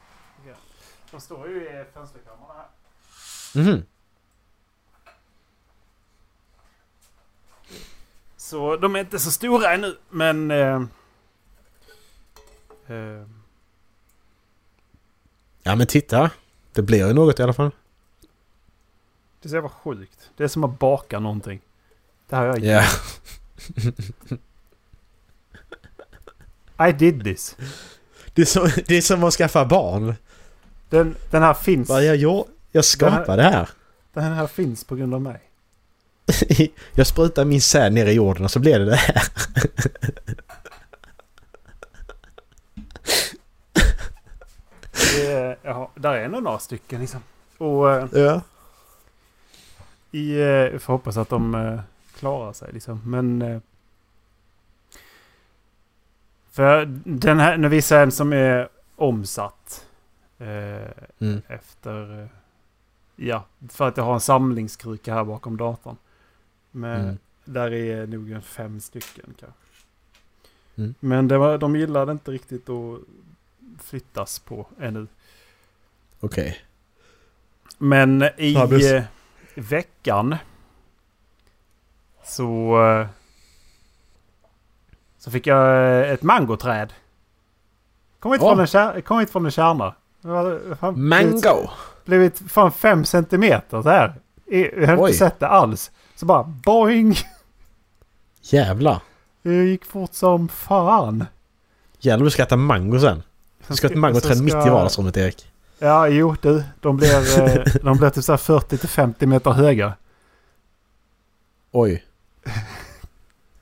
De 1.10 1.20
står 1.20 1.48
ju 1.48 1.56
i 1.64 1.84
fönsterkammaren 1.94 2.56
här. 2.56 3.62
Mhm. 3.62 3.82
Så 8.36 8.76
de 8.76 8.96
är 8.96 9.00
inte 9.00 9.18
så 9.18 9.30
stora 9.30 9.74
ännu, 9.74 9.96
men... 10.10 10.50
Eh, 10.50 10.82
eh, 12.86 13.26
Ja 15.62 15.76
men 15.76 15.86
titta. 15.86 16.30
Det 16.72 16.82
blir 16.82 17.06
ju 17.06 17.12
något 17.12 17.40
i 17.40 17.42
alla 17.42 17.52
fall. 17.52 17.70
det 19.42 19.48
så 19.48 19.54
jävla 19.54 19.70
sjukt. 19.70 20.30
Det 20.36 20.44
är 20.44 20.48
som 20.48 20.64
att 20.64 20.78
baka 20.78 21.20
någonting. 21.20 21.60
Det 22.28 22.36
här 22.36 22.46
har 22.46 22.58
jag 22.58 22.64
Ja. 22.64 22.84
I 26.78 26.92
did 26.92 27.24
this. 27.24 27.56
Det 28.34 28.42
är, 28.42 28.46
som, 28.46 28.70
det 28.86 28.96
är 28.96 29.00
som 29.00 29.24
att 29.24 29.34
skaffa 29.34 29.64
barn. 29.64 30.14
Den, 30.90 31.16
den 31.30 31.42
här 31.42 31.54
finns. 31.54 31.88
Vad 31.88 32.04
jag 32.04 32.16
gjorde? 32.16 32.48
Jag 32.72 32.84
skapade 32.84 33.42
det 33.42 33.48
här. 33.48 33.68
Den 34.12 34.32
här 34.32 34.46
finns 34.46 34.84
på 34.84 34.96
grund 34.96 35.14
av 35.14 35.22
mig. 35.22 35.40
Jag 36.94 37.06
sprutade 37.06 37.44
min 37.48 37.60
säd 37.60 37.92
ner 37.92 38.06
i 38.06 38.12
jorden 38.12 38.44
och 38.44 38.50
så 38.50 38.58
blev 38.58 38.78
det 38.78 38.84
det 38.84 38.96
här. 38.96 39.22
Det 44.92 45.56
ja, 45.62 45.90
där 45.94 46.14
är 46.14 46.28
nog 46.28 46.42
några 46.42 46.58
stycken 46.58 47.00
liksom. 47.00 47.20
Och 47.58 47.92
eh, 47.92 48.08
Ja. 48.12 48.40
i, 50.10 50.40
eh, 50.40 50.72
vi 50.72 50.78
får 50.78 50.92
hoppas 50.92 51.16
att 51.16 51.28
de 51.28 51.54
eh, 51.54 51.80
klarar 52.18 52.52
sig 52.52 52.68
liksom. 52.72 53.00
Men... 53.04 53.60
För 56.54 56.84
den 57.04 57.38
här, 57.40 57.56
nu 57.56 57.68
visar 57.68 58.02
en 58.02 58.12
som 58.12 58.32
är 58.32 58.68
omsatt. 58.96 59.86
Eh, 60.38 60.90
Mm. 61.18 61.42
efter... 61.48 62.22
eh, 62.22 62.28
Ja, 63.16 63.44
för 63.68 63.88
att 63.88 63.96
jag 63.96 64.04
har 64.04 64.14
en 64.14 64.20
samlingskruka 64.20 65.14
här 65.14 65.24
bakom 65.24 65.56
datorn. 65.56 65.96
Men 66.70 67.00
Mm. 67.00 67.18
där 67.44 67.72
är 67.72 68.06
nog 68.06 68.30
en 68.30 68.42
fem 68.42 68.80
stycken 68.80 69.34
kanske. 69.40 69.60
Mm. 70.76 70.94
Men 71.00 71.28
det 71.28 71.38
var, 71.38 71.58
de 71.58 71.76
gillade 71.76 72.12
inte 72.12 72.30
riktigt 72.30 72.68
att 72.68 72.98
flyttas 73.82 74.38
på 74.38 74.66
ännu. 74.80 75.06
Okej. 76.20 76.58
Men 77.78 78.22
i 78.36 78.54
Fabulous. 78.54 78.84
eh, 78.92 79.02
veckan 79.54 80.36
så, 82.24 82.82
eh, 82.86 83.06
så 85.24 85.30
fick 85.30 85.46
jag 85.46 85.66
eh, 86.00 86.10
ett 86.10 86.22
mangoträd. 86.22 86.92
Kom 88.20 88.32
hit, 88.32 88.40
Åh. 88.42 88.48
från 88.50 88.60
en 88.60 88.66
kär, 88.66 89.00
kom 89.00 89.18
hit 89.20 89.30
från 89.30 89.44
en 89.44 89.50
kärna. 89.50 89.94
Fan 90.80 91.08
Mango! 91.08 91.68
blivit 92.04 92.38
fan 92.52 92.72
fem 92.72 93.04
centimeter 93.04 93.82
så 93.82 93.88
här. 93.88 94.14
Jag 94.46 94.86
har 94.88 94.96
Oj. 94.96 95.08
inte 95.10 95.12
sett 95.18 95.40
det 95.40 95.48
alls. 95.48 95.90
Så 96.16 96.26
bara 96.26 96.42
boing! 96.42 97.16
Jävlar. 98.40 99.00
Det 99.42 99.54
gick 99.64 99.84
fort 99.84 100.14
som 100.14 100.48
fan. 100.48 101.24
Jävlar 101.98 102.24
du 102.24 102.30
ska 102.30 102.42
äta 102.42 102.56
mango 102.56 102.98
sen. 103.00 103.22
Du 103.68 103.76
ska 103.76 103.86
ett 103.86 103.96
mangoträd 103.96 104.36
Så 104.36 104.42
mitt 104.42 104.54
i 104.54 104.60
ska- 104.60 104.72
vardagsrummet 104.72 105.16
Erik. 105.16 105.52
Ja, 105.78 106.08
jo 106.08 106.36
du. 106.42 106.64
De 106.80 106.96
blir, 106.96 107.40
eh, 107.40 107.64
de 107.82 107.96
blir 107.96 108.10
typ 108.10 108.24
så 108.24 108.32
här 108.32 108.38
40-50 108.38 109.26
meter 109.26 109.50
höga. 109.50 109.92
Oj. 111.72 112.04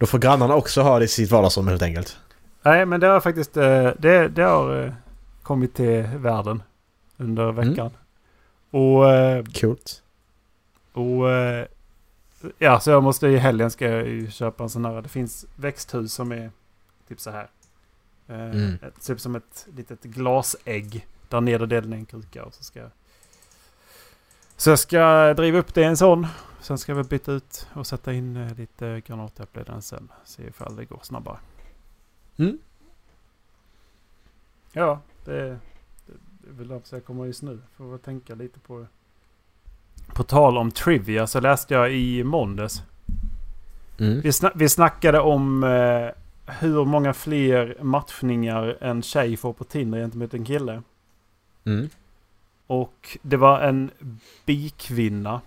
Då 0.03 0.07
får 0.07 0.19
grannarna 0.19 0.55
också 0.55 0.83
ha 0.83 0.99
det 0.99 1.05
i 1.05 1.09
sitt 1.09 1.31
vardagsrum 1.31 1.69
helt 1.69 1.83
enkelt. 1.83 2.17
Nej, 2.63 2.87
men 2.87 3.01
det 3.01 3.07
har 3.07 3.21
faktiskt 3.21 3.57
eh, 3.57 3.91
det, 3.99 4.29
det 4.29 4.43
har 4.43 4.85
eh, 4.85 4.93
kommit 5.43 5.75
till 5.75 6.03
världen 6.03 6.63
under 7.17 7.53
veckan. 7.53 7.91
Och, 8.71 9.11
eh, 9.11 9.45
Coolt. 9.45 10.03
och 10.93 11.27
ja, 12.59 12.81
så 12.81 12.91
jag 12.91 13.03
måste 13.03 13.29
i 13.29 13.37
helgen 13.37 13.71
ska 13.71 13.89
jag 13.89 14.09
ju 14.09 14.31
köpa 14.31 14.63
en 14.63 14.71
sån 14.71 14.85
här. 14.85 15.03
Det 15.03 15.09
finns 15.09 15.47
växthus 15.57 16.13
som 16.13 16.33
är 16.33 16.51
typ 17.09 17.21
så 17.21 17.31
här. 17.31 17.49
Mm. 18.29 18.79
ett, 18.83 19.07
typ 19.07 19.21
som 19.21 19.37
ett 19.37 19.67
litet 19.77 20.03
glasägg. 20.03 21.07
Där 21.29 21.41
nedre 21.41 21.67
delen 21.67 21.93
är 21.93 21.97
en 21.97 22.07
kruka 22.07 22.45
och 22.45 22.55
så 22.55 22.65
ska 22.65 22.81
så 24.57 24.71
jag 24.71 24.79
ska 24.79 25.35
driva 25.35 25.59
upp 25.59 25.75
det 25.75 25.81
i 25.81 25.85
en 25.85 25.97
sån. 25.97 26.27
Sen 26.63 26.79
ska 26.79 26.95
vi 26.95 27.03
byta 27.03 27.33
ut 27.33 27.69
och 27.75 27.87
sätta 27.87 28.13
in 28.13 28.37
eh, 28.37 28.55
lite 28.55 29.03
granatäpple 29.07 29.63
i 29.63 29.65
den 29.65 29.83
sen. 29.83 30.13
Se 30.25 30.47
ifall 30.47 30.77
det 30.77 30.85
går 30.85 31.01
snabbare. 31.03 31.39
Mm. 32.37 32.59
Ja, 34.73 35.01
det, 35.25 35.33
det, 35.33 35.59
det 36.39 36.51
vill 36.51 36.71
jag 36.71 36.83
försöka 36.83 37.07
komma 37.07 37.27
just 37.27 37.43
nu. 37.43 37.61
Får 37.77 37.91
väl 37.91 37.99
tänka 37.99 38.35
lite 38.35 38.59
på 38.59 38.87
På 40.07 40.23
tal 40.23 40.59
om 40.59 40.71
trivia 40.71 41.27
så 41.27 41.41
läste 41.41 41.75
jag 41.75 41.93
i 41.93 42.25
måndags. 42.25 42.83
Mm. 43.99 44.21
Vi, 44.21 44.33
sna 44.33 44.53
vi 44.55 44.69
snackade 44.69 45.21
om 45.21 45.65
eh, 45.65 46.09
hur 46.53 46.85
många 46.85 47.15
fler 47.15 47.77
matchningar 47.83 48.79
en 48.81 49.03
tjej 49.03 49.37
får 49.37 49.53
på 49.53 49.65
Tinder 49.65 49.99
gentemot 49.99 50.35
en 50.35 50.45
kille. 50.45 50.83
Mm. 51.65 51.89
Och 52.67 53.19
det 53.23 53.37
var 53.37 53.61
en 53.61 53.91
bikvinna. 54.47 55.41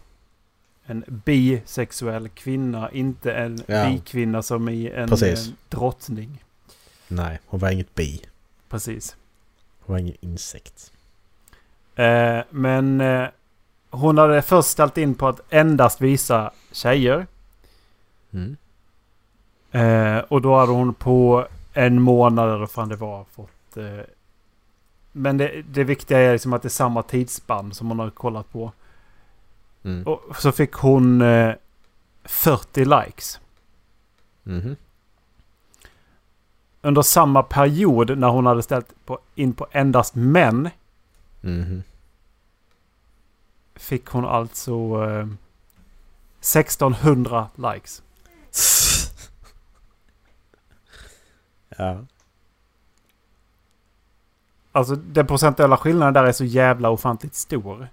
En 0.85 1.03
bisexuell 1.07 2.29
kvinna, 2.29 2.91
inte 2.91 3.33
en 3.33 3.59
Ja. 3.67 3.89
bikvinna 3.89 4.41
som 4.41 4.69
i 4.69 4.89
en 4.89 5.09
Precis. 5.09 5.47
eh, 5.47 5.53
drottning. 5.69 6.43
Nej, 7.07 7.39
hon 7.45 7.59
var 7.59 7.69
inget 7.71 7.95
bi. 7.95 8.21
Precis. 8.69 9.15
Hon 9.79 9.93
var 9.93 9.99
ingen 9.99 10.15
insekt. 10.21 10.91
Eh, 11.95 12.39
men 12.49 13.01
eh, 13.01 13.27
hon 13.89 14.17
hade 14.17 14.41
först 14.41 14.69
ställt 14.69 14.97
in 14.97 15.15
på 15.15 15.27
att 15.27 15.41
endast 15.53 16.01
visa 16.01 16.51
tjejer. 16.71 17.27
Mm. 18.33 18.57
Eh, 19.71 20.17
och 20.23 20.41
då 20.41 20.55
hade 20.57 20.71
hon 20.71 20.93
på 20.93 21.47
en 21.73 22.01
månad 22.01 22.47
eller 22.49 22.57
vad 22.59 22.71
fan 22.71 22.89
det 22.89 22.95
var 22.95 23.25
fått... 23.35 23.77
Eh, 23.77 23.99
men 25.11 25.37
det, 25.37 25.61
det 25.69 25.83
viktiga 25.83 26.19
är 26.19 26.31
liksom 26.31 26.53
att 26.53 26.61
det 26.61 26.67
är 26.67 26.69
samma 26.69 27.03
tidsspann 27.03 27.73
som 27.73 27.87
hon 27.87 27.99
har 27.99 28.09
kollat 28.09 28.51
på. 28.51 28.71
Mm. 29.85 30.03
Och 30.07 30.35
så 30.37 30.51
fick 30.51 30.73
hon 30.73 31.21
eh, 31.21 31.53
40 32.23 32.85
likes. 32.85 33.39
Mhm. 34.43 34.75
Under 36.81 37.01
samma 37.01 37.43
period 37.43 38.17
när 38.17 38.27
hon 38.27 38.45
hade 38.45 38.63
ställt 38.63 39.05
på, 39.05 39.19
in 39.35 39.53
på 39.53 39.67
endast 39.71 40.15
män 40.15 40.69
Mhm. 41.41 41.83
fick 43.75 44.05
hon 44.07 44.25
alltså 44.25 44.73
eh, 45.09 45.27
1600 46.39 47.49
likes. 47.55 48.01
Ja. 51.77 52.05
Alltså 54.71 54.95
den 54.95 55.27
procentuella 55.27 55.77
skillnaden 55.77 56.13
där 56.13 56.23
är 56.23 56.31
så 56.31 56.45
jävla 56.45 56.89
ofantligt 56.89 57.35
stor. 57.35 57.87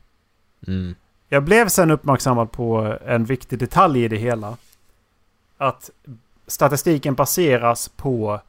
Mm. 0.66 0.94
Jag 1.32 1.42
blev 1.42 1.68
sen 1.68 1.90
uppmärksammad 1.90 2.52
på 2.52 2.98
en 3.06 3.24
viktig 3.24 3.58
detalj 3.58 4.04
i 4.04 4.08
det 4.08 4.16
hela. 4.16 4.56
Att 5.58 5.90
statistiken 6.46 7.14
baseras 7.14 7.88
på 7.88 8.40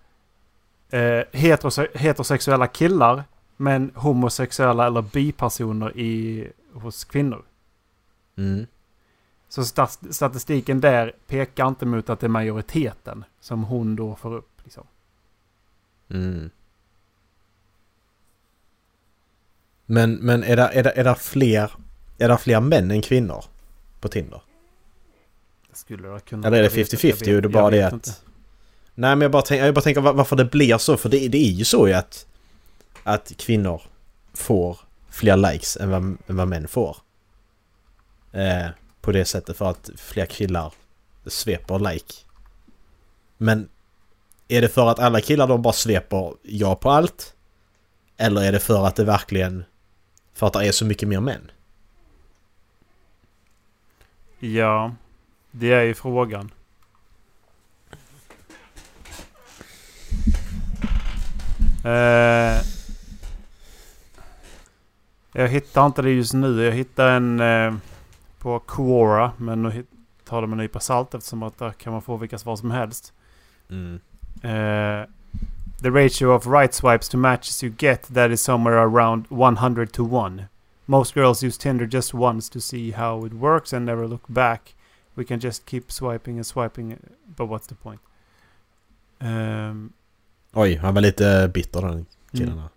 eh, 0.89 1.21
heterose 1.31 1.87
heterosexuella 1.93 2.67
killar 2.67 3.23
men 3.57 3.91
homosexuella 3.95 4.87
eller 4.87 5.01
bipersoner 5.01 5.97
i, 5.97 6.47
hos 6.73 7.03
kvinnor. 7.03 7.43
Mm. 8.35 8.67
Så 9.49 9.65
stat 9.65 9.99
statistiken 10.09 10.81
där 10.81 11.13
pekar 11.27 11.67
inte 11.67 11.85
mot 11.85 12.09
att 12.09 12.19
det 12.19 12.27
är 12.27 12.29
majoriteten 12.29 13.25
som 13.39 13.63
hon 13.63 13.95
då 13.95 14.15
får 14.15 14.33
upp. 14.33 14.61
Liksom. 14.63 14.83
Mm. 16.09 16.49
Men, 19.85 20.13
men 20.13 20.43
är 20.43 20.55
det, 20.55 20.69
är, 20.73 20.83
det, 20.83 20.91
är, 20.91 21.03
det 21.03 21.15
fler, 21.15 21.71
är 22.17 22.29
det 22.29 22.37
fler 22.37 22.59
män 22.59 22.91
än 22.91 23.01
kvinnor 23.01 23.45
på 23.99 24.07
Tinder? 24.07 24.41
Det 25.71 25.77
skulle 25.77 26.07
jag 26.07 26.25
kunna... 26.25 26.47
Eller 26.47 26.57
är 26.57 26.61
det 26.61 26.67
jag 26.67 26.75
vet 26.75 26.93
inte, 26.93 27.07
50-50? 27.07 27.09
jag 27.09 27.15
vet- 27.17 27.27
Är 27.27 27.41
det 27.41 27.49
bara 27.49 27.69
det 27.69 27.83
att- 27.83 27.93
inte. 27.93 28.11
Nej 28.95 29.15
men 29.15 29.21
jag 29.21 29.31
bara, 29.31 29.41
tänk, 29.41 29.61
jag 29.61 29.73
bara 29.73 29.81
tänker 29.81 30.01
var- 30.01 30.13
varför 30.13 30.35
det 30.35 30.45
blir 30.45 30.77
så. 30.77 30.97
För 30.97 31.09
det, 31.09 31.27
det 31.27 31.37
är 31.37 31.51
ju 31.51 31.65
så 31.65 31.87
ju 31.87 31.93
att, 31.93 32.25
att 33.03 33.31
kvinnor 33.37 33.81
får 34.33 34.77
fler 35.09 35.37
likes 35.37 35.77
än 35.77 35.89
vad, 35.89 36.01
än 36.01 36.17
vad 36.27 36.47
män 36.47 36.67
får. 36.67 36.97
Eh, 38.31 38.67
på 39.01 39.11
det 39.11 39.25
sättet 39.25 39.57
för 39.57 39.69
att 39.69 39.89
fler 39.97 40.25
killar 40.25 40.73
sveper 41.25 41.79
like. 41.91 42.13
Men 43.37 43.69
är 44.47 44.61
det 44.61 44.69
för 44.69 44.87
att 44.89 44.99
alla 44.99 45.21
killar 45.21 45.47
de 45.47 45.61
bara 45.61 45.73
sveper 45.73 46.33
ja 46.41 46.75
på 46.75 46.91
allt? 46.91 47.33
Eller 48.17 48.41
är 48.41 48.51
det 48.51 48.59
för 48.59 48.85
att 48.87 48.95
det 48.95 49.03
verkligen... 49.03 49.63
För 50.33 50.47
att 50.47 50.53
det 50.53 50.67
är 50.67 50.71
så 50.71 50.85
mycket 50.85 51.07
mer 51.09 51.19
män? 51.19 51.51
Ja, 54.45 54.91
det 55.51 55.71
är 55.73 55.83
ju 55.83 55.93
frågan. 55.93 56.51
Eh, 61.85 62.61
jag 65.31 65.47
hittar 65.47 65.85
inte 65.85 66.01
det 66.01 66.11
just 66.11 66.33
nu. 66.33 66.63
Jag 66.63 66.71
hittar 66.71 67.09
en 67.09 67.39
eh, 67.39 67.73
på 68.39 68.59
Quora. 68.59 69.31
Men 69.37 69.63
nu 69.63 69.85
tar 70.25 70.41
det 70.41 70.47
med 70.47 70.53
en 70.53 70.63
nypa 70.63 70.79
salt 70.79 71.13
eftersom 71.13 71.43
att 71.43 71.57
där 71.57 71.71
kan 71.71 71.93
man 71.93 72.01
få 72.01 72.17
vilka 72.17 72.37
svar 72.37 72.55
som 72.55 72.71
helst. 72.71 73.13
Mm. 73.69 73.99
Uh, 74.43 75.05
the 75.81 75.89
ratio 75.89 76.27
of 76.27 76.47
right 76.47 76.73
swipes 76.73 77.09
to 77.09 77.17
matches 77.17 77.63
you 77.63 77.73
get 77.77 78.13
that 78.13 78.31
is 78.31 78.41
somewhere 78.41 78.79
around 78.79 79.25
100 79.29 79.87
to 79.87 80.25
1. 80.27 80.41
Most 80.85 81.13
girls 81.13 81.43
use 81.43 81.57
Tinder 81.57 81.85
just 81.87 82.13
once 82.13 82.49
to 82.49 82.59
see 82.61 82.91
how 82.91 83.25
it 83.25 83.33
works 83.33 83.73
and 83.73 83.85
never 83.85 84.07
look 84.07 84.27
back. 84.27 84.75
We 85.15 85.23
can 85.25 85.39
just 85.39 85.65
keep 85.65 85.91
swiping 85.91 86.37
and 86.37 86.45
swiping, 86.45 86.97
but 87.35 87.45
what's 87.47 87.67
the 87.67 87.75
point? 87.75 88.01
Um, 89.21 89.93
Oj, 90.53 90.77
han 90.77 90.93
var 90.93 91.01
lite 91.01 91.47
bitter 91.53 91.81
den 91.81 92.05
killen 92.31 92.49
Mm. 92.53 92.57
där. 92.63 92.69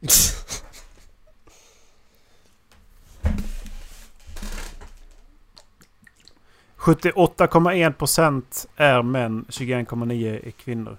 78,1% 7.30 8.66
är 8.76 9.02
män, 9.02 9.44
21,9% 9.48 10.46
är 10.46 10.50
kvinnor. 10.50 10.96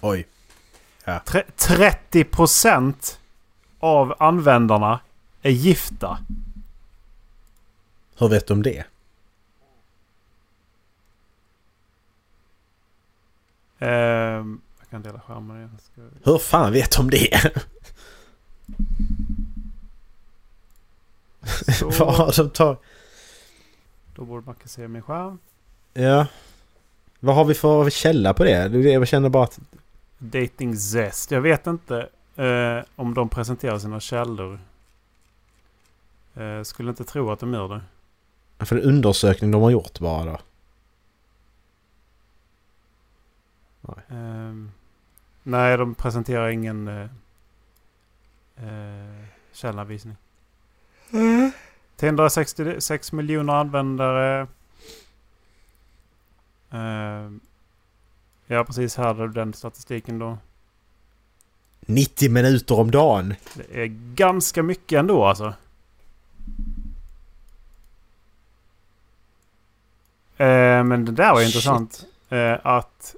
Oj. 0.00 0.26
Tre- 1.24 1.44
30% 1.56 3.18
av 3.80 4.14
användarna 4.18 5.00
är 5.42 5.50
gifta. 5.50 6.18
Hur 8.18 8.28
vet 8.28 8.50
om 8.50 8.62
det? 8.62 8.84
Ehm, 13.78 14.60
jag 14.78 14.88
kan 14.90 15.02
dela 15.02 15.20
skärmen 15.20 15.56
igen. 15.56 15.78
Ska... 15.92 16.30
Hur 16.30 16.38
fan 16.38 16.72
vet 16.72 16.98
om 16.98 17.10
det? 17.10 17.52
Vad 21.98 22.14
har 22.14 22.32
de 22.36 22.50
tagit? 22.50 22.78
då 24.18 24.24
borde 24.24 24.46
man 24.46 24.54
kunna 24.54 24.68
se 24.68 24.88
min 24.88 25.02
skärm. 25.02 25.38
Ja. 25.94 26.26
Vad 27.20 27.34
har 27.36 27.44
vi 27.44 27.54
för 27.54 27.90
källa 27.90 28.34
på 28.34 28.44
det 28.44 28.50
Jag 28.90 29.08
känner 29.08 29.28
bara 29.28 29.44
att... 29.44 29.58
Dating 30.18 30.76
Zest. 30.76 31.30
Jag 31.30 31.40
vet 31.40 31.66
inte 31.66 32.08
eh, 32.38 32.84
om 32.96 33.14
de 33.14 33.28
presenterar 33.28 33.78
sina 33.78 34.00
källor. 34.00 34.60
Eh, 36.34 36.62
skulle 36.62 36.90
inte 36.90 37.04
tro 37.04 37.30
att 37.30 37.40
de 37.40 37.54
gör 37.54 37.68
det. 37.68 38.66
För 38.66 38.76
en 38.76 38.82
undersökning 38.82 39.50
de 39.50 39.62
har 39.62 39.70
gjort 39.70 40.00
bara 40.00 40.24
då. 40.24 40.38
Ehm, 44.08 44.70
nej, 45.42 45.76
de 45.76 45.94
presenterar 45.94 46.48
ingen 46.48 46.88
eh, 46.88 47.08
eh, 48.56 49.24
källanvisning. 49.52 50.16
Tinder 51.96 52.22
har 52.22 52.30
66 52.30 53.12
miljoner 53.12 53.52
användare. 53.52 54.46
Ehm, 56.70 57.40
ja, 58.46 58.64
precis 58.64 58.96
här 58.96 59.14
har 59.14 59.26
du 59.26 59.32
den 59.32 59.52
statistiken 59.52 60.18
då. 60.18 60.38
90 61.88 62.30
minuter 62.30 62.78
om 62.78 62.90
dagen! 62.90 63.34
Det 63.54 63.82
är 63.82 63.86
ganska 64.14 64.62
mycket 64.62 64.98
ändå 64.98 65.24
alltså. 65.24 65.54
Eh, 70.36 70.84
men 70.84 71.04
det 71.04 71.12
där 71.12 71.32
var 71.32 71.40
ju 71.40 71.46
Shit. 71.46 71.54
intressant. 71.54 72.06
Eh, 72.28 72.66
att 72.66 73.14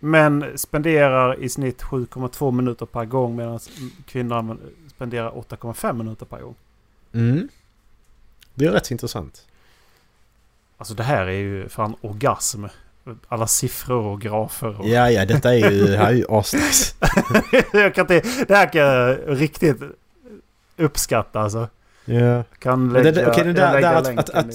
män 0.00 0.58
spenderar 0.58 1.42
i 1.42 1.48
snitt 1.48 1.82
7,2 1.82 2.50
minuter 2.50 2.86
per 2.86 3.04
gång 3.04 3.36
medan 3.36 3.60
kvinnor 4.06 4.58
spenderar 4.88 5.30
8,5 5.30 5.92
minuter 5.92 6.26
per 6.26 6.40
gång. 6.40 6.54
Mm. 7.12 7.48
Det 8.54 8.64
är 8.66 8.70
rätt 8.70 8.90
intressant. 8.90 9.46
Alltså 10.78 10.94
det 10.94 11.02
här 11.02 11.26
är 11.26 11.32
ju 11.32 11.68
fan 11.68 11.96
orgasm. 12.00 12.64
Alla 13.28 13.46
siffror 13.46 14.04
och 14.06 14.20
grafer. 14.20 14.80
Och 14.80 14.88
Ja, 14.88 15.10
ja, 15.10 15.24
detta 15.26 15.54
är 15.54 15.70
ju, 15.70 15.86
det 15.86 15.96
här 15.96 16.06
är 16.08 16.12
ju 16.12 16.24
asnice. 16.28 16.94
jag 17.72 17.94
kan 17.94 18.02
inte, 18.02 18.44
det 18.48 18.54
här 18.56 18.72
kan 18.72 18.80
jag 18.80 19.18
riktigt 19.26 19.82
uppskatta 20.76 21.40
alltså. 21.40 21.68
Ja. 22.04 22.44
Kan 22.58 22.86
Men 22.92 23.02
det- 23.04 23.12
lägga, 23.12 23.30
okej, 23.30 23.44
det 23.44 23.52
där- 23.52 23.62
jag 23.66 23.72
lägger 23.74 24.02
där 24.02 24.18
att- 24.18 24.18
att- 24.18 24.30
att-. 24.30 24.54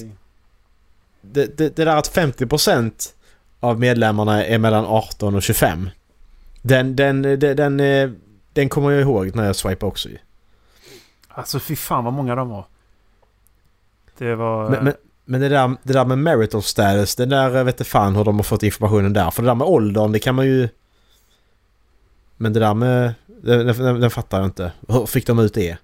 Det, 1.22 1.58
det, 1.58 1.76
det 1.76 1.86
där 1.86 1.96
att 1.98 2.16
50% 2.16 3.14
av 3.60 3.80
medlemmarna 3.80 4.46
är 4.46 4.58
mellan 4.58 4.86
18 4.86 5.36
och 5.36 5.44
25. 5.44 5.90
Den, 6.62 6.96
den, 6.96 7.22
den, 7.22 7.40
den, 7.40 7.80
eh, 7.80 8.10
den 8.54 8.70
kommer 8.70 8.92
jag 8.92 9.02
ihåg 9.02 9.36
när 9.36 9.46
jag 9.46 9.56
swipade 9.56 9.90
också 9.90 10.10
ju. 10.10 10.18
Alltså 11.28 11.60
fy 11.60 11.76
fan 11.76 12.04
vad 12.04 12.14
många 12.14 12.36
de 12.36 12.50
var. 12.50 12.66
Det 14.18 14.36
var... 14.36 14.70
Men, 14.70 14.84
men, 14.84 14.94
men 15.30 15.42
det, 15.42 15.50
där, 15.50 15.78
det 15.84 15.94
där 15.94 16.06
med 16.06 16.18
marital 16.18 16.64
status, 16.64 17.16
det 17.16 17.26
där 17.26 17.50
jag 17.50 17.66
vet 17.66 17.76
inte 17.76 17.84
fan 17.90 18.16
hur 18.16 18.24
de 18.24 18.36
har 18.36 18.44
fått 18.44 18.64
informationen 18.64 19.14
där. 19.14 19.32
För 19.32 19.42
det 19.44 19.50
där 19.50 19.56
med 19.56 19.68
åldern, 19.68 20.12
det 20.12 20.20
kan 20.20 20.36
man 20.36 20.46
ju... 20.46 20.70
Men 22.38 22.54
det 22.54 22.60
där 22.60 22.74
med... 22.74 23.14
Den, 23.26 23.68
den, 23.68 24.00
den 24.00 24.12
fattar 24.12 24.38
jag 24.38 24.48
inte. 24.48 24.72
Hur 24.88 25.06
fick 25.06 25.28
de 25.28 25.40
ut 25.40 25.54
det? 25.54 25.78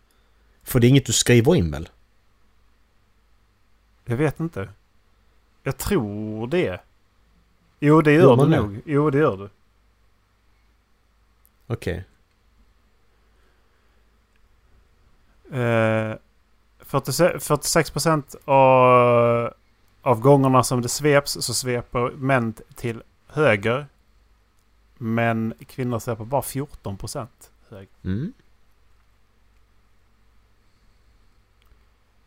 För 0.63 0.79
det 0.79 0.87
är 0.87 0.89
inget 0.89 1.05
du 1.05 1.13
skriver 1.13 1.55
in 1.55 1.71
väl? 1.71 1.89
Jag 4.05 4.17
vet 4.17 4.39
inte. 4.39 4.69
Jag 5.63 5.77
tror 5.77 6.47
det. 6.47 6.79
Jo 7.79 8.01
det 8.01 8.13
Gör 8.13 8.21
gör 8.21 8.35
du 8.35 8.51
det? 8.51 8.57
nog. 8.57 8.81
Jo 8.85 9.09
det 9.09 9.17
gör 9.17 9.37
du. 9.37 9.49
Okej. 11.67 12.03
Eh, 15.51 16.15
46, 17.03 17.49
46% 17.49 18.35
av, 18.45 19.53
av 20.01 20.19
gångerna 20.19 20.63
som 20.63 20.81
det 20.81 20.89
sveps 20.89 21.31
så 21.31 21.53
sveper 21.53 22.11
män 22.11 22.53
till 22.75 23.03
höger. 23.27 23.87
Men 24.97 25.53
kvinnor 25.67 25.99
sveper 25.99 26.25
bara 26.25 26.41
14% 26.41 27.27
höger. 27.69 27.87
Mm. 28.03 28.33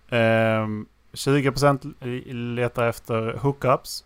Ehm, 0.08 0.86
20% 1.12 1.94
l- 2.00 2.54
letar 2.54 2.86
efter 2.88 3.32
hookups. 3.36 4.04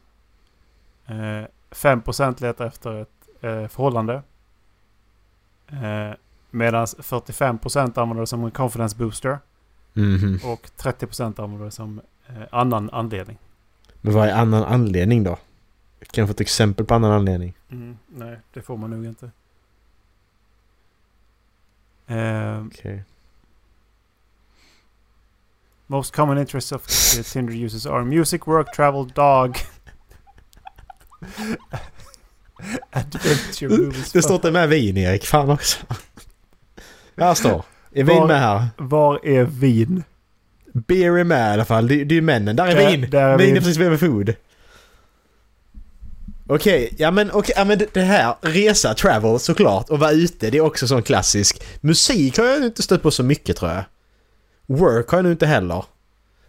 Uh, 1.10 1.44
5% 1.70 2.40
letar 2.42 2.66
efter 2.66 2.94
ett 3.02 3.28
eh, 3.40 3.66
förhållande. 3.68 4.22
Uh, 5.72 6.12
Medan 6.50 6.86
45% 6.86 7.98
använder 8.00 8.20
det 8.20 8.26
som 8.26 8.44
en 8.44 8.50
confidence 8.50 8.96
booster. 8.96 9.38
Mhm. 9.92 10.40
Och 10.44 10.70
30% 10.76 11.42
använder 11.42 11.64
det 11.64 11.70
som 11.70 12.00
eh, 12.28 12.42
annan 12.52 12.90
anledning. 12.90 13.38
Men 14.00 14.14
vad 14.14 14.28
är 14.28 14.32
annan 14.32 14.64
anledning 14.64 15.24
då? 15.24 15.38
Kan 16.10 16.22
jag 16.22 16.28
få 16.28 16.32
ett 16.32 16.40
exempel 16.40 16.86
på 16.86 16.94
annan 16.94 17.12
anledning? 17.12 17.54
nej, 18.06 18.38
det 18.52 18.62
får 18.62 18.76
man 18.76 18.90
nog 18.90 19.04
inte. 19.04 19.30
Ehm, 22.06 22.70
Okej. 22.72 23.04
Most 25.86 26.14
common 26.14 26.38
interests 26.38 26.72
of 26.72 26.86
Tinder 27.32 27.54
users 27.54 27.86
are 27.86 28.04
music, 28.04 28.46
work, 28.46 28.76
travel, 28.76 29.08
dog. 29.08 29.56
Adventure 32.90 33.68
movies. 33.68 34.12
Det 34.12 34.22
står 34.22 34.34
inte 34.34 34.50
med 34.50 34.68
vin 34.68 34.96
Erik, 34.96 35.26
fan 35.26 35.50
också. 35.50 35.86
Här 37.16 37.34
står. 37.34 37.64
Är 37.94 38.04
vin 38.04 38.16
Var- 38.16 38.26
med 38.26 38.40
här? 38.40 38.66
Var 38.76 39.26
är 39.26 39.44
vin? 39.44 40.04
Beer 40.72 41.18
är 41.18 41.24
med 41.24 41.50
i 41.50 41.52
alla 41.52 41.64
fall. 41.64 41.88
Det, 41.88 42.04
det 42.04 42.12
är 42.12 42.16
ju 42.16 42.20
männen. 42.22 42.56
Där 42.56 42.66
är 42.66 42.74
Där- 42.76 42.90
vin! 42.90 43.10
där 43.10 43.28
är 43.28 43.38
vin 43.38 43.56
är 43.56 43.60
precis 43.60 43.76
bredvid 43.78 44.00
food. 44.00 44.34
Okej, 46.46 46.94
ja 46.98 47.10
men 47.10 47.30
okej, 47.32 47.54
ja 47.56 47.64
men 47.64 47.78
det- 47.78 47.94
det 47.94 48.00
här, 48.02 48.34
resa, 48.40 48.94
travel 48.94 49.38
såklart 49.40 49.90
och 49.90 49.98
vara 49.98 50.10
ute, 50.12 50.50
det 50.50 50.58
är 50.58 50.62
också 50.62 50.86
sån 50.88 51.02
klassisk. 51.02 51.62
Musik 51.80 52.38
har 52.38 52.44
jag 52.44 52.64
inte 52.64 52.82
stött 52.82 53.02
på 53.02 53.10
så 53.10 53.22
mycket 53.22 53.56
tror 53.56 53.70
jag. 53.70 53.84
Work 54.66 55.08
har 55.08 55.18
jag 55.18 55.22
nog 55.22 55.32
inte 55.32 55.46
heller. 55.46 55.84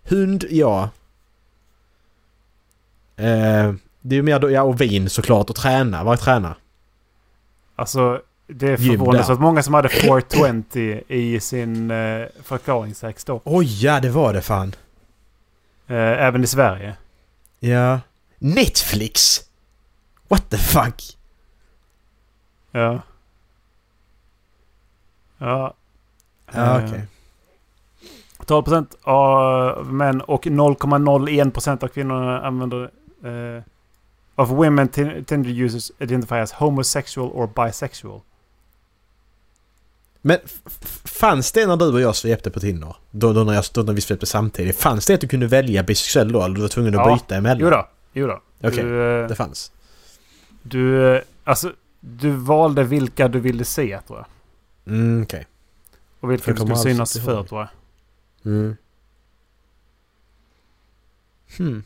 Hund, 0.04 0.46
ja. 0.50 0.90
Eh, 3.16 3.74
det 4.02 4.16
är 4.16 4.18
ju 4.18 4.22
mer 4.22 4.40
då, 4.40 4.52
ja 4.52 4.62
och 4.62 4.82
vin 4.82 5.10
såklart 5.10 5.50
och 5.50 5.56
träna. 5.56 6.04
Vad 6.04 6.14
är 6.14 6.18
träna? 6.24 6.56
Alltså, 7.76 8.22
Det 8.48 8.68
är 8.72 8.78
förvånansvärt 8.78 9.40
många 9.40 9.64
som 9.64 9.74
hade 9.74 9.90
420 9.90 11.02
i 11.08 11.40
sin 11.40 11.92
eh, 11.92 12.26
förklaringstext 12.44 13.28
då. 13.28 13.42
Oj, 13.44 13.84
ja 13.86 14.00
det 14.00 14.10
var 14.10 14.34
det 14.34 14.42
fan. 14.42 14.76
Eh, 15.88 15.96
även 15.98 16.44
i 16.44 16.48
Sverige. 16.48 16.96
Ja. 17.60 18.00
Netflix! 18.40 19.42
What 20.28 20.50
the 20.50 20.58
fuck? 20.58 21.18
Ja. 22.72 23.02
Ja. 25.38 25.74
Ja, 26.54 26.80
Eh, 26.80 26.86
okej. 26.86 27.04
12% 28.46 28.88
av 29.04 29.94
män 29.94 30.22
och 30.22 30.46
0,01% 30.46 31.84
av 31.84 31.88
kvinnorna 31.88 32.42
använder... 32.42 32.90
Uh, 33.26 33.62
of 34.36 34.50
women 34.50 34.88
tin- 34.90 35.26
Tinder 35.26 35.50
users 35.50 35.92
identify 36.00 36.36
as 36.36 36.52
homosexual 36.52 37.32
or 37.32 37.66
bisexual. 37.66 38.22
Men 40.26 40.38
fanns 41.06 41.52
det 41.52 41.68
när 41.68 41.78
du 41.78 41.86
och 41.94 42.02
jag 42.02 42.16
svepte 42.16 42.52
på 42.52 42.60
Tinder? 42.60 42.96
Då, 43.12 43.34
då, 43.34 43.44
när, 43.44 43.54
jag, 43.54 43.64
då 43.74 43.82
när 43.82 43.94
vi 43.94 44.02
svepte 44.02 44.26
samtidigt. 44.26 44.78
Fanns 44.78 45.06
det 45.06 45.14
att 45.14 45.22
du 45.22 45.28
kunde 45.28 45.48
välja 45.48 45.84
bisexuell 45.84 46.32
då? 46.32 46.42
Eller 46.44 46.56
du 46.56 46.62
var 46.62 46.68
tvungen 46.68 47.00
att 47.00 47.08
Ja. 47.08 47.14
byta 47.16 47.36
emellan? 47.36 47.60
Jo 47.62 47.70
då, 47.70 47.88
jo 48.14 48.28
då. 48.28 48.42
Okej, 48.68 48.84
Du, 48.84 49.22
eh, 49.22 49.28
det 49.28 49.36
fanns. 49.36 49.72
du, 50.62 51.16
eh, 51.16 51.22
alltså, 51.44 51.74
du 52.00 52.30
valde 52.32 52.84
vilka 52.84 53.28
du 53.28 53.40
ville 53.40 53.66
se 53.66 54.00
tror 54.08 54.20
jag. 54.20 54.94
Mm, 54.94 55.24
okej. 55.24 55.48
Och 56.20 56.32
vilka 56.32 56.52
Jag 56.52 56.56
du 56.58 56.62
skulle 56.62 56.78
synas 56.78 57.20
för 57.20 57.34
ihåg. 57.34 57.48
tror 57.50 57.62
jag. 57.62 57.70
Mm. 58.54 58.76
Hmm. 61.58 61.84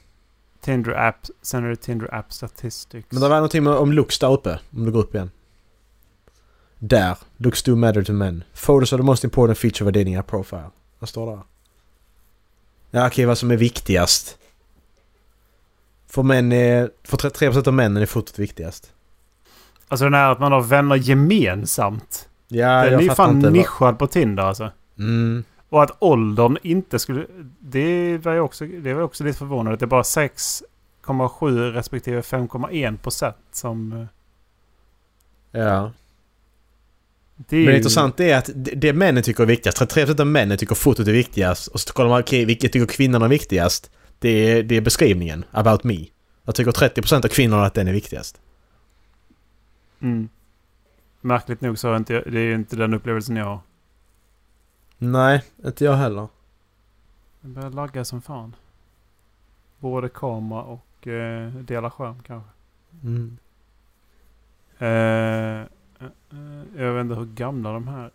Tinder 0.62 0.92
app, 1.08 1.18
sen 1.42 1.66
är 1.66 1.70
det 1.70 1.76
Tinder 1.76 2.14
app 2.16 2.34
statistics. 2.34 3.08
Men 3.12 3.22
det 3.22 3.30
var 3.30 3.36
någonting 3.36 3.68
om 3.68 3.94
looks 3.94 4.20
där 4.20 4.32
uppe. 4.34 4.60
Om 4.76 4.86
du 4.86 4.92
går 4.92 5.00
upp 5.00 5.16
igen. 5.16 5.32
Där. 6.80 7.18
Looks 7.38 7.64
do 7.64 7.76
matter 7.76 8.04
to 8.04 8.14
men. 8.14 8.44
Photos 8.66 8.94
are 8.94 8.98
the 8.98 9.04
most 9.06 9.24
important 9.24 9.58
feature 9.58 9.86
of 9.86 9.90
a 9.90 10.00
dating 10.00 10.16
app 10.16 10.28
profile. 10.28 10.70
Vad 11.00 11.10
står 11.10 11.32
där? 11.32 11.40
Ja 12.92 13.08
okej, 13.08 13.26
vad 13.26 13.38
som 13.38 13.52
är 13.52 13.58
viktigast. 13.58 14.38
För 16.08 16.24
män 16.24 16.52
är... 16.52 16.92
För 17.04 17.18
33% 17.18 17.68
av 17.68 17.74
männen 17.74 18.02
är 18.04 18.06
fotot 18.08 18.40
viktigast. 18.40 18.94
Alltså 19.88 20.04
den 20.06 20.14
här 20.14 20.32
att 20.32 20.40
man 20.40 20.52
har 20.52 20.62
vänner 20.62 20.96
gemensamt. 20.96 22.30
Ja, 22.48 22.68
den 22.68 22.86
är 22.88 22.92
jag 22.92 23.02
ju 23.02 23.08
fattar 23.10 23.24
fan 23.24 23.36
inte. 23.36 23.50
nischad 23.50 24.00
på 24.00 24.08
Tinder 24.08 24.44
alltså. 24.44 24.72
Mm. 25.00 25.44
Och 25.70 25.84
att 25.84 25.92
åldern 26.00 26.58
inte 26.64 27.00
skulle... 27.00 27.26
Det 27.60 28.18
var 28.18 28.34
ju 28.34 28.40
också, 28.40 28.66
det 28.66 28.94
var 28.94 29.02
också 29.02 29.24
lite 29.24 29.38
förvånande. 29.38 29.74
att 29.74 29.80
Det 29.80 29.86
är 29.86 29.88
bara 29.88 30.02
6,7 30.02 31.72
respektive 31.72 32.22
5,1 32.22 32.98
procent 32.98 33.36
som... 33.52 33.92
eh, 33.92 34.08
Ja. 35.62 35.92
Det 37.38 37.58
är 37.58 37.60
Men 37.60 37.72
det 37.72 37.78
intressanta 37.78 38.24
är 38.24 38.38
att 38.38 38.50
det, 38.56 38.94
männen 38.94 39.24
tycker 39.24 39.44
är 39.44 39.48
viktigast, 39.48 39.82
33% 39.82 40.22
av 40.22 40.28
männen 40.28 40.58
tycker 40.58 40.76
fotot 40.76 41.08
är 41.08 41.12
viktigast 41.12 41.68
och 41.68 41.80
så 41.80 41.94
kollar 41.94 42.10
man 42.10 42.20
okej, 42.20 42.46
vilket 42.46 42.74
tycker 42.74 42.86
kvinnorna 42.86 43.26
är 43.26 43.30
viktigast? 43.30 43.92
Det 44.20 44.30
är, 44.30 44.64
det 44.64 44.78
är 44.78 44.82
beskrivningen, 44.82 45.46
about 45.52 45.84
me. 45.84 46.06
Jag 46.46 46.56
tycker 46.56 46.72
30% 46.72 47.26
av 47.26 47.30
kvinnorna 47.30 47.66
att 47.66 47.74
den 47.74 47.88
är 47.88 47.94
viktigast. 47.94 48.42
Mm. 50.00 50.30
Märkligt 51.22 51.62
nog 51.62 51.78
så 51.78 51.92
är 51.92 51.98
inte, 51.98 52.22
det 52.22 52.40
är 52.40 52.56
inte 52.56 52.76
den 52.76 52.94
upplevelsen 52.94 53.36
jag 53.36 53.46
har. 53.46 53.60
Nej, 54.98 55.44
inte 55.66 55.86
jag 55.86 55.94
heller. 55.94 56.28
Det 57.42 57.48
börjar 57.48 57.70
lagga 57.70 58.06
som 58.06 58.22
fan. 58.22 58.56
Både 59.80 60.10
kamera 60.10 60.62
och 60.62 61.08
eh, 61.08 61.52
dela 61.52 61.92
skärm 61.92 62.24
kanske. 62.28 62.50
Mm. 63.04 63.38
Eh, 64.80 65.68
jag 66.78 66.94
vet 66.94 67.02
inte 67.02 67.16
hur 67.16 67.26
gamla 67.26 67.72
de 67.72 67.88
här... 67.88 68.12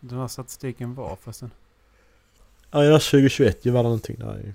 Den 0.00 0.18
här 0.18 0.28
statistiken 0.28 0.94
var 0.94 1.16
förresten. 1.22 1.50
Ja, 2.70 2.84
jag 2.84 3.02
2021 3.02 3.64
ju 3.64 3.70
var 3.70 3.78
det 3.78 3.82
någonting 3.82 4.16
där 4.18 4.36
ju. 4.36 4.52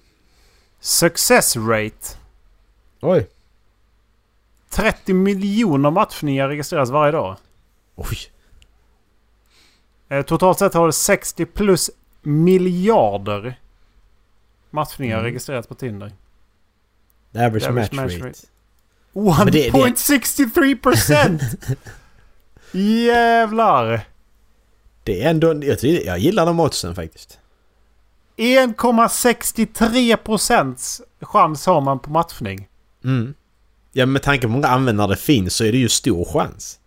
Success 0.79 1.55
rate. 1.57 2.17
Oj! 3.01 3.27
30 4.69 5.13
miljoner 5.13 5.91
matchningar 5.91 6.47
registreras 6.47 6.89
varje 6.89 7.11
dag. 7.11 7.37
Oj! 7.95 8.17
Eh, 10.09 10.21
totalt 10.21 10.59
sett 10.59 10.73
har 10.73 10.85
det 10.87 10.93
60 10.93 11.45
plus 11.45 11.89
miljarder 12.21 13.59
matchningar 14.69 15.15
Mm. 15.15 15.25
registrerats 15.25 15.67
på 15.67 15.75
Tinder. 15.75 16.11
Average, 17.35 17.67
Average 17.67 17.75
match, 17.75 17.91
match 17.91 18.13
rate. 18.13 18.27
rate. 18.27 19.43
Men 19.43 19.53
det- 19.53 19.69
det- 19.71 19.77
1.63 19.87 20.75
procent! 20.75 21.41
Jävlar! 22.71 24.01
Det 25.03 25.23
är 25.23 25.29
ändå... 25.29 25.47
Jag, 25.63 25.79
tycker, 25.79 26.05
jag 26.07 26.19
gillar 26.19 26.45
de 26.45 26.59
oddsen 26.59 26.95
faktiskt. 26.95 27.39
1,63 28.37 30.15
procents 30.15 31.01
chans 31.21 31.65
har 31.65 31.81
man 31.81 31.99
på 31.99 32.09
matchning. 32.09 32.67
Mm. 33.03 33.33
Ja, 33.91 34.05
men 34.05 34.13
med 34.13 34.21
tanke 34.23 34.41
på 34.41 34.47
hur 34.47 34.53
många 34.53 34.67
användare 34.67 35.07
det 35.07 35.15
finns 35.17 35.55
så 35.55 35.63
är 35.63 35.71
det 35.71 35.77
ju 35.77 35.89
stor 35.89 36.25
chans. 36.25 36.79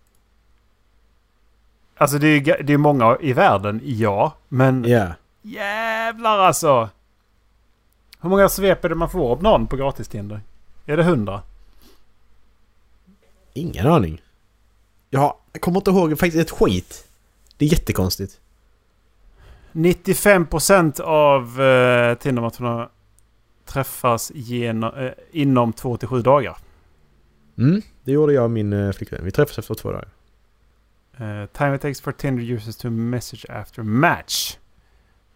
Alltså 1.97 2.17
det 2.17 2.27
är, 2.27 2.63
det 2.63 2.73
är 2.73 2.77
många 2.77 3.17
i 3.21 3.33
världen, 3.33 3.81
ja. 3.83 4.33
Men 4.49 4.83
Ja. 4.87 5.07
jävlar 5.41 6.37
alltså! 6.39 6.89
Hur 8.21 8.29
många 8.29 8.49
svep 8.49 8.85
är 8.85 8.89
det 8.89 8.95
man 8.95 9.09
får 9.09 9.31
av 9.31 9.43
någon 9.43 9.67
på 9.67 9.75
gratis-Tinder? 9.75 10.41
Är 10.85 10.97
det 10.97 11.03
100? 11.03 11.41
Ingen 13.53 13.87
aning. 13.87 14.21
Jag, 15.09 15.35
kommer 15.59 15.77
inte 15.77 15.91
ihåg 15.91 16.19
faktiskt 16.19 16.51
ett 16.51 16.51
skit. 16.51 17.07
Det 17.57 17.65
är 17.65 17.69
jättekonstigt. 17.69 18.39
95% 19.71 21.01
av 21.01 21.61
eh, 21.61 22.15
Tinder-matcherna 22.15 22.89
träffas 23.65 24.31
genom, 24.35 24.93
eh, 24.93 25.11
inom 25.31 25.73
2-7 25.73 26.21
dagar. 26.21 26.57
Mm, 27.57 27.81
det 28.03 28.11
gjorde 28.11 28.33
jag 28.33 28.43
och 28.43 28.51
min 28.51 28.73
eh, 28.73 28.91
flickvän. 28.91 29.25
Vi 29.25 29.31
träffades 29.31 29.59
efter 29.59 29.75
två 29.75 29.91
dagar. 29.91 30.07
Eh, 31.17 31.45
time 31.45 31.75
it 31.75 31.81
takes 31.81 32.01
for 32.01 32.11
Tinder 32.11 32.43
users 32.43 32.75
to 32.75 32.89
message 32.89 33.45
after 33.49 33.83
match. 33.83 34.57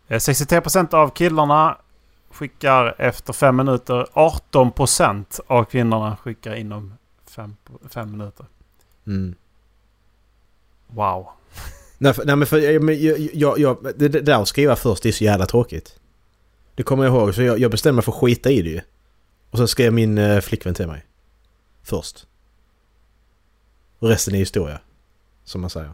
Eh, 0.07 0.17
63% 0.17 0.93
av 0.93 1.09
killarna 1.09 1.77
skickar 2.31 2.95
efter 2.97 3.33
5 3.33 3.55
minuter. 3.55 4.07
18% 4.13 5.39
av 5.47 5.63
kvinnorna 5.63 6.17
skickar 6.17 6.55
inom 6.55 6.93
5 7.89 8.11
minuter. 8.11 8.45
Mm. 9.07 9.35
Wow. 10.95 11.29
Nej, 11.97 12.13
för, 12.13 12.25
nej 12.25 12.35
men 12.35 12.47
för 12.47 12.57
jag, 12.57 12.93
jag, 12.93 13.29
jag, 13.33 13.59
jag, 13.59 13.77
det, 13.95 14.07
det 14.07 14.21
där 14.21 14.41
att 14.41 14.47
skriva 14.47 14.75
först 14.75 15.03
det 15.03 15.09
är 15.09 15.13
så 15.13 15.23
jävla 15.23 15.45
tråkigt. 15.45 15.99
Det 16.75 16.83
kommer 16.83 17.03
jag 17.03 17.15
ihåg 17.15 17.35
så 17.35 17.41
jag, 17.41 17.59
jag 17.59 17.71
bestämde 17.71 17.95
mig 17.95 18.03
för 18.03 18.11
att 18.11 18.17
skita 18.17 18.51
i 18.51 18.61
det 18.61 18.69
ju. 18.69 18.81
Och 19.49 19.57
sen 19.57 19.67
skrev 19.67 19.93
min 19.93 20.17
eh, 20.17 20.39
flickvän 20.41 20.73
till 20.73 20.87
mig. 20.87 21.05
Först. 21.83 22.27
Och 23.99 24.07
resten 24.07 24.35
är 24.35 24.39
historia. 24.39 24.79
Som 25.43 25.61
man 25.61 25.69
säger. 25.69 25.93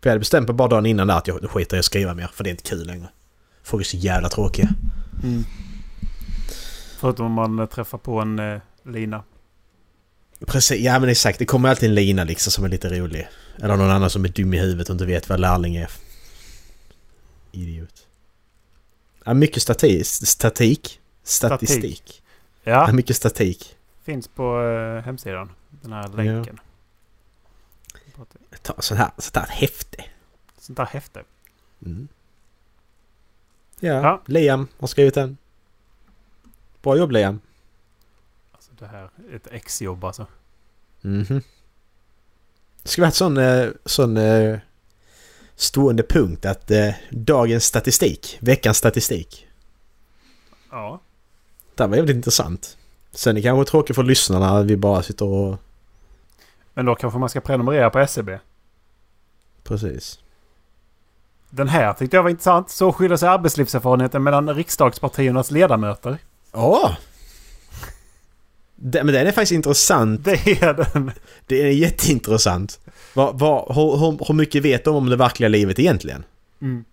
För 0.00 0.08
jag 0.08 0.10
hade 0.10 0.18
bestämt 0.18 0.48
mig 0.48 0.54
bara 0.54 0.68
dagen 0.68 0.86
innan 0.86 1.06
där 1.06 1.16
att 1.16 1.26
jag 1.26 1.50
skiter 1.50 1.76
i 1.76 1.78
att 1.78 1.84
skriva 1.84 2.14
mer 2.14 2.26
för 2.26 2.44
det 2.44 2.50
är 2.50 2.52
inte 2.52 2.62
kul 2.62 2.86
längre. 2.86 3.08
Folk 3.62 3.80
är 3.80 3.84
så 3.84 3.96
jävla 3.96 4.28
tråkiga. 4.28 4.68
Mm. 5.22 5.44
Förutom 6.98 7.26
om 7.26 7.32
man 7.32 7.58
eh, 7.58 7.66
träffar 7.66 7.98
på 7.98 8.20
en 8.20 8.38
eh, 8.38 8.60
lina. 8.82 9.22
Precis, 10.46 10.80
ja 10.80 10.98
men 10.98 11.08
exakt. 11.08 11.38
Det 11.38 11.46
kommer 11.46 11.68
alltid 11.68 11.88
en 11.88 11.94
lina 11.94 12.24
liksom 12.24 12.50
som 12.50 12.64
är 12.64 12.68
lite 12.68 12.88
rolig. 12.88 13.28
Eller 13.56 13.76
någon 13.76 13.90
annan 13.90 14.10
som 14.10 14.24
är 14.24 14.28
dum 14.28 14.54
i 14.54 14.58
huvudet 14.58 14.88
och 14.88 14.92
inte 14.94 15.06
vet 15.06 15.28
vad 15.28 15.40
lärling 15.40 15.76
är. 15.76 15.90
Idiot. 17.52 18.06
Ja, 19.24 19.34
mycket 19.34 19.62
stati 19.62 20.04
statik. 20.04 21.00
Statistik. 21.22 22.22
Ja. 22.62 22.86
Ja, 22.86 22.92
mycket 22.92 23.16
statik. 23.16 23.76
finns 24.04 24.28
på 24.28 24.62
eh, 24.62 25.04
hemsidan. 25.04 25.50
Den 25.70 25.92
här 25.92 26.08
länken. 26.08 26.60
Ta 28.62 28.74
sån 28.78 28.96
här, 28.96 29.10
sånt 29.18 29.36
här 29.36 29.46
häfte. 29.46 30.04
Sånt 30.58 30.76
där 30.76 30.86
häfte. 30.86 31.22
Mm. 31.86 32.08
Ja, 33.80 33.92
Ja. 33.92 34.22
Liam 34.26 34.68
har 34.78 34.88
skrivit 34.88 35.14
den. 35.14 35.36
Bra 36.82 36.96
jobb 36.96 37.10
Liam. 37.12 37.40
Det 38.82 38.88
här 38.88 39.10
är 39.30 39.36
ett 39.36 39.46
exjobb 39.50 40.04
alltså. 40.04 40.26
Mhm. 41.00 41.42
Det 42.82 42.88
ska 42.88 43.02
vara 43.02 43.08
ett 43.08 43.14
sån, 43.14 43.36
eh, 43.36 43.68
sån 43.84 44.16
eh, 44.16 44.58
stående 45.54 46.02
punkt 46.02 46.46
att 46.46 46.70
eh, 46.70 46.94
dagens 47.10 47.64
statistik, 47.64 48.38
veckans 48.40 48.76
statistik. 48.78 49.46
Ja. 50.70 51.00
Det 51.74 51.86
var 51.86 51.96
jävligt 51.96 52.16
intressant. 52.16 52.76
Sen 53.12 53.30
är 53.30 53.34
det 53.34 53.42
kanske 53.42 53.70
tråkigt 53.70 53.96
för 53.96 54.02
lyssnarna 54.02 54.58
att 54.58 54.66
vi 54.66 54.76
bara 54.76 55.02
sitter 55.02 55.26
och... 55.26 55.56
Men 56.74 56.84
då 56.86 56.94
kanske 56.94 57.18
man 57.18 57.28
ska 57.28 57.40
prenumerera 57.40 57.90
på 57.90 57.98
SCB. 57.98 58.38
Precis. 59.62 60.18
Den 61.50 61.68
här 61.68 61.92
tyckte 61.92 62.16
jag 62.16 62.22
var 62.22 62.30
intressant. 62.30 62.70
Så 62.70 62.92
skiljer 62.92 63.16
sig 63.16 63.28
arbetslivserfarenheten 63.28 64.22
mellan 64.22 64.54
riksdagspartiernas 64.54 65.50
ledamöter. 65.50 66.18
Ja! 66.52 66.96
Det, 68.84 69.04
men 69.04 69.14
den 69.14 69.26
är 69.26 69.32
faktiskt 69.32 69.52
intressant. 69.52 70.24
Det 70.24 70.46
är 70.62 70.74
den. 70.74 71.12
Det 71.46 71.62
är 71.62 71.70
jätteintressant. 71.70 72.80
Vad, 73.14 73.38
vad, 73.38 73.74
hur, 73.76 73.96
hur, 73.96 74.26
hur 74.26 74.34
mycket 74.34 74.62
vet 74.62 74.84
de 74.84 74.96
om 74.96 75.08
det 75.10 75.16
verkliga 75.16 75.48
livet 75.48 75.78
egentligen? 75.78 76.24
Mm. 76.60 76.84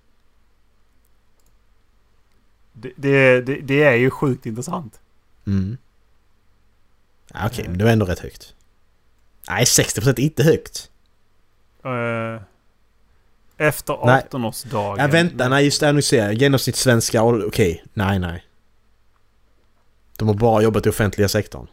Det, 2.73 2.91
det, 2.95 3.41
det, 3.41 3.55
det 3.61 3.83
är 3.83 3.93
ju 3.95 4.09
sjukt 4.09 4.45
intressant. 4.45 4.99
Mm. 5.47 5.77
Ja, 7.33 7.39
Okej, 7.47 7.65
men 7.67 7.77
det 7.77 7.83
var 7.83 7.91
ändå 7.91 8.05
rätt 8.05 8.19
högt. 8.19 8.53
Nej, 9.49 9.63
60% 9.63 10.09
är 10.09 10.19
inte 10.19 10.43
högt. 10.43 10.91
Eh, 11.85 12.41
efter 13.57 14.05
Nej. 14.05 14.23
18-årsdagen. 14.31 14.95
Ja, 14.99 15.07
vänta, 15.07 15.49
nej 15.49 15.65
just 15.65 15.79
det, 15.79 15.91
nu 15.91 16.01
ser 16.01 16.25
jag. 16.25 16.33
Genomsnittssvenska, 16.33 17.23
ål- 17.23 17.45
okej. 17.47 17.83
Nej, 17.93 18.19
nej. 18.19 18.43
De 20.17 20.27
har 20.27 20.35
bara 20.35 20.61
jobbat 20.61 20.85
i 20.85 20.89
offentliga 20.89 21.27
sektorn. 21.29 21.67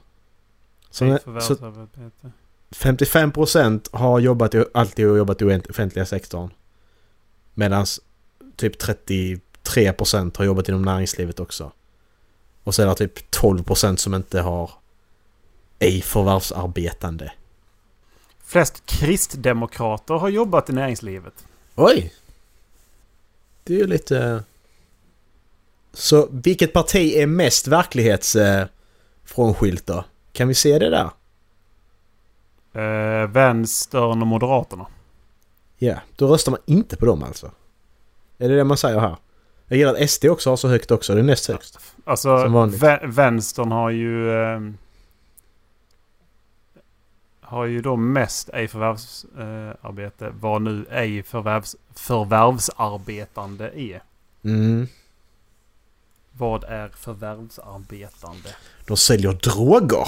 Så, 0.97 1.05
Nej, 1.05 1.19
så 1.19 1.25
förvärvsarbete. 1.25 2.31
55% 2.71 3.89
har 3.93 4.21
jobbat 4.21 4.55
alltid 4.75 5.05
jobbat 5.05 5.43
i 5.43 5.61
offentliga 5.71 6.07
sektorn. 6.07 6.51
Medan 7.55 7.87
typ 8.57 8.83
33% 8.83 10.39
har 10.39 10.45
jobbat 10.45 10.69
inom 10.69 10.83
näringslivet 10.83 11.41
också. 11.41 11.73
Och 12.65 12.75
så 12.75 12.83
är 12.83 12.87
det 12.87 12.95
typ 12.95 13.35
12% 13.35 13.97
som 13.97 14.15
inte 14.15 14.41
har 14.41 14.71
ej 15.79 16.03
förvärvsarbetande. 16.03 17.33
Flest 18.45 18.87
kristdemokrater 18.87 20.15
har 20.15 20.29
jobbat 20.29 20.71
i 20.71 20.73
näringslivet. 20.73 21.45
Oj! 21.75 22.13
Det 23.65 23.75
är 23.75 23.79
ju 23.79 23.87
lite... 23.87 24.45
Så 25.93 26.29
vilket 26.31 26.73
parti 26.73 27.15
är 27.17 27.27
mest 27.27 27.67
verklighetsfrånskilt 27.67 29.87
då? 29.87 30.05
Kan 30.37 30.49
vi 30.49 30.55
se 30.55 30.79
det 30.79 30.91
där? 30.91 31.11
Eh, 32.73 33.29
vänstern 33.29 34.21
och 34.23 34.27
Moderaterna. 34.27 34.87
Ja, 35.79 35.95
då 36.17 36.27
röstar 36.29 36.53
man 36.53 36.61
inte 36.67 36.97
på 36.97 37.07
dem 37.07 37.23
alltså. 37.23 37.51
Är 38.39 38.49
det 38.49 38.57
det 38.57 38.65
man 38.65 38.77
säger 38.77 39.01
här? 39.01 39.17
Jag 39.69 39.79
gillar 39.79 39.95
att 39.95 40.11
SD 40.11 40.25
också 40.25 40.51
har 40.51 40.57
så 40.57 40.69
högt 40.69 40.91
också, 40.91 41.15
det 41.15 41.21
är 41.21 41.25
näst 41.25 41.49
högst. 41.49 41.79
Alltså 42.05 42.29
vä- 42.37 43.07
vänstern 43.07 43.73
har 43.73 43.91
ju... 43.91 44.31
Eh, 44.33 44.61
har 47.41 47.65
ju 47.65 47.81
då 47.83 47.97
mest 47.97 48.51
ej 48.53 48.69
förvärvsarbete. 48.69 50.33
vad 50.41 50.63
nu 50.63 50.87
ej 50.91 51.23
förvärvs, 51.23 51.77
förvärvsarbetande 51.95 53.81
är. 53.81 54.03
Mm. 54.45 54.89
Vad 56.39 56.65
är 56.65 56.89
förvärvsarbetande? 56.89 58.49
De 58.87 58.97
säljer 58.97 59.33
droger. 59.33 60.07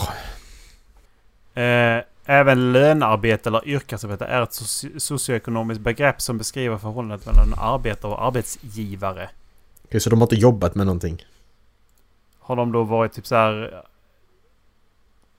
Eh, 1.54 2.04
även 2.24 2.72
lönearbete 2.72 3.48
eller 3.48 3.68
yrkesarbete 3.68 4.24
är 4.24 4.42
ett 4.42 4.50
soci- 4.50 4.98
socioekonomiskt 4.98 5.80
begrepp 5.80 6.20
som 6.20 6.38
beskriver 6.38 6.78
förhållandet 6.78 7.26
mellan 7.26 7.54
arbetare 7.58 8.12
och 8.12 8.24
arbetsgivare. 8.26 9.30
Okej, 9.84 10.00
så 10.00 10.10
de 10.10 10.20
har 10.20 10.26
inte 10.26 10.36
jobbat 10.36 10.74
med 10.74 10.86
någonting? 10.86 11.26
Har 12.38 12.56
de 12.56 12.72
då 12.72 12.82
varit 12.82 13.12
typ 13.12 13.26
så 13.26 13.34
här 13.34 13.72
eh, 13.72 13.80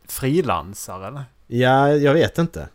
frilansare 0.07 1.07
eller? 1.07 1.23
Ja, 1.47 1.89
jag 1.89 2.13
vet 2.13 2.37
inte. 2.37 2.69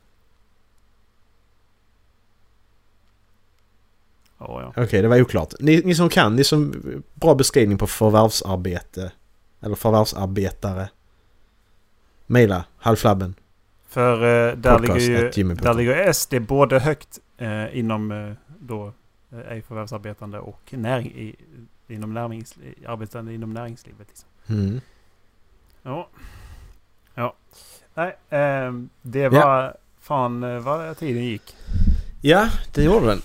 Ja, 4.49 4.73
ja. 4.77 4.83
Okej, 4.83 5.03
det 5.03 5.09
var 5.09 5.21
oklart. 5.21 5.55
Ni, 5.61 5.83
ni 5.85 5.95
som 5.95 6.09
kan, 6.09 6.37
ni 6.37 6.45
som... 6.45 6.75
Bra 7.15 7.35
beskrivning 7.35 7.79
på 7.79 7.87
förvärvsarbete. 7.87 9.13
Eller 9.61 9.75
förvärvsarbetare. 9.75 10.89
Maila, 12.27 12.65
halvflabben. 12.77 13.35
För 13.89 14.13
eh, 14.13 14.57
där, 14.57 14.79
ligger 14.79 14.99
ju, 14.99 15.55
där 15.55 15.75
ligger 15.75 16.13
SD 16.13 16.35
både 16.41 16.79
högt 16.79 17.19
eh, 17.39 17.79
inom 17.79 18.11
eh, 18.13 18.33
då 18.61 18.93
eh, 19.33 19.53
ej 19.53 19.63
förvärvsarbetande 19.63 20.39
och 20.39 20.61
näring, 20.71 21.07
i, 21.07 21.37
inom 21.89 22.15
närings, 22.15 22.55
arbetande 22.87 23.35
inom 23.35 23.53
näringslivet. 23.53 24.07
Liksom. 24.09 24.29
Mm. 24.49 24.81
Ja. 25.83 26.09
Ja. 27.15 27.35
Nej, 27.95 28.17
ehm, 28.31 28.89
det 29.03 29.29
var 29.29 29.77
fan 30.01 30.43
eh, 30.43 30.59
vad 30.59 30.99
tiden 30.99 31.25
gick. 31.25 31.57
Ja, 32.21 32.49
det 32.75 32.83
gjorde 32.83 33.07
den. 33.07 33.21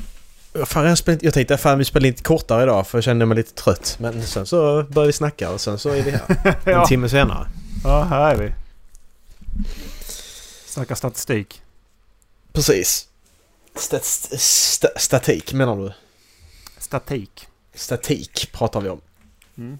Fan, 0.65 0.85
jag, 0.85 0.97
spelade, 0.97 1.25
jag 1.25 1.33
tänkte 1.33 1.57
fan 1.57 1.77
vi 1.77 1.85
spelar 1.85 2.07
lite 2.07 2.23
kortare 2.23 2.63
idag 2.63 2.87
för 2.87 2.97
jag 2.97 3.03
kände 3.03 3.25
mig 3.25 3.37
lite 3.37 3.53
trött. 3.53 3.97
Men 3.99 4.23
sen 4.23 4.45
så 4.45 4.83
började 4.83 5.07
vi 5.07 5.13
snacka 5.13 5.51
och 5.51 5.61
sen 5.61 5.79
så 5.79 5.89
är 5.89 6.01
vi 6.01 6.11
här. 6.11 6.21
En 6.65 6.71
ja. 6.73 6.85
timme 6.85 7.09
senare. 7.09 7.47
ja, 7.83 8.03
här 8.03 8.33
är 8.33 8.37
vi. 8.37 8.53
Snacka 10.65 10.95
statistik. 10.95 11.61
Precis. 12.53 13.07
Stat, 13.75 14.05
sta, 14.05 14.87
statik 14.97 15.53
menar 15.53 15.75
du? 15.77 15.93
Statik. 16.77 17.47
Statik 17.73 18.49
pratar 18.51 18.81
vi 18.81 18.89
om. 18.89 19.01
Mm. 19.57 19.79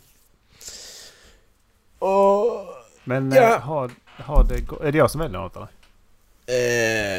Och... 1.99 2.65
Men 3.03 3.31
Ja. 3.31 3.53
eh, 3.55 3.59
har, 3.59 3.91
har 4.05 4.43
det, 4.43 4.87
är 4.87 4.91
det 4.91 4.97
jag 4.97 5.11
som 5.11 5.21
väljer 5.21 5.39
något 5.39 5.55
eller? 5.55 5.67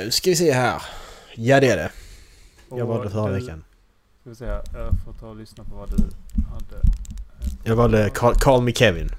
Eh, 0.04 0.11
ska 0.11 0.30
vi 0.30 0.36
se 0.36 0.52
här. 0.52 0.82
Ja 1.34 1.61
det 1.61 1.68
är 1.70 1.76
det. 1.76 1.90
Jag 2.70 2.86
valde 2.86 3.10
förra 3.10 3.32
veckan. 3.32 3.64
Ska 4.20 4.30
vi 4.30 4.36
se, 4.36 4.44
jag 4.44 4.62
får 5.04 5.12
ta 5.20 5.28
och 5.28 5.36
lyssna 5.36 5.64
på 5.64 5.74
vad 5.74 5.90
du 5.90 5.96
hade. 6.50 6.82
Jag 7.64 7.76
valde 7.76 8.10
Call, 8.10 8.34
Call 8.34 8.62
Me 8.62 8.72
Kevin. 8.72 9.10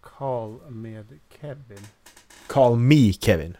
Carl 0.00 0.70
med 0.70 1.06
Kevin. 1.40 1.86
Call 2.46 2.76
Me 2.76 3.12
Kevin. 3.12 3.56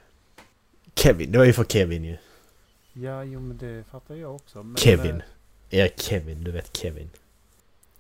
Kevin, 0.94 1.32
det 1.32 1.38
var 1.38 1.44
ju 1.44 1.52
för 1.52 1.64
Kevin 1.64 2.04
ju. 2.04 2.16
Ja, 2.92 3.24
jo 3.24 3.40
men 3.40 3.58
det 3.58 3.84
fattar 3.90 4.14
jag 4.14 4.34
också. 4.34 4.62
Men, 4.62 4.76
Kevin. 4.76 5.22
Erik 5.70 6.00
Kevin, 6.00 6.44
du 6.44 6.50
vet 6.50 6.76
Kevin. 6.76 7.10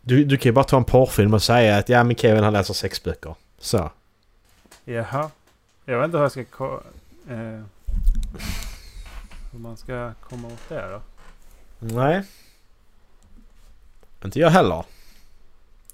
Du, 0.00 0.24
du 0.24 0.36
kan 0.36 0.50
ju 0.50 0.54
bara 0.54 0.64
ta 0.64 0.76
en 0.76 0.84
porrfilm 0.84 1.34
och 1.34 1.42
säga 1.42 1.76
att 1.76 1.88
ja 1.88 2.04
men 2.04 2.16
Kevin 2.16 2.44
han 2.44 2.52
läser 2.52 2.74
sexböcker. 2.74 3.34
Så. 3.58 3.78
Eh, 3.78 4.94
jaha. 4.94 5.30
Jag 5.84 5.98
vet 5.98 6.04
inte 6.04 6.16
hur 6.18 6.24
jag 6.24 6.32
ska... 6.32 6.80
Eh, 7.30 7.62
hur 9.52 9.58
man 9.58 9.76
ska 9.76 10.12
komma 10.28 10.48
åt 10.48 10.68
det 10.68 10.88
då. 10.90 11.00
Nej. 11.78 12.22
Inte 14.24 14.38
jag 14.40 14.50
heller. 14.50 14.84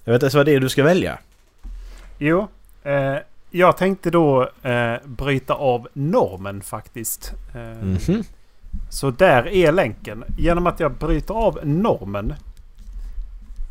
Jag 0.03 0.13
vet 0.13 0.17
inte 0.17 0.23
ens 0.25 0.33
vad 0.35 0.45
det 0.45 0.51
är 0.55 0.59
du 0.59 0.69
ska 0.69 0.83
välja. 0.83 1.19
Jo. 2.17 2.47
Eh, 2.83 3.15
jag 3.51 3.77
tänkte 3.77 4.09
då 4.11 4.49
eh, 4.61 4.95
bryta 5.05 5.53
av 5.53 5.87
normen 5.93 6.61
faktiskt. 6.61 7.33
Eh, 7.55 7.61
Mhm. 7.83 8.23
Så 8.89 9.09
där 9.11 9.47
är 9.47 9.71
länken. 9.71 10.23
Genom 10.37 10.67
att 10.67 10.79
jag 10.79 10.91
bryter 10.93 11.33
av 11.33 11.59
normen 11.63 12.33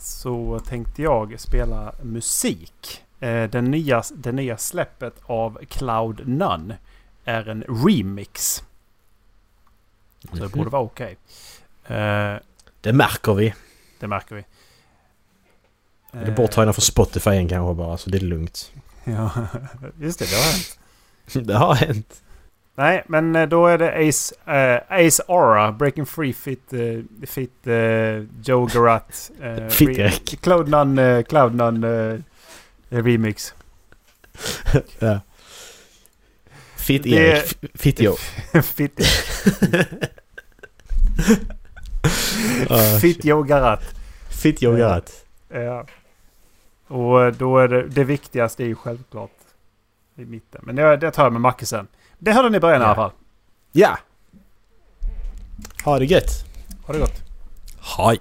så 0.01 0.59
tänkte 0.59 1.03
jag 1.03 1.41
spela 1.41 1.93
musik. 2.03 3.03
Eh, 3.20 3.51
Den 3.51 3.64
nya, 3.70 4.03
det 4.14 4.32
nya 4.32 4.57
släppet 4.57 5.14
av 5.26 5.59
Cloud 5.68 6.28
None 6.28 6.76
är 7.24 7.49
en 7.49 7.62
remix. 7.62 8.62
Så 10.35 10.43
det 10.43 10.49
Mhm. 10.49 10.59
borde 10.59 10.70
vara 10.70 10.82
okej. 10.82 11.16
Eh, 11.87 12.35
Det 12.80 12.93
märker 12.93 13.35
vi. 13.35 13.55
Det 14.01 14.07
märker 14.07 14.35
vi. 14.35 14.45
Det 16.12 16.18
är 16.26 16.30
borttagna 16.37 16.72
från 16.72 16.82
Spotify 16.82 17.30
igen 17.30 17.49
kanske 17.49 17.74
bara 17.74 17.97
så 17.99 18.11
det 18.11 18.18
är 18.18 18.20
lugnt. 18.20 18.72
Ja, 19.05 19.30
just 20.01 20.18
det. 20.18 20.24
Det 20.24 20.35
har 20.37 20.45
hänt. 20.53 20.78
Det 21.49 21.55
har 21.55 21.74
hänt. 21.74 22.20
Nej, 22.76 23.03
men 23.07 23.37
eh, 23.37 23.49
då 23.49 23.66
är 23.66 23.78
det 23.78 24.09
Ace, 24.09 24.35
eh, 24.47 25.07
Ace 25.07 25.22
Aura, 25.28 25.72
Breaking 25.72 26.07
Free 26.07 26.32
Fit, 26.32 26.72
uh, 26.72 27.05
fit 27.26 27.66
eh, 27.66 28.24
Joe 28.45 28.66
Garat. 28.66 29.30
Uh, 29.43 29.68
Fit 29.68 29.99
Erik. 29.99 30.41
Cloud 30.43 30.68
None, 30.68 31.03
uh, 31.18 31.22
Cloud 31.22 31.55
None 31.55 31.89
eh, 32.91 33.03
remix. 33.03 33.55
ja. 34.99 35.20
Fitt 36.76 37.03
Det- 37.03 37.11
Erik. 37.11 37.59
Fitt 43.01 43.23
Garat. 43.23 43.83
Fitt 44.29 44.61
Garat. 44.61 45.25
Ja. 45.49 45.87
Och 46.89 47.23
eh, 47.25 47.33
då 47.35 47.59
är 47.59 47.69
det, 47.69 47.89
det 47.89 48.05
viktigaste 48.05 48.62
är 48.62 48.67
ju 48.67 48.75
självklart 48.75 49.31
i 50.17 50.25
mitten. 50.25 50.61
Men 50.65 50.77
det, 50.77 50.97
det 50.97 51.11
tar 51.11 51.23
jag 51.23 51.33
med 51.33 51.41
Macke 51.43 51.67
sen. 51.67 51.87
Det 52.19 52.33
hörde 52.33 52.51
ni 52.51 52.57
i 52.57 52.61
början 52.61 52.81
i 52.81 52.85
Ja. 52.85 52.87
alla 52.87 52.95
fall. 52.97 53.11
Ja. 53.73 53.99
Ha 55.85 55.99
det 55.99 56.05
gött. 56.05 56.45
Ha 56.87 56.95
det 56.95 57.01
gott. 57.01 57.23
Hej. 57.81 58.21